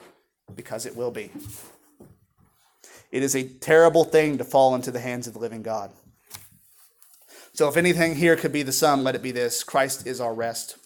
because 0.56 0.86
it 0.86 0.96
will 0.96 1.10
be. 1.10 1.30
It 3.10 3.22
is 3.22 3.36
a 3.36 3.48
terrible 3.48 4.04
thing 4.04 4.38
to 4.38 4.44
fall 4.44 4.74
into 4.74 4.90
the 4.90 5.00
hands 5.00 5.26
of 5.26 5.34
the 5.34 5.38
living 5.38 5.62
God. 5.62 5.92
So, 7.52 7.68
if 7.68 7.76
anything 7.76 8.16
here 8.16 8.34
could 8.34 8.52
be 8.52 8.64
the 8.64 8.72
sum, 8.72 9.04
let 9.04 9.14
it 9.14 9.22
be 9.22 9.30
this 9.30 9.62
Christ 9.62 10.06
is 10.06 10.20
our 10.20 10.34
rest. 10.34 10.76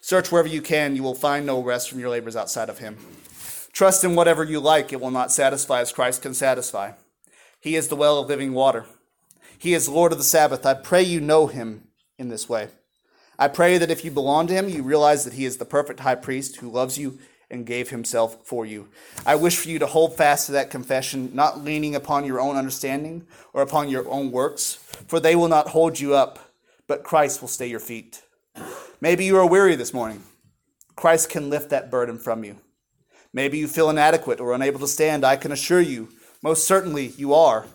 Search 0.00 0.30
wherever 0.30 0.48
you 0.48 0.60
can, 0.60 0.94
you 0.94 1.02
will 1.02 1.14
find 1.14 1.46
no 1.46 1.62
rest 1.62 1.88
from 1.88 1.98
your 1.98 2.10
labors 2.10 2.36
outside 2.36 2.68
of 2.68 2.78
Him. 2.78 2.98
Trust 3.72 4.04
in 4.04 4.14
whatever 4.14 4.44
you 4.44 4.60
like, 4.60 4.92
it 4.92 5.00
will 5.00 5.10
not 5.10 5.32
satisfy 5.32 5.80
as 5.80 5.92
Christ 5.92 6.22
can 6.22 6.34
satisfy. 6.34 6.92
He 7.60 7.76
is 7.76 7.88
the 7.88 7.96
well 7.96 8.18
of 8.18 8.28
living 8.28 8.52
water. 8.52 8.84
He 9.58 9.74
is 9.74 9.88
Lord 9.88 10.12
of 10.12 10.18
the 10.18 10.24
Sabbath. 10.24 10.64
I 10.66 10.74
pray 10.74 11.02
you 11.02 11.20
know 11.20 11.46
him 11.46 11.88
in 12.18 12.28
this 12.28 12.48
way. 12.48 12.68
I 13.38 13.48
pray 13.48 13.78
that 13.78 13.90
if 13.90 14.04
you 14.04 14.10
belong 14.10 14.46
to 14.46 14.54
him, 14.54 14.68
you 14.68 14.82
realize 14.82 15.24
that 15.24 15.34
he 15.34 15.44
is 15.44 15.56
the 15.56 15.64
perfect 15.64 16.00
high 16.00 16.14
priest 16.14 16.56
who 16.56 16.70
loves 16.70 16.98
you 16.98 17.18
and 17.50 17.66
gave 17.66 17.90
himself 17.90 18.44
for 18.44 18.66
you. 18.66 18.88
I 19.24 19.36
wish 19.36 19.56
for 19.56 19.68
you 19.68 19.78
to 19.78 19.86
hold 19.86 20.16
fast 20.16 20.46
to 20.46 20.52
that 20.52 20.70
confession, 20.70 21.30
not 21.34 21.62
leaning 21.62 21.94
upon 21.94 22.24
your 22.24 22.40
own 22.40 22.56
understanding 22.56 23.26
or 23.52 23.62
upon 23.62 23.88
your 23.88 24.08
own 24.08 24.30
works, 24.30 24.74
for 25.06 25.20
they 25.20 25.36
will 25.36 25.48
not 25.48 25.68
hold 25.68 26.00
you 26.00 26.14
up, 26.14 26.38
but 26.86 27.04
Christ 27.04 27.40
will 27.40 27.48
stay 27.48 27.66
your 27.66 27.80
feet. 27.80 28.22
Maybe 29.00 29.24
you 29.24 29.36
are 29.36 29.46
weary 29.46 29.76
this 29.76 29.94
morning. 29.94 30.22
Christ 30.96 31.30
can 31.30 31.50
lift 31.50 31.70
that 31.70 31.90
burden 31.90 32.18
from 32.18 32.42
you. 32.42 32.56
Maybe 33.32 33.58
you 33.58 33.68
feel 33.68 33.90
inadequate 33.90 34.40
or 34.40 34.54
unable 34.54 34.80
to 34.80 34.88
stand. 34.88 35.24
I 35.24 35.36
can 35.36 35.52
assure 35.52 35.80
you, 35.80 36.08
most 36.42 36.66
certainly 36.66 37.08
you 37.08 37.34
are, 37.34 37.66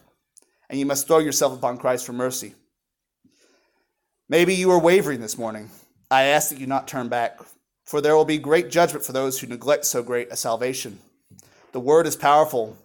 and 0.69 0.79
you 0.79 0.85
must 0.85 1.07
throw 1.07 1.19
yourself 1.19 1.53
upon 1.53 1.77
Christ 1.77 2.05
for 2.05 2.13
mercy. 2.13 2.55
Maybe 4.27 4.55
you 4.55 4.71
are 4.71 4.79
wavering 4.79 5.21
this 5.21 5.37
morning. 5.37 5.69
I 6.09 6.23
ask 6.23 6.49
that 6.49 6.59
you 6.59 6.65
not 6.65 6.87
turn 6.87 7.09
back, 7.09 7.39
for 7.91 7.99
there 7.99 8.15
will 8.15 8.23
be 8.23 8.37
great 8.37 8.71
judgment 8.71 9.03
for 9.03 9.11
those 9.11 9.37
who 9.37 9.47
neglect 9.47 9.83
so 9.83 10.01
great 10.01 10.31
a 10.31 10.37
salvation. 10.37 10.99
The 11.73 11.81
word 11.81 12.07
is 12.07 12.15
powerful, 12.15 12.77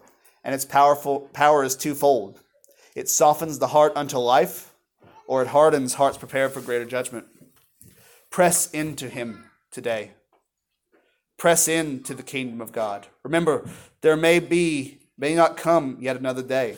and 0.43 0.53
its 0.53 0.65
powerful 0.65 1.29
power 1.31 1.63
is 1.63 1.77
twofold. 1.77 2.41
It 2.93 3.07
softens 3.07 3.57
the 3.57 3.67
heart 3.67 3.93
unto 3.95 4.17
life, 4.17 4.73
or 5.25 5.41
it 5.41 5.47
hardens 5.47 5.93
hearts 5.93 6.17
prepared 6.17 6.51
for 6.51 6.59
greater 6.59 6.83
judgment. 6.83 7.25
Press 8.29 8.69
into 8.71 9.07
him 9.07 9.45
today. 9.71 10.11
Press 11.37 11.69
into 11.69 12.13
the 12.13 12.21
kingdom 12.21 12.59
of 12.59 12.73
God. 12.73 13.07
Remember, 13.23 13.65
there 14.01 14.17
may 14.17 14.39
be, 14.39 14.99
may 15.17 15.35
not 15.35 15.55
come 15.55 15.95
yet 16.01 16.17
another 16.17 16.43
day. 16.43 16.75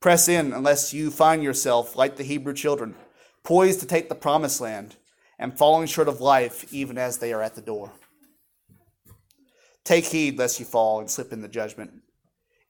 Press 0.00 0.26
in 0.26 0.54
unless 0.54 0.94
you 0.94 1.10
find 1.10 1.42
yourself, 1.42 1.96
like 1.96 2.16
the 2.16 2.24
Hebrew 2.24 2.54
children, 2.54 2.94
poised 3.42 3.80
to 3.80 3.86
take 3.86 4.08
the 4.08 4.14
promised 4.14 4.58
land 4.58 4.96
and 5.38 5.56
falling 5.56 5.86
short 5.86 6.08
of 6.08 6.20
life 6.20 6.72
even 6.72 6.98
as 6.98 7.18
they 7.18 7.32
are 7.32 7.42
at 7.42 7.54
the 7.54 7.62
door. 7.62 7.92
Take 9.84 10.06
heed 10.06 10.38
lest 10.38 10.60
you 10.60 10.66
fall 10.66 11.00
and 11.00 11.10
slip 11.10 11.32
in 11.32 11.40
the 11.40 11.48
judgment, 11.48 11.92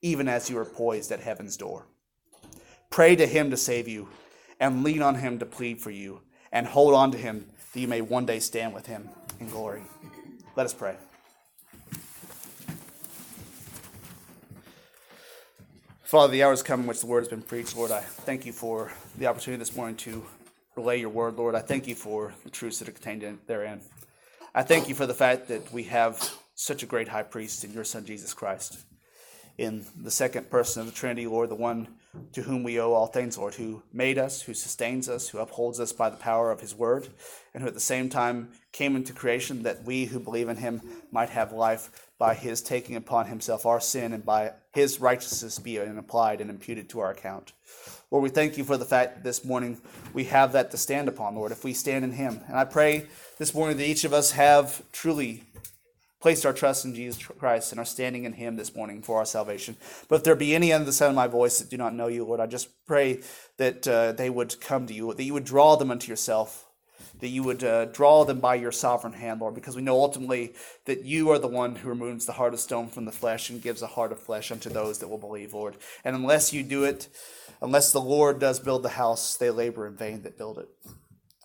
even 0.02 0.28
as 0.28 0.48
you 0.48 0.58
are 0.58 0.64
poised 0.64 1.10
at 1.10 1.20
heaven's 1.20 1.56
door. 1.56 1.86
Pray 2.90 3.16
to 3.16 3.26
him 3.26 3.50
to 3.50 3.56
save 3.56 3.88
you, 3.88 4.08
and 4.60 4.84
lean 4.84 5.02
on 5.02 5.16
him 5.16 5.38
to 5.38 5.46
plead 5.46 5.80
for 5.80 5.90
you, 5.90 6.20
and 6.52 6.66
hold 6.66 6.94
on 6.94 7.10
to 7.10 7.18
him 7.18 7.46
that 7.72 7.80
you 7.80 7.88
may 7.88 8.00
one 8.00 8.26
day 8.26 8.38
stand 8.38 8.72
with 8.72 8.86
him 8.86 9.08
in 9.40 9.48
glory. 9.48 9.82
Let 10.56 10.66
us 10.66 10.74
pray. 10.74 10.96
Father, 16.02 16.32
the 16.32 16.42
hour 16.42 16.50
has 16.50 16.62
come 16.62 16.80
in 16.80 16.86
which 16.86 17.00
the 17.00 17.06
word 17.06 17.20
has 17.20 17.28
been 17.28 17.42
preached. 17.42 17.76
Lord, 17.76 17.90
I 17.90 18.00
thank 18.00 18.46
you 18.46 18.52
for 18.52 18.90
the 19.18 19.26
opportunity 19.26 19.58
this 19.58 19.76
morning 19.76 19.96
to 19.96 20.24
relay 20.78 21.00
your 21.00 21.08
word. 21.08 21.34
Lord, 21.36 21.56
I 21.56 21.60
thank 21.60 21.88
you 21.88 21.96
for 21.96 22.32
the 22.44 22.50
truths 22.50 22.78
that 22.78 22.88
are 22.88 22.92
contained 22.92 23.24
in, 23.24 23.40
therein. 23.48 23.80
I 24.54 24.62
thank 24.62 24.88
you 24.88 24.94
for 24.94 25.06
the 25.06 25.14
fact 25.14 25.48
that 25.48 25.72
we 25.72 25.82
have 25.84 26.32
such 26.54 26.84
a 26.84 26.86
great 26.86 27.08
high 27.08 27.24
priest 27.24 27.64
in 27.64 27.72
your 27.72 27.82
Son, 27.82 28.04
Jesus 28.04 28.32
Christ. 28.32 28.78
In 29.58 29.84
the 30.00 30.10
second 30.10 30.50
person 30.50 30.80
of 30.80 30.86
the 30.86 30.94
Trinity, 30.94 31.26
Lord, 31.26 31.48
the 31.48 31.56
one 31.56 31.88
to 32.32 32.42
whom 32.42 32.62
we 32.62 32.78
owe 32.78 32.92
all 32.92 33.08
things, 33.08 33.36
Lord, 33.36 33.54
who 33.54 33.82
made 33.92 34.18
us, 34.18 34.42
who 34.42 34.54
sustains 34.54 35.08
us, 35.08 35.28
who 35.28 35.38
upholds 35.38 35.80
us 35.80 35.92
by 35.92 36.10
the 36.10 36.16
power 36.16 36.52
of 36.52 36.60
his 36.60 36.76
word, 36.76 37.08
and 37.52 37.62
who 37.62 37.68
at 37.68 37.74
the 37.74 37.80
same 37.80 38.08
time 38.08 38.50
came 38.70 38.94
into 38.94 39.12
creation 39.12 39.64
that 39.64 39.82
we 39.82 40.04
who 40.04 40.20
believe 40.20 40.48
in 40.48 40.58
him 40.58 40.80
might 41.10 41.30
have 41.30 41.52
life 41.52 42.08
by 42.18 42.34
his 42.34 42.62
taking 42.62 42.94
upon 42.94 43.26
himself 43.26 43.66
our 43.66 43.80
sin 43.80 44.12
and 44.12 44.24
by 44.24 44.52
his 44.78 45.00
righteousness 45.00 45.58
be 45.58 45.76
applied 45.76 46.40
and 46.40 46.50
imputed 46.50 46.88
to 46.88 47.00
our 47.00 47.10
account. 47.10 47.52
Lord, 48.10 48.22
we 48.22 48.30
thank 48.30 48.56
you 48.56 48.64
for 48.64 48.76
the 48.76 48.84
fact 48.84 49.16
that 49.16 49.24
this 49.24 49.44
morning 49.44 49.80
we 50.14 50.24
have 50.24 50.52
that 50.52 50.70
to 50.70 50.76
stand 50.76 51.08
upon, 51.08 51.34
Lord, 51.34 51.52
if 51.52 51.64
we 51.64 51.74
stand 51.74 52.04
in 52.04 52.12
him. 52.12 52.40
And 52.46 52.56
I 52.56 52.64
pray 52.64 53.06
this 53.38 53.54
morning 53.54 53.76
that 53.76 53.86
each 53.86 54.04
of 54.04 54.12
us 54.12 54.30
have 54.32 54.82
truly 54.92 55.42
placed 56.20 56.46
our 56.46 56.52
trust 56.52 56.84
in 56.84 56.94
Jesus 56.94 57.22
Christ 57.22 57.72
and 57.72 57.80
are 57.80 57.84
standing 57.84 58.24
in 58.24 58.32
Him 58.32 58.56
this 58.56 58.74
morning 58.74 59.02
for 59.02 59.18
our 59.18 59.24
salvation. 59.24 59.76
But 60.08 60.16
if 60.16 60.24
there 60.24 60.34
be 60.34 60.54
any 60.54 60.72
under 60.72 60.86
the 60.86 60.92
sound 60.92 61.10
of 61.10 61.16
my 61.16 61.28
voice 61.28 61.58
that 61.58 61.70
do 61.70 61.76
not 61.76 61.94
know 61.94 62.08
you, 62.08 62.24
Lord, 62.24 62.40
I 62.40 62.46
just 62.46 62.68
pray 62.86 63.20
that 63.56 63.86
uh, 63.86 64.12
they 64.12 64.28
would 64.28 64.60
come 64.60 64.86
to 64.86 64.94
you, 64.94 65.14
that 65.14 65.22
you 65.22 65.34
would 65.34 65.44
draw 65.44 65.76
them 65.76 65.90
unto 65.90 66.10
yourself, 66.10 66.67
that 67.20 67.28
you 67.28 67.42
would 67.42 67.64
uh, 67.64 67.86
draw 67.86 68.24
them 68.24 68.40
by 68.40 68.54
your 68.54 68.72
sovereign 68.72 69.12
hand, 69.12 69.40
Lord, 69.40 69.54
because 69.54 69.76
we 69.76 69.82
know 69.82 70.00
ultimately 70.00 70.54
that 70.84 71.04
you 71.04 71.30
are 71.30 71.38
the 71.38 71.48
one 71.48 71.76
who 71.76 71.88
removes 71.88 72.26
the 72.26 72.32
heart 72.32 72.54
of 72.54 72.60
stone 72.60 72.88
from 72.88 73.04
the 73.04 73.12
flesh 73.12 73.50
and 73.50 73.62
gives 73.62 73.82
a 73.82 73.86
heart 73.86 74.12
of 74.12 74.20
flesh 74.20 74.50
unto 74.50 74.70
those 74.70 74.98
that 74.98 75.08
will 75.08 75.18
believe, 75.18 75.54
Lord. 75.54 75.76
And 76.04 76.14
unless 76.14 76.52
you 76.52 76.62
do 76.62 76.84
it, 76.84 77.08
unless 77.60 77.92
the 77.92 78.00
Lord 78.00 78.38
does 78.38 78.60
build 78.60 78.82
the 78.82 78.90
house, 78.90 79.36
they 79.36 79.50
labor 79.50 79.86
in 79.86 79.96
vain 79.96 80.22
that 80.22 80.38
build 80.38 80.58
it. 80.58 80.68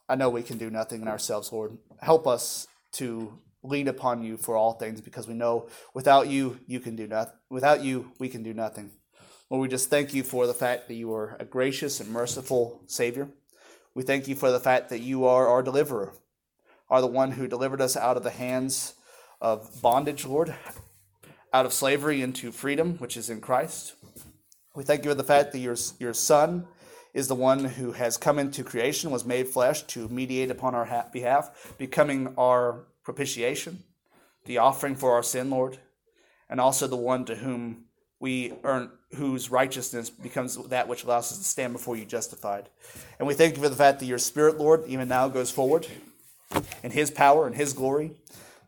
I 0.08 0.16
know 0.16 0.30
we 0.30 0.44
can 0.44 0.58
do 0.58 0.70
nothing 0.70 1.02
in 1.02 1.08
ourselves, 1.08 1.52
Lord. 1.52 1.78
Help 2.02 2.28
us 2.28 2.68
to 2.94 3.40
lean 3.64 3.88
upon 3.88 4.24
you 4.24 4.38
for 4.38 4.56
all 4.56 4.74
things 4.74 5.02
because 5.02 5.28
we 5.28 5.34
know 5.34 5.68
without 5.94 6.28
you, 6.28 6.60
you 6.68 6.80
can 6.80 6.96
do 6.96 7.08
nothing. 7.08 7.34
Without 7.50 7.84
you, 7.84 8.12
we 8.20 8.28
can 8.30 8.44
do 8.44 8.54
nothing. 8.54 8.92
Lord, 9.50 9.62
we 9.62 9.68
just 9.68 9.90
thank 9.90 10.14
you 10.14 10.24
for 10.24 10.48
the 10.48 10.54
fact 10.54 10.88
that 10.88 10.96
you 10.96 11.14
are 11.14 11.38
a 11.40 11.46
gracious 11.46 12.00
and 12.00 12.10
merciful 12.10 12.82
Savior. 12.88 13.30
We 13.96 14.02
thank 14.02 14.28
you 14.28 14.36
for 14.36 14.52
the 14.52 14.60
fact 14.60 14.90
that 14.90 15.02
you 15.02 15.26
are 15.26 15.48
our 15.48 15.62
deliverer, 15.62 16.14
are 16.90 17.02
the 17.02 17.08
one 17.08 17.32
who 17.32 17.48
delivered 17.48 17.80
us 17.80 17.96
out 17.96 18.18
of 18.18 18.24
the 18.24 18.32
hands 18.32 18.96
of 19.40 19.82
bondage, 19.84 20.26
Lord, 20.26 20.56
out 21.54 21.68
of 21.68 21.74
slavery 21.74 22.24
into 22.24 22.52
freedom, 22.52 22.98
which 22.98 23.16
is 23.16 23.30
in 23.30 23.40
Christ. 23.40 23.94
We 24.76 24.84
thank 24.84 25.04
you 25.04 25.12
for 25.12 25.16
the 25.16 25.24
fact 25.24 25.52
that 25.52 25.60
your, 25.60 25.76
your 26.00 26.16
Son 26.16 26.68
is 27.14 27.28
the 27.28 27.36
one 27.36 27.66
who 27.66 27.92
has 27.92 28.18
come 28.18 28.40
into 28.40 28.64
creation, 28.64 29.12
was 29.12 29.26
made 29.26 29.48
flesh 29.48 29.84
to 29.84 30.08
mediate 30.08 30.50
upon 30.50 30.74
our 30.74 31.06
behalf, 31.14 31.76
becoming 31.78 32.34
our 32.36 32.86
propitiation, 33.04 33.84
the 34.46 34.58
offering 34.58 34.96
for 34.96 35.12
our 35.12 35.22
sin, 35.22 35.52
Lord, 35.52 35.78
and 36.50 36.60
also 36.60 36.88
the 36.88 36.96
one 36.96 37.26
to 37.26 37.36
whom 37.36 37.86
we 38.24 38.54
earn, 38.64 38.90
whose 39.16 39.52
righteousness 39.52 40.10
becomes 40.10 40.56
that 40.70 40.88
which 40.88 41.04
allows 41.04 41.30
us 41.30 41.38
to 41.40 41.44
stand 41.44 41.74
before 41.74 41.98
you 41.98 42.06
justified. 42.06 42.70
And 43.20 43.28
we 43.28 43.34
thank 43.34 43.58
you 43.58 43.62
for 43.62 43.68
the 43.68 43.76
fact 43.76 44.00
that 44.00 44.06
your 44.06 44.18
Spirit, 44.18 44.58
Lord, 44.58 44.86
even 44.88 45.10
now 45.10 45.28
goes 45.28 45.52
forward 45.52 45.88
in 46.84 46.92
His 46.92 47.12
power 47.12 47.46
and 47.46 47.54
His 47.54 47.74
glory 47.74 48.12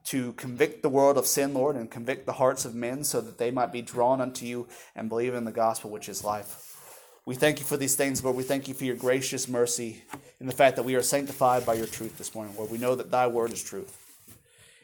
to 0.08 0.34
convict 0.34 0.84
the 0.84 0.90
world 0.90 1.18
of 1.18 1.26
sin, 1.26 1.54
Lord, 1.54 1.78
and 1.78 1.90
convict 1.90 2.26
the 2.26 2.34
hearts 2.34 2.66
of 2.66 2.76
men 2.76 3.06
so 3.06 3.22
that 3.22 3.38
they 3.38 3.50
might 3.50 3.72
be 3.72 3.82
drawn 3.82 4.20
unto 4.20 4.46
you 4.46 4.68
and 4.94 5.08
believe 5.08 5.34
in 5.34 5.46
the 5.46 5.54
gospel, 5.54 5.90
which 5.90 6.10
is 6.10 6.22
life. 6.22 6.78
We 7.26 7.36
thank 7.36 7.60
you 7.60 7.66
for 7.66 7.78
these 7.78 7.96
things, 7.96 8.22
Lord. 8.22 8.36
We 8.36 8.44
thank 8.44 8.68
you 8.68 8.74
for 8.74 8.84
your 8.84 8.98
gracious 8.98 9.48
mercy 9.48 10.04
in 10.42 10.48
the 10.48 10.54
fact 10.54 10.76
that 10.76 10.84
we 10.84 10.96
are 10.96 11.02
sanctified 11.02 11.66
by 11.66 11.76
your 11.76 11.88
truth 11.88 12.18
this 12.18 12.36
morning, 12.36 12.58
Lord. 12.58 12.72
We 12.72 12.78
know 12.78 12.96
that 12.96 13.10
thy 13.10 13.28
word 13.28 13.54
is 13.54 13.64
truth. 13.64 13.98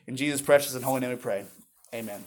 In 0.07 0.15
Jesus' 0.15 0.41
precious 0.41 0.75
and 0.75 0.85
holy 0.85 1.01
name 1.01 1.09
we 1.09 1.17
pray. 1.17 1.43
Amen. 1.93 2.23